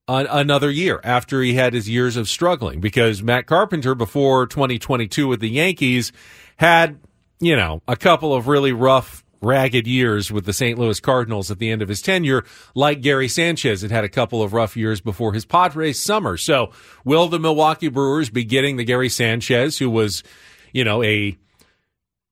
an- 0.07 0.27
another 0.29 0.69
year 0.69 0.99
after 1.03 1.41
he 1.41 1.53
had 1.53 1.73
his 1.73 1.87
years 1.87 2.17
of 2.17 2.27
struggling? 2.27 2.81
Because 2.81 3.23
Matt 3.23 3.45
Carpenter, 3.45 3.95
before 3.95 4.45
2022 4.47 5.27
with 5.27 5.39
the 5.39 5.49
Yankees, 5.49 6.11
had, 6.57 6.99
you 7.39 7.55
know, 7.55 7.81
a 7.87 7.95
couple 7.95 8.33
of 8.33 8.49
really 8.49 8.73
rough 8.73 9.23
ragged 9.41 9.87
years 9.87 10.31
with 10.31 10.45
the 10.45 10.53
St. 10.53 10.77
Louis 10.77 10.99
Cardinals 10.99 11.49
at 11.49 11.59
the 11.59 11.69
end 11.69 11.81
of 11.81 11.89
his 11.89 12.01
tenure, 12.01 12.43
like 12.75 13.01
Gary 13.01 13.27
Sanchez 13.27 13.81
had 13.81 13.91
had 13.91 14.03
a 14.03 14.09
couple 14.09 14.41
of 14.41 14.53
rough 14.53 14.75
years 14.75 15.01
before 15.01 15.33
his 15.33 15.45
Padres 15.45 15.99
summer. 15.99 16.37
So, 16.37 16.71
will 17.03 17.27
the 17.27 17.39
Milwaukee 17.39 17.89
Brewers 17.89 18.29
be 18.29 18.43
getting 18.43 18.77
the 18.77 18.83
Gary 18.83 19.09
Sanchez, 19.09 19.77
who 19.77 19.89
was, 19.89 20.23
you 20.73 20.83
know, 20.83 21.03
a 21.03 21.37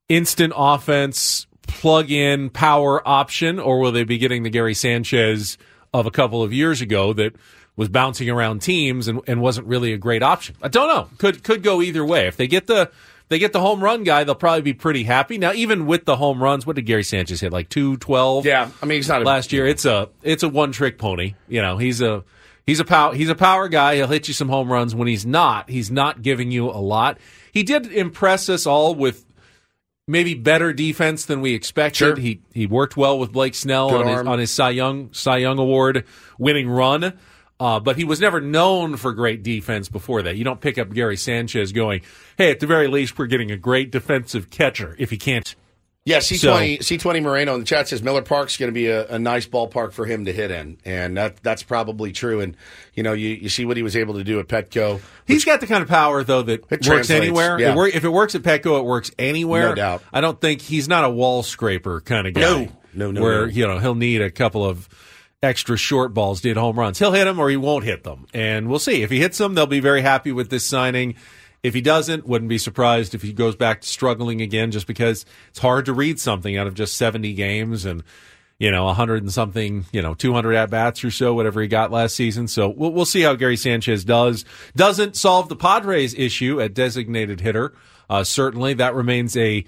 instant 0.10 0.54
offense 0.56 1.48
plug 1.68 2.12
in 2.12 2.50
power 2.50 3.06
option, 3.08 3.60
or 3.60 3.80
will 3.80 3.92
they 3.92 4.04
be 4.04 4.18
getting 4.18 4.44
the 4.44 4.50
Gary 4.50 4.74
Sanchez 4.74 5.58
of 5.94 6.06
a 6.06 6.12
couple 6.12 6.44
of 6.44 6.54
years 6.54 6.82
ago 6.82 7.14
that 7.14 7.36
was 7.76 7.90
bouncing 7.90 8.30
around 8.30 8.62
teams 8.62 9.08
and, 9.08 9.22
and 9.28 9.42
wasn't 9.42 9.68
really 9.68 9.94
a 9.94 9.98
great 9.98 10.24
option? 10.24 10.56
I 10.62 10.68
don't 10.70 10.88
know. 10.88 11.10
Could 11.18 11.44
could 11.44 11.64
go 11.64 11.82
either 11.82 12.06
way. 12.06 12.28
If 12.28 12.38
they 12.38 12.48
get 12.48 12.68
the 12.68 12.92
they 13.30 13.40
get 13.40 13.54
the 13.54 13.60
home 13.60 13.84
run 13.84 14.04
guy, 14.04 14.24
they'll 14.24 14.36
probably 14.36 14.62
be 14.62 14.74
pretty 14.74 15.04
happy. 15.04 15.38
Now, 15.38 15.54
even 15.54 15.86
with 15.86 16.06
the 16.06 16.16
home 16.16 16.42
runs, 16.42 16.66
what 16.66 16.76
did 16.76 16.84
Gary 16.84 17.04
Sanchez 17.04 17.42
hit? 17.42 17.52
Like 17.52 17.70
two 17.70 17.98
twelve? 17.98 18.46
Yeah, 18.46 18.70
I 18.82 18.86
mean 18.86 18.98
he's 18.98 19.10
not 19.10 19.22
a, 19.22 19.26
last 19.26 19.52
year. 19.52 19.68
It's 19.68 19.86
a 19.86 20.10
it's 20.24 20.44
a 20.44 20.50
one 20.50 20.72
trick 20.72 20.98
pony. 20.98 21.36
You 21.48 21.62
know, 21.62 21.78
he's 21.78 22.02
a 22.02 22.24
he's 22.66 22.80
a 22.80 22.86
power 22.86 23.14
he's 23.14 23.30
a 23.30 23.36
power 23.36 23.68
guy. 23.68 23.96
He'll 23.96 24.08
hit 24.08 24.28
you 24.28 24.34
some 24.34 24.50
home 24.50 24.72
runs. 24.72 24.96
When 24.96 25.08
he's 25.08 25.26
not, 25.26 25.70
he's 25.70 25.92
not 25.92 26.22
giving 26.22 26.52
you 26.52 26.70
a 26.70 26.80
lot. 26.80 27.18
He 27.52 27.64
did 27.64 27.92
impress 27.92 28.50
us 28.50 28.66
all 28.66 28.96
with 28.96 29.26
maybe 30.08 30.34
better 30.34 30.72
defense 30.72 31.26
than 31.26 31.42
we 31.42 31.54
expected. 31.54 31.98
Sure. 31.98 32.16
He 32.16 32.42
he 32.54 32.66
worked 32.66 32.96
well 32.96 33.20
with 33.20 33.32
Blake 33.32 33.56
Snell 33.56 33.90
Good 33.90 34.02
on 34.02 34.08
his, 34.08 34.18
arm. 34.18 34.28
on 34.28 34.40
his 34.40 34.52
Cy 34.52 34.70
Young 34.70 35.12
Cy 35.14 35.38
Young 35.38 35.60
Award 35.60 36.06
winning 36.38 36.70
run. 36.70 37.18
Uh, 37.60 37.80
but 37.80 37.96
he 37.96 38.04
was 38.04 38.20
never 38.20 38.40
known 38.40 38.98
for 38.98 39.14
great 39.14 39.42
defense 39.42 39.90
before 39.90 40.22
that. 40.22 40.36
You 40.36 40.44
don't 40.44 40.62
pick 40.62 40.78
up 40.78 40.94
Gary 40.94 41.18
Sanchez 41.18 41.72
going, 41.72 42.02
"Hey, 42.38 42.52
at 42.52 42.60
the 42.60 42.68
very 42.68 42.88
least, 42.88 43.18
we're 43.18 43.26
getting 43.26 43.50
a 43.52 43.58
great 43.58 43.92
defensive 43.92 44.50
catcher." 44.52 44.96
If 45.00 45.10
he 45.10 45.18
can't, 45.18 45.56
Yeah, 46.06 46.20
C 46.20 46.38
twenty 46.38 46.80
C 46.82 47.00
twenty 47.00 47.20
Moreno 47.20 47.56
in 47.56 47.62
the 47.62 47.66
chat 47.66 47.88
says 47.88 48.04
Miller 48.04 48.22
Park's 48.22 48.58
going 48.58 48.70
to 48.70 48.74
be 48.74 48.86
a, 48.88 49.08
a 49.08 49.18
nice 49.18 49.48
ballpark 49.48 49.92
for 49.92 50.06
him 50.06 50.26
to 50.26 50.32
hit 50.34 50.52
in, 50.52 50.78
and 50.86 51.18
that 51.18 51.38
that's 51.42 51.64
probably 51.64 52.12
true. 52.12 52.42
And 52.42 52.56
you 52.94 53.02
know, 53.02 53.14
you, 53.14 53.30
you 53.30 53.50
see 53.50 53.66
what 53.66 53.76
he 53.76 53.82
was 53.82 53.96
able 53.98 54.14
to 54.14 54.24
do 54.24 54.40
at 54.40 54.48
Petco. 54.48 55.02
He's 55.26 55.44
got 55.44 55.60
the 55.60 55.66
kind 55.68 55.82
of 55.82 55.90
power 55.90 56.24
though 56.24 56.44
that 56.44 56.70
works 56.70 56.86
translates, 56.86 57.10
anywhere. 57.10 57.60
yeah. 57.60 57.76
It 57.76 57.96
if 57.96 58.04
it 58.04 58.10
works 58.10 58.36
at 58.36 58.44
Petco, 58.44 58.78
it 58.80 58.86
works 58.86 59.10
anywhere. 59.18 59.70
No 59.70 59.76
doubt. 59.76 60.04
I 60.14 60.22
don't 60.22 60.40
think 60.40 60.62
he's 60.62 60.88
not 60.88 61.06
a 61.06 61.10
wall 61.10 61.42
scraper 61.42 62.02
kind 62.02 62.28
of 62.28 62.36
guy. 62.36 62.42
No. 62.42 62.68
No, 62.94 63.12
no, 63.12 63.22
Where 63.22 63.46
no. 63.48 63.52
you 63.52 63.68
know 63.68 63.78
he'll 63.80 63.94
need 63.96 64.22
a 64.22 64.32
couple 64.32 64.64
of 64.66 64.88
extra 65.44 65.78
short 65.78 66.14
balls 66.14 66.42
did 66.42 66.58
home 66.58 66.80
runs. 66.80 67.00
He'll 67.00 67.12
hit 67.12 67.26
them 67.26 67.40
or 67.40 67.50
he 67.50 67.58
won't 67.58 67.86
hit 67.86 68.04
them, 68.04 68.26
and 68.34 68.68
we'll 68.68 68.80
see. 68.80 69.04
If 69.04 69.10
he 69.10 69.20
hits 69.20 69.38
them, 69.38 69.54
they'll 69.54 69.68
be 69.68 69.80
very 69.80 70.02
happy 70.02 70.32
with 70.32 70.50
this 70.50 70.66
signing. 70.66 71.16
If 71.64 71.74
he 71.74 71.82
doesn't, 71.82 72.28
wouldn't 72.28 72.50
be 72.50 72.58
surprised 72.58 73.14
if 73.16 73.22
he 73.22 73.34
goes 73.34 73.56
back 73.56 73.82
to 73.82 73.88
struggling 73.88 74.42
again, 74.42 74.72
just 74.72 74.88
because 74.88 75.26
it's 75.50 75.60
hard 75.60 75.86
to 75.86 75.94
read 75.94 76.20
something 76.20 76.58
out 76.58 76.68
of 76.68 76.74
just 76.74 76.98
seventy 76.98 77.34
games 77.34 77.86
and 77.86 78.04
you 78.60 78.72
know, 78.72 78.86
100 78.86 79.22
and 79.22 79.32
something, 79.32 79.86
you 79.92 80.02
know, 80.02 80.16
200 80.16 80.56
at 80.56 80.72
bats 80.72 81.04
or 81.04 81.12
so, 81.12 81.34
whatever 81.34 81.62
he 81.62 81.68
got 81.68 81.92
last 81.92 82.16
season. 82.16 82.48
So 82.48 82.70
we'll, 82.70 82.92
we'll 82.92 83.06
see 83.06 83.22
how 83.22 83.36
Gary 83.36 83.56
Sanchez 83.56 84.04
does. 84.04 84.46
Doesn't 84.76 85.16
solve 85.16 85.48
the 85.48 85.56
Padres 85.56 86.16
issue 86.16 86.60
at 86.60 86.74
designated 86.74 87.40
hitter. 87.40 87.74
Uh, 88.10 88.24
certainly 88.24 88.74
that 88.74 88.96
remains 88.96 89.38
a, 89.38 89.64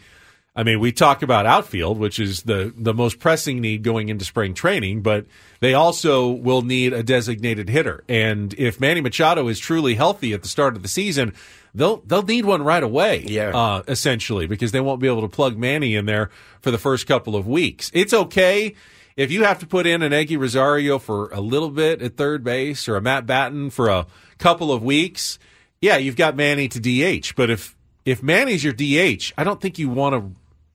I 0.55 0.63
mean, 0.63 0.79
we 0.79 0.91
talk 0.91 1.21
about 1.21 1.45
outfield, 1.45 1.99
which 1.99 2.19
is 2.19 2.43
the, 2.43 2.73
the 2.75 2.93
most 2.93 3.19
pressing 3.19 3.61
need 3.61 3.83
going 3.83 4.09
into 4.09 4.25
spring 4.25 4.53
training, 4.53 5.01
but 5.01 5.25
they 5.59 5.73
also 5.73 6.29
will 6.29 6.63
need 6.63 6.91
a 6.91 7.03
designated 7.03 7.69
hitter. 7.69 8.03
And 8.09 8.53
if 8.55 8.79
Manny 8.79 8.99
Machado 8.99 9.47
is 9.47 9.59
truly 9.59 9.95
healthy 9.95 10.33
at 10.33 10.41
the 10.41 10.47
start 10.47 10.75
of 10.75 10.81
the 10.81 10.87
season, 10.87 11.33
they'll 11.73 11.97
they'll 11.97 12.23
need 12.23 12.45
one 12.45 12.63
right 12.63 12.83
away. 12.83 13.23
Yeah. 13.27 13.55
Uh, 13.55 13.83
essentially, 13.87 14.47
because 14.47 14.71
they 14.71 14.81
won't 14.81 14.99
be 14.99 15.07
able 15.07 15.21
to 15.21 15.29
plug 15.29 15.57
Manny 15.57 15.95
in 15.95 16.05
there 16.05 16.29
for 16.61 16.71
the 16.71 16.77
first 16.77 17.07
couple 17.07 17.35
of 17.35 17.47
weeks. 17.47 17.91
It's 17.93 18.13
okay 18.13 18.75
if 19.15 19.31
you 19.31 19.43
have 19.43 19.59
to 19.59 19.67
put 19.67 19.85
in 19.85 20.01
an 20.01 20.11
Eguy 20.11 20.39
Rosario 20.39 20.97
for 20.97 21.29
a 21.29 21.41
little 21.41 21.69
bit 21.69 22.01
at 22.01 22.17
third 22.17 22.43
base 22.43 22.87
or 22.87 22.95
a 22.95 23.01
Matt 23.01 23.25
Batten 23.25 23.69
for 23.69 23.89
a 23.89 24.07
couple 24.37 24.71
of 24.71 24.83
weeks. 24.83 25.39
Yeah, 25.81 25.97
you've 25.97 26.15
got 26.15 26.35
Manny 26.35 26.67
to 26.69 26.79
DH, 26.79 27.35
but 27.35 27.49
if 27.49 27.75
if 28.09 28.23
Manny's 28.23 28.63
your 28.63 28.73
DH, 28.73 29.33
I 29.37 29.43
don't 29.43 29.61
think 29.61 29.77
you 29.77 29.89
want 29.89 30.15
to 30.15 30.31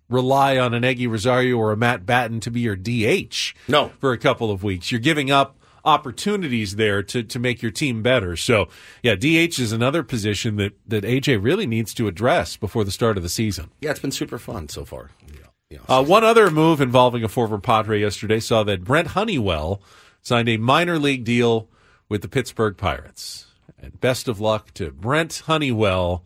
rely 0.09 0.57
on 0.59 0.73
an 0.75 0.83
Eguy 0.83 1.09
Rosario 1.09 1.57
or 1.57 1.73
a 1.73 1.77
Matt 1.77 2.07
Batten 2.07 2.39
to 2.41 2.51
be 2.51 2.61
your 2.61 2.77
DH. 2.77 3.55
No. 3.67 3.91
for 3.99 4.13
a 4.13 4.19
couple 4.19 4.51
of 4.51 4.63
weeks, 4.63 4.93
you're 4.93 5.01
giving 5.01 5.31
up 5.31 5.59
opportunities 5.85 6.77
there 6.77 7.03
to 7.03 7.23
to 7.23 7.39
make 7.39 7.61
your 7.61 7.71
team 7.71 8.03
better. 8.03 8.37
So 8.37 8.69
yeah, 9.03 9.17
DH 9.17 9.59
is 9.59 9.73
another 9.73 10.03
position 10.03 10.57
that 10.57 10.73
that 10.87 11.05
AJ 11.05 11.43
really 11.43 11.67
needs 11.67 11.93
to 11.95 12.07
address 12.07 12.57
before 12.57 12.85
the 12.85 12.93
start 12.93 13.17
of 13.17 13.23
the 13.23 13.29
season. 13.29 13.71
Yeah, 13.81 13.91
it's 13.91 14.01
been 14.01 14.13
super 14.13 14.39
fun 14.39 14.69
so 14.69 14.85
far. 14.85 15.11
Uh, 15.89 16.05
one 16.05 16.23
other 16.23 16.53
move 16.53 16.81
involving 16.81 17.25
a 17.25 17.29
former 17.29 17.59
Padre 17.59 18.01
yesterday 18.01 18.39
saw 18.39 18.63
that 18.63 18.85
Brent 18.85 19.09
Honeywell 19.09 19.83
signed 20.23 20.49
a 20.49 20.57
minor 20.57 21.01
league 21.01 21.25
deal 21.25 21.69
with 22.09 22.23
the 22.23 22.29
Pittsburgh 22.29 22.77
Pirates. 22.77 23.47
And 23.77 24.01
best 24.01 24.29
of 24.29 24.39
luck 24.39 24.73
to 24.75 24.93
Brent 24.93 25.43
Honeywell 25.47 26.23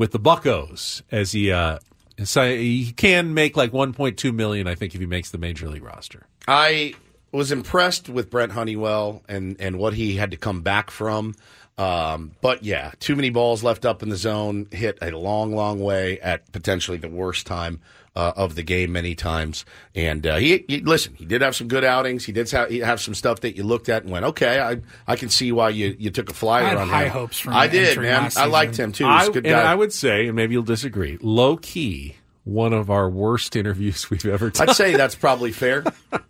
with 0.00 0.12
the 0.12 0.18
Buckos 0.18 1.02
as 1.12 1.32
he 1.32 1.52
uh, 1.52 1.78
si- 2.24 2.84
he 2.86 2.92
can 2.92 3.34
make 3.34 3.54
like 3.54 3.70
1.2 3.70 4.34
million, 4.34 4.66
I 4.66 4.74
think, 4.74 4.94
if 4.94 5.00
he 5.00 5.06
makes 5.06 5.30
the 5.30 5.36
major 5.36 5.68
league 5.68 5.84
roster. 5.84 6.26
I 6.48 6.94
was 7.32 7.52
impressed 7.52 8.08
with 8.08 8.30
Brent 8.30 8.52
Honeywell 8.52 9.22
and, 9.28 9.60
and 9.60 9.78
what 9.78 9.92
he 9.92 10.16
had 10.16 10.30
to 10.30 10.38
come 10.38 10.62
back 10.62 10.90
from. 10.90 11.34
Um, 11.76 12.32
but 12.40 12.64
yeah, 12.64 12.92
too 12.98 13.14
many 13.14 13.28
balls 13.28 13.62
left 13.62 13.84
up 13.84 14.02
in 14.02 14.08
the 14.08 14.16
zone, 14.16 14.68
hit 14.70 14.96
a 15.02 15.10
long, 15.10 15.54
long 15.54 15.80
way 15.80 16.18
at 16.20 16.50
potentially 16.50 16.96
the 16.96 17.10
worst 17.10 17.46
time 17.46 17.80
uh, 18.16 18.32
of 18.36 18.54
the 18.54 18.62
game 18.62 18.92
many 18.92 19.14
times. 19.14 19.64
And 19.94 20.26
uh, 20.26 20.36
he, 20.36 20.64
he 20.68 20.80
listen, 20.80 21.14
he 21.14 21.24
did 21.24 21.42
have 21.42 21.54
some 21.54 21.68
good 21.68 21.84
outings. 21.84 22.24
He 22.24 22.32
did 22.32 22.50
have, 22.50 22.68
he 22.70 22.78
have 22.78 23.00
some 23.00 23.14
stuff 23.14 23.40
that 23.40 23.56
you 23.56 23.62
looked 23.62 23.88
at 23.88 24.02
and 24.02 24.12
went, 24.12 24.24
okay, 24.24 24.60
I 24.60 24.80
I 25.06 25.16
can 25.16 25.28
see 25.28 25.52
why 25.52 25.70
you, 25.70 25.94
you 25.98 26.10
took 26.10 26.30
a 26.30 26.34
flyer 26.34 26.64
I 26.64 26.68
had 26.70 26.78
on 26.78 26.88
high 26.88 27.04
him. 27.04 27.12
hopes 27.12 27.38
for 27.38 27.50
him 27.50 27.56
I 27.56 27.66
did, 27.68 27.98
man. 27.98 28.30
I 28.36 28.46
liked 28.46 28.76
him 28.76 28.92
too. 28.92 29.04
He's 29.04 29.24
I, 29.24 29.26
a 29.26 29.30
good 29.30 29.46
and. 29.46 29.56
I 29.56 29.74
would 29.74 29.92
say, 29.92 30.26
and 30.26 30.36
maybe 30.36 30.54
you'll 30.54 30.62
disagree, 30.62 31.18
low 31.20 31.56
key, 31.56 32.16
one 32.44 32.72
of 32.72 32.90
our 32.90 33.08
worst 33.08 33.54
interviews 33.56 34.10
we've 34.10 34.26
ever 34.26 34.50
done. 34.50 34.68
I'd 34.68 34.76
say 34.76 34.96
that's 34.96 35.14
probably 35.14 35.52
fair. 35.52 35.84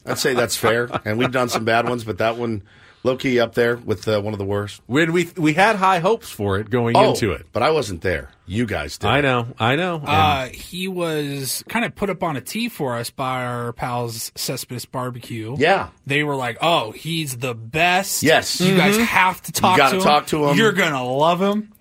I'd 0.04 0.18
say 0.18 0.34
that's 0.34 0.56
fair. 0.56 0.88
And 1.04 1.18
we've 1.18 1.32
done 1.32 1.48
some 1.48 1.64
bad 1.64 1.88
ones, 1.88 2.04
but 2.04 2.18
that 2.18 2.36
one, 2.36 2.62
low 3.02 3.16
key 3.16 3.40
up 3.40 3.54
there 3.54 3.76
with 3.76 4.06
uh, 4.08 4.20
one 4.20 4.32
of 4.34 4.38
the 4.38 4.44
worst. 4.44 4.80
when 4.86 5.12
we 5.12 5.28
we 5.36 5.52
had 5.54 5.76
high 5.76 5.98
hopes 6.00 6.28
for 6.30 6.58
it 6.58 6.68
going 6.70 6.96
Oh, 6.96 7.10
into 7.10 7.32
it. 7.32 7.46
but 7.52 7.62
I 7.62 7.70
wasn't 7.70 8.02
there. 8.02 8.30
You 8.46 8.66
guys 8.66 8.98
did. 8.98 9.06
I 9.08 9.20
know, 9.20 9.46
I 9.60 9.76
know. 9.76 10.02
Uh, 10.04 10.46
he 10.46 10.88
was 10.88 11.62
kind 11.68 11.84
of 11.84 11.94
put 11.94 12.10
up 12.10 12.22
on 12.22 12.36
a 12.36 12.40
tee 12.40 12.68
for 12.68 12.96
us 12.96 13.08
by 13.10 13.44
our 13.44 13.72
pals 13.72 14.32
Cespedes 14.34 14.84
Barbecue. 14.86 15.54
Yeah. 15.58 15.90
They 16.06 16.24
were 16.24 16.34
like, 16.36 16.58
"Oh, 16.60 16.90
he's 16.90 17.36
the 17.38 17.54
best. 17.54 18.22
Yes. 18.24 18.60
you 18.60 18.76
guys 18.76 18.96
Mhm. 18.98 19.04
have 19.04 19.40
to 19.42 19.52
talk 19.52 19.76
gotta 19.76 19.92
to 19.92 19.96
him. 19.98 20.02
talk 20.02 20.26
to 20.28 20.46
him. 20.48 20.56
You're 20.56 20.72
gonna 20.72 21.04
love 21.04 21.40
him." 21.40 21.72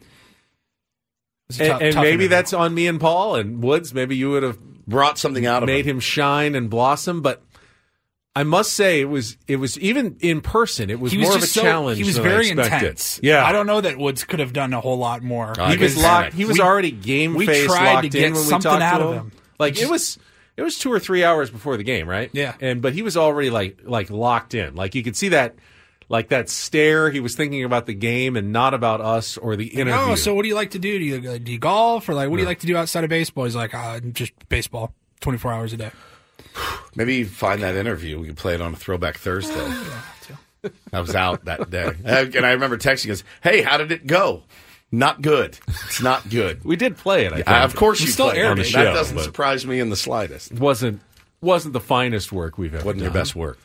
It's 1.49 1.59
and, 1.59 1.69
tough- 1.69 1.81
and 1.81 1.95
maybe 1.95 2.07
interview. 2.09 2.27
that's 2.27 2.53
on 2.53 2.73
me 2.75 2.85
and 2.87 2.99
Paul 2.99 3.35
and 3.35 3.63
Woods. 3.63 3.93
Maybe 3.93 4.15
you 4.15 4.29
would 4.29 4.43
have 4.43 4.59
brought 4.87 5.17
something 5.17 5.45
out 5.47 5.63
of 5.63 5.67
made 5.67 5.85
him 5.85 5.99
shine 5.99 6.53
and 6.55 6.69
blossom. 6.69 7.21
But 7.21 7.41
I 8.35 8.43
must 8.43 8.73
say, 8.73 9.01
it 9.01 9.05
was 9.09 9.37
it 9.47 9.57
was 9.57 9.77
even 9.79 10.15
in 10.21 10.41
person. 10.41 10.89
It 10.89 10.99
was, 10.99 11.15
was 11.15 11.27
more 11.27 11.35
of 11.35 11.43
a 11.43 11.47
so- 11.47 11.61
challenge. 11.61 11.97
He 11.97 12.03
was 12.05 12.17
very 12.17 12.47
expected. 12.49 12.73
intense. 12.83 13.19
Yeah, 13.23 13.43
I 13.43 13.51
don't 13.51 13.65
know 13.67 13.81
that 13.81 13.97
Woods 13.97 14.23
could 14.23 14.39
have 14.39 14.53
done 14.53 14.71
a 14.73 14.79
whole 14.79 14.97
lot 14.97 15.23
more. 15.23 15.53
he 15.69 15.77
was 15.77 15.97
locked. 15.97 16.33
He 16.33 16.45
was 16.45 16.57
We- 16.57 16.63
already 16.63 16.91
game 16.91 17.33
we 17.33 17.45
face 17.45 17.65
tried 17.65 17.93
locked 17.93 18.03
to 18.03 18.09
get 18.09 18.23
in 18.27 18.33
when 18.33 18.43
we 18.43 18.47
something 18.49 18.71
talked 18.71 18.83
out 18.83 18.97
to 18.99 19.03
of 19.05 19.13
him. 19.15 19.19
him. 19.23 19.31
Like 19.57 19.73
Just- 19.73 19.85
it 19.85 19.91
was. 19.91 20.19
It 20.57 20.63
was 20.63 20.77
two 20.77 20.91
or 20.91 20.99
three 20.99 21.23
hours 21.23 21.49
before 21.49 21.77
the 21.77 21.83
game, 21.83 22.05
right? 22.07 22.29
Yeah. 22.33 22.53
And 22.59 22.81
but 22.81 22.91
he 22.93 23.01
was 23.01 23.15
already 23.15 23.49
like 23.49 23.79
like 23.85 24.09
locked 24.09 24.53
in. 24.53 24.75
Like 24.75 24.93
you 24.93 25.03
could 25.03 25.15
see 25.15 25.29
that 25.29 25.55
like 26.09 26.29
that 26.29 26.49
stare. 26.49 27.09
He 27.11 27.21
was 27.21 27.33
thinking 27.33 27.63
about 27.63 27.85
the 27.85 27.93
game 27.93 28.35
and 28.35 28.51
not 28.51 28.73
about 28.73 28.99
us 28.99 29.37
or 29.37 29.55
the 29.55 29.67
interview. 29.67 30.11
Oh, 30.11 30.15
so 30.15 30.33
what 30.35 30.41
do 30.43 30.49
you 30.49 30.55
like 30.55 30.71
to 30.71 30.79
do? 30.79 30.99
Do 30.99 31.05
you, 31.05 31.31
uh, 31.31 31.37
do 31.37 31.53
you 31.53 31.59
golf 31.59 32.09
or 32.09 32.13
like 32.13 32.29
what 32.29 32.35
do 32.35 32.41
you 32.41 32.47
like 32.47 32.59
to 32.59 32.67
do 32.67 32.75
outside 32.75 33.05
of 33.05 33.09
baseball? 33.09 33.45
He's 33.45 33.55
like, 33.55 33.73
uh, 33.73 34.01
just 34.01 34.33
baseball, 34.49 34.93
twenty 35.21 35.37
four 35.37 35.53
hours 35.53 35.71
a 35.71 35.77
day. 35.77 35.91
Maybe 36.95 37.15
you 37.17 37.25
find 37.25 37.61
that 37.63 37.75
interview. 37.75 38.19
We 38.19 38.27
can 38.27 38.35
play 38.35 38.55
it 38.55 38.61
on 38.61 38.73
a 38.73 38.77
Throwback 38.77 39.17
Thursday. 39.17 39.53
I 40.93 40.99
was 40.99 41.15
out 41.15 41.45
that 41.45 41.69
day. 41.69 41.91
And 42.03 42.45
I 42.45 42.51
remember 42.51 42.77
texting 42.77 43.11
us, 43.11 43.23
hey, 43.41 43.61
how 43.61 43.77
did 43.77 43.91
it 43.91 44.05
go? 44.07 44.43
Not 44.91 45.21
good. 45.21 45.57
It's 45.67 46.01
not 46.01 46.29
good. 46.29 46.65
we 46.65 46.75
did 46.75 46.97
play 46.97 47.25
it. 47.25 47.31
I 47.31 47.35
think. 47.37 47.47
Uh, 47.49 47.53
of 47.63 47.75
course 47.75 47.99
We 48.01 48.07
you 48.07 48.11
still 48.11 48.29
played 48.31 48.39
aired 48.39 48.59
it. 48.59 48.67
it. 48.67 48.73
That 48.73 48.85
show, 48.85 48.93
doesn't 48.93 49.15
but- 49.15 49.23
surprise 49.23 49.65
me 49.65 49.79
in 49.79 49.89
the 49.89 49.95
slightest. 49.95 50.51
wasn't 50.51 51.01
wasn't 51.41 51.73
the 51.73 51.79
finest 51.79 52.31
work 52.33 52.57
we've 52.57 52.73
ever 52.73 52.83
Wasn't 52.83 53.01
your 53.01 53.11
done. 53.11 53.21
best 53.21 53.35
work. 53.35 53.59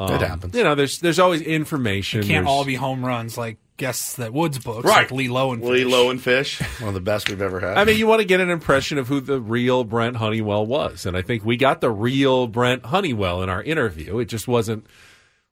Um, 0.00 0.12
It 0.14 0.20
happens. 0.20 0.54
You 0.54 0.64
know, 0.64 0.74
there's 0.74 0.98
there's 0.98 1.18
always 1.20 1.40
information. 1.42 2.20
It 2.20 2.26
can't 2.26 2.44
there's- 2.44 2.48
all 2.48 2.64
be 2.64 2.74
home 2.74 3.04
runs 3.04 3.38
like 3.38 3.56
guests 3.78 4.16
that 4.16 4.34
Woods 4.34 4.58
books, 4.58 4.84
Right. 4.84 5.10
like 5.10 5.10
Lee 5.10 5.28
Lowen. 5.28 5.62
Lee 5.62 5.84
Lowenfish, 5.84 6.60
one 6.80 6.88
of 6.88 6.94
the 6.94 7.00
best 7.00 7.30
we've 7.30 7.40
ever 7.40 7.60
had. 7.60 7.78
I 7.78 7.84
mean, 7.84 7.96
you 7.96 8.06
want 8.06 8.20
to 8.20 8.26
get 8.26 8.40
an 8.40 8.50
impression 8.50 8.98
of 8.98 9.08
who 9.08 9.20
the 9.20 9.40
real 9.40 9.84
Brent 9.84 10.16
Honeywell 10.16 10.66
was, 10.66 11.06
and 11.06 11.16
I 11.16 11.22
think 11.22 11.44
we 11.44 11.56
got 11.56 11.80
the 11.80 11.90
real 11.90 12.46
Brent 12.46 12.84
Honeywell 12.84 13.42
in 13.42 13.48
our 13.48 13.62
interview. 13.62 14.18
It 14.18 14.26
just 14.26 14.46
wasn't 14.46 14.86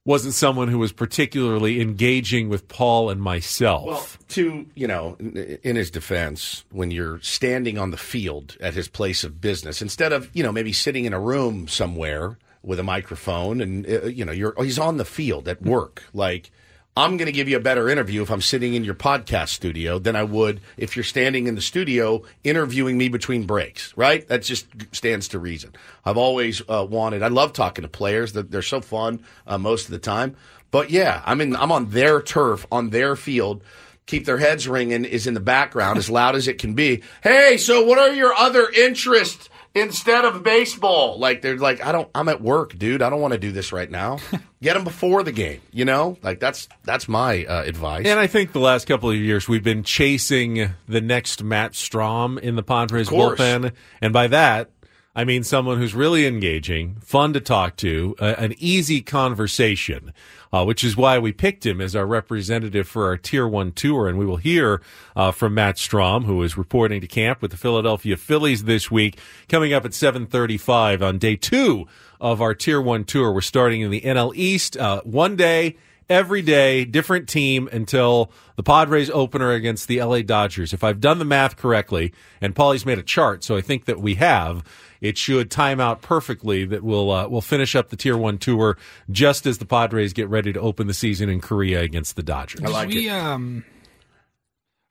wasn't 0.05 0.33
someone 0.33 0.69
who 0.69 0.77
was 0.79 0.93
particularly 0.93 1.81
engaging 1.81 2.47
with 2.47 2.69
Paul 2.69 3.09
and 3.09 3.21
myself. 3.21 3.85
Well, 3.87 4.07
to 4.29 4.65
you 4.75 4.87
know, 4.87 5.17
in 5.19 5.59
in 5.63 5.75
his 5.75 5.91
defense, 5.91 6.63
when 6.71 6.91
you're 6.91 7.19
standing 7.21 7.77
on 7.77 7.91
the 7.91 7.97
field 7.97 8.55
at 8.61 8.73
his 8.73 8.87
place 8.87 9.23
of 9.23 9.41
business, 9.41 9.81
instead 9.81 10.13
of 10.13 10.29
you 10.33 10.43
know 10.43 10.51
maybe 10.51 10.71
sitting 10.73 11.05
in 11.05 11.13
a 11.13 11.19
room 11.19 11.67
somewhere 11.67 12.37
with 12.63 12.79
a 12.79 12.83
microphone, 12.83 13.59
and 13.61 13.85
uh, 13.89 14.05
you 14.05 14.23
know 14.25 14.31
you're 14.31 14.53
he's 14.61 14.79
on 14.79 14.97
the 14.97 15.05
field 15.05 15.47
at 15.47 15.61
work. 15.61 16.03
Like 16.13 16.51
I'm 16.97 17.15
going 17.17 17.27
to 17.27 17.31
give 17.31 17.47
you 17.47 17.57
a 17.57 17.59
better 17.59 17.89
interview 17.89 18.23
if 18.23 18.31
I'm 18.31 18.41
sitting 18.41 18.73
in 18.73 18.83
your 18.83 18.95
podcast 18.95 19.49
studio 19.49 19.99
than 19.99 20.15
I 20.15 20.23
would 20.23 20.61
if 20.77 20.95
you're 20.95 21.03
standing 21.03 21.45
in 21.45 21.53
the 21.53 21.61
studio 21.61 22.23
interviewing 22.43 22.97
me 22.97 23.07
between 23.07 23.45
breaks. 23.45 23.95
Right? 23.95 24.27
That 24.29 24.41
just 24.41 24.65
stands 24.93 25.27
to 25.27 25.39
reason. 25.39 25.75
I've 26.03 26.17
always 26.17 26.63
uh, 26.67 26.87
wanted. 26.89 27.21
I 27.21 27.27
love 27.27 27.53
talking 27.53 27.83
to 27.83 27.87
players. 27.87 28.33
They're, 28.33 28.63
so 28.63 28.81
fun 28.81 29.23
uh, 29.45 29.59
most 29.59 29.85
of 29.85 29.91
the 29.91 29.99
time. 29.99 30.35
But 30.71 30.89
yeah, 30.89 31.21
I'm 31.23 31.39
in. 31.39 31.55
I'm 31.55 31.71
on 31.71 31.91
their 31.91 32.19
turf, 32.19 32.65
on 32.71 32.89
their 32.89 33.15
field. 33.15 33.63
Keep 34.07 34.25
their 34.25 34.39
heads 34.39 34.67
ringing 34.67 35.05
is 35.05 35.27
in 35.27 35.35
the 35.35 35.39
background 35.39 35.99
as 35.99 36.09
loud 36.09 36.35
as 36.35 36.47
it 36.47 36.57
can 36.57 36.73
be. 36.73 37.03
Hey, 37.21 37.57
so 37.57 37.85
what 37.85 37.99
are 37.99 38.13
your 38.13 38.33
other 38.33 38.69
interests 38.71 39.49
instead 39.73 40.25
of 40.25 40.43
baseball? 40.43 41.19
Like 41.19 41.41
they're 41.41 41.57
like, 41.57 41.83
I 41.83 41.91
don't. 41.91 42.09
I'm 42.15 42.29
at 42.29 42.41
work, 42.41 42.77
dude. 42.77 43.01
I 43.01 43.09
don't 43.09 43.21
want 43.21 43.33
to 43.33 43.39
do 43.39 43.51
this 43.51 43.71
right 43.71 43.89
now. 43.89 44.19
Get 44.61 44.73
them 44.73 44.83
before 44.83 45.23
the 45.23 45.31
game. 45.31 45.61
You 45.71 45.85
know, 45.85 46.17
like 46.23 46.39
that's 46.39 46.67
that's 46.83 47.07
my 47.07 47.45
uh, 47.45 47.63
advice. 47.63 48.05
And 48.05 48.19
I 48.19 48.27
think 48.27 48.53
the 48.53 48.59
last 48.59 48.87
couple 48.87 49.09
of 49.09 49.15
years 49.15 49.47
we've 49.47 49.63
been 49.63 49.83
chasing 49.83 50.73
the 50.87 51.01
next 51.01 51.43
Matt 51.43 51.73
Strahm 51.73 52.39
in 52.39 52.55
the 52.55 52.63
Padres 52.63 53.09
bullpen, 53.09 53.73
and 54.01 54.13
by 54.13 54.27
that 54.27 54.71
I 55.17 55.23
mean 55.23 55.43
someone 55.43 55.79
who's 55.79 55.95
really 55.95 56.27
engaging, 56.27 56.97
fun 57.01 57.33
to 57.33 57.41
talk 57.41 57.75
to, 57.77 58.15
an 58.19 58.53
easy 58.59 59.01
conversation, 59.01 60.13
uh, 60.53 60.63
which 60.63 60.83
is 60.83 60.95
why 60.95 61.17
we 61.17 61.31
picked 61.31 61.65
him 61.65 61.81
as 61.81 61.95
our 61.95 62.05
representative 62.05 62.87
for 62.87 63.07
our 63.07 63.17
Tier 63.17 63.47
One 63.47 63.71
tour. 63.71 64.07
And 64.07 64.19
we 64.19 64.27
will 64.27 64.37
hear 64.37 64.79
uh, 65.15 65.31
from 65.31 65.55
Matt 65.55 65.77
Strahm, 65.77 66.25
who 66.25 66.43
is 66.43 66.55
reporting 66.55 67.01
to 67.01 67.07
camp 67.07 67.41
with 67.41 67.49
the 67.49 67.57
Philadelphia 67.57 68.15
Phillies 68.15 68.65
this 68.65 68.91
week, 68.91 69.17
coming 69.49 69.73
up 69.73 69.85
at 69.85 69.95
seven 69.95 70.27
thirty-five 70.27 71.01
on 71.01 71.17
day 71.17 71.35
two 71.35 71.87
of 72.21 72.39
our 72.39 72.53
Tier 72.53 72.79
One 72.79 73.03
tour. 73.03 73.31
We're 73.31 73.41
starting 73.41 73.81
in 73.81 73.89
the 73.89 74.01
NL 74.01 74.33
East, 74.35 74.77
uh, 74.77 75.01
one 75.01 75.35
day 75.35 75.77
every 76.09 76.41
day, 76.41 76.85
different 76.85 77.27
team 77.27 77.67
until 77.71 78.31
the 78.55 78.63
Padres 78.63 79.09
opener 79.09 79.51
against 79.51 79.87
the 79.87 80.01
LA 80.01 80.21
Dodgers. 80.21 80.73
If 80.73 80.83
I've 80.83 80.99
done 80.99 81.19
the 81.19 81.25
math 81.25 81.57
correctly, 81.57 82.13
and 82.41 82.55
Paulie's 82.55 82.85
made 82.85 82.97
a 82.97 83.03
chart, 83.03 83.43
so 83.43 83.55
I 83.55 83.61
think 83.61 83.85
that 83.85 83.99
we 83.99 84.15
have, 84.15 84.63
it 85.01 85.17
should 85.17 85.51
time 85.51 85.79
out 85.79 86.01
perfectly 86.01 86.65
that 86.65 86.83
we'll 86.83 87.11
uh, 87.11 87.27
we'll 87.27 87.41
finish 87.41 87.75
up 87.75 87.89
the 87.89 87.97
Tier 87.97 88.17
One 88.17 88.37
tour 88.37 88.77
just 89.11 89.45
as 89.45 89.57
the 89.57 89.65
Padres 89.65 90.13
get 90.13 90.27
ready 90.29 90.53
to 90.53 90.59
open 90.59 90.87
the 90.87 90.93
season 90.93 91.29
in 91.29 91.41
Korea 91.41 91.81
against 91.81 92.15
the 92.15 92.23
Dodgers. 92.23 92.61
I 92.63 92.69
we, 92.87 93.09
Um, 93.09 93.65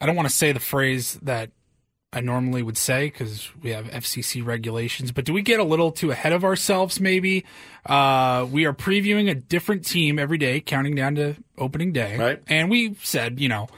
I 0.00 0.06
don't 0.06 0.16
want 0.16 0.28
to 0.28 0.34
say 0.34 0.52
the 0.52 0.60
phrase 0.60 1.14
that 1.22 1.50
I 2.16 2.20
normally 2.20 2.62
would 2.62 2.78
say 2.78 3.06
because 3.10 3.50
we 3.62 3.72
have 3.72 3.84
FCC 3.88 4.42
regulations, 4.42 5.12
but 5.12 5.26
do 5.26 5.34
we 5.34 5.42
get 5.42 5.60
a 5.60 5.64
little 5.64 5.92
too 5.92 6.10
ahead 6.10 6.32
of 6.32 6.44
ourselves? 6.44 6.98
Maybe 6.98 7.44
uh, 7.84 8.46
we 8.50 8.64
are 8.64 8.72
previewing 8.72 9.30
a 9.30 9.34
different 9.34 9.84
team 9.84 10.18
every 10.18 10.38
day, 10.38 10.60
counting 10.62 10.94
down 10.94 11.16
to 11.16 11.36
opening 11.58 11.92
day, 11.92 12.16
Right. 12.16 12.42
And 12.48 12.70
we 12.70 12.94
said, 13.02 13.38
you 13.38 13.50
know, 13.50 13.68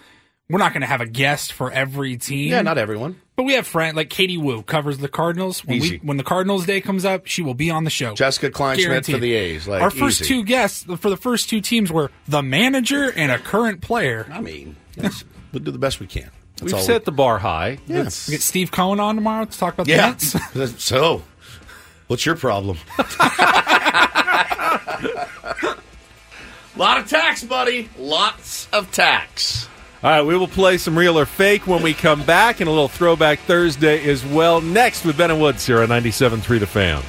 we're 0.49 0.61
not 0.61 0.73
going 0.73 0.83
to 0.83 0.87
have 0.87 1.01
a 1.01 1.07
guest 1.07 1.53
for 1.53 1.73
every 1.73 2.17
team. 2.17 2.51
Yeah, 2.51 2.63
not 2.63 2.79
everyone. 2.79 3.21
But 3.35 3.43
we 3.43 3.55
have 3.55 3.67
friends 3.67 3.97
like 3.97 4.09
Katie 4.09 4.39
Woo 4.39 4.63
covers 4.63 4.99
the 4.99 5.09
Cardinals. 5.09 5.65
When 5.65 5.79
Easy. 5.79 5.99
we 5.99 6.07
when 6.07 6.17
the 6.17 6.25
Cardinals 6.25 6.65
day 6.65 6.81
comes 6.81 7.05
up, 7.05 7.27
she 7.27 7.43
will 7.43 7.55
be 7.55 7.71
on 7.71 7.83
the 7.83 7.91
show. 7.91 8.15
Jessica 8.15 8.53
Kleinschmidt 8.53 9.11
for 9.11 9.19
the 9.19 9.35
A's. 9.35 9.67
Like, 9.67 9.83
Our 9.83 9.91
first 9.91 10.21
easy. 10.21 10.29
two 10.35 10.45
guests 10.45 10.85
for 10.85 11.11
the 11.11 11.17
first 11.17 11.49
two 11.49 11.61
teams 11.61 11.91
were 11.91 12.13
the 12.29 12.43
manager 12.43 13.11
and 13.11 13.33
a 13.33 13.39
current 13.39 13.81
player. 13.81 14.29
I 14.33 14.41
mean, 14.41 14.77
we'll 14.97 15.63
do 15.63 15.73
the 15.73 15.79
best 15.79 15.99
we 15.99 16.07
can. 16.07 16.31
That's 16.59 16.63
We've 16.63 16.75
all 16.75 16.81
set 16.81 17.05
the 17.05 17.13
bar 17.13 17.39
high. 17.39 17.79
Yeah. 17.87 17.99
It's- 18.01 18.29
We 18.29 18.33
get 18.35 18.43
Steve 18.43 18.71
Cohen 18.71 19.01
on 19.01 19.15
tomorrow 19.15 19.45
to 19.45 19.59
talk 19.59 19.75
about 19.75 19.87
the 19.87 19.93
Yeah. 19.93 20.09
Mets. 20.55 20.83
so, 20.85 21.23
what's 22.09 22.27
your 22.27 22.37
problem? 22.37 22.79
lot 26.77 26.99
of 26.99 27.09
tax, 27.09 27.45
buddy. 27.45 27.89
Lots 27.99 28.69
of 28.73 28.91
tax. 28.93 29.69
All 30.03 30.11
right, 30.11 30.23
we 30.23 30.37
will 30.37 30.47
play 30.49 30.79
some 30.79 30.97
real 30.97 31.19
or 31.19 31.27
fake 31.27 31.67
when 31.67 31.83
we 31.83 31.93
come 31.93 32.23
back, 32.25 32.61
and 32.61 32.69
a 32.69 32.71
little 32.71 32.87
throwback 32.89 33.41
Thursday 33.41 34.09
as 34.09 34.25
well. 34.25 34.61
Next 34.61 35.05
with 35.05 35.17
Ben 35.19 35.31
and 35.33 35.41
Woods 35.41 35.67
here 35.67 35.81
on 35.83 35.89
97.3 35.89 36.61
The 36.61 36.67
Fan. 36.67 37.03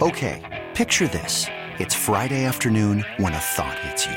Okay, 0.00 0.64
picture 0.74 1.08
this. 1.08 1.46
It's 1.78 1.94
Friday 1.94 2.44
afternoon 2.44 3.04
when 3.18 3.32
a 3.32 3.38
thought 3.38 3.78
hits 3.80 4.06
you. 4.06 4.16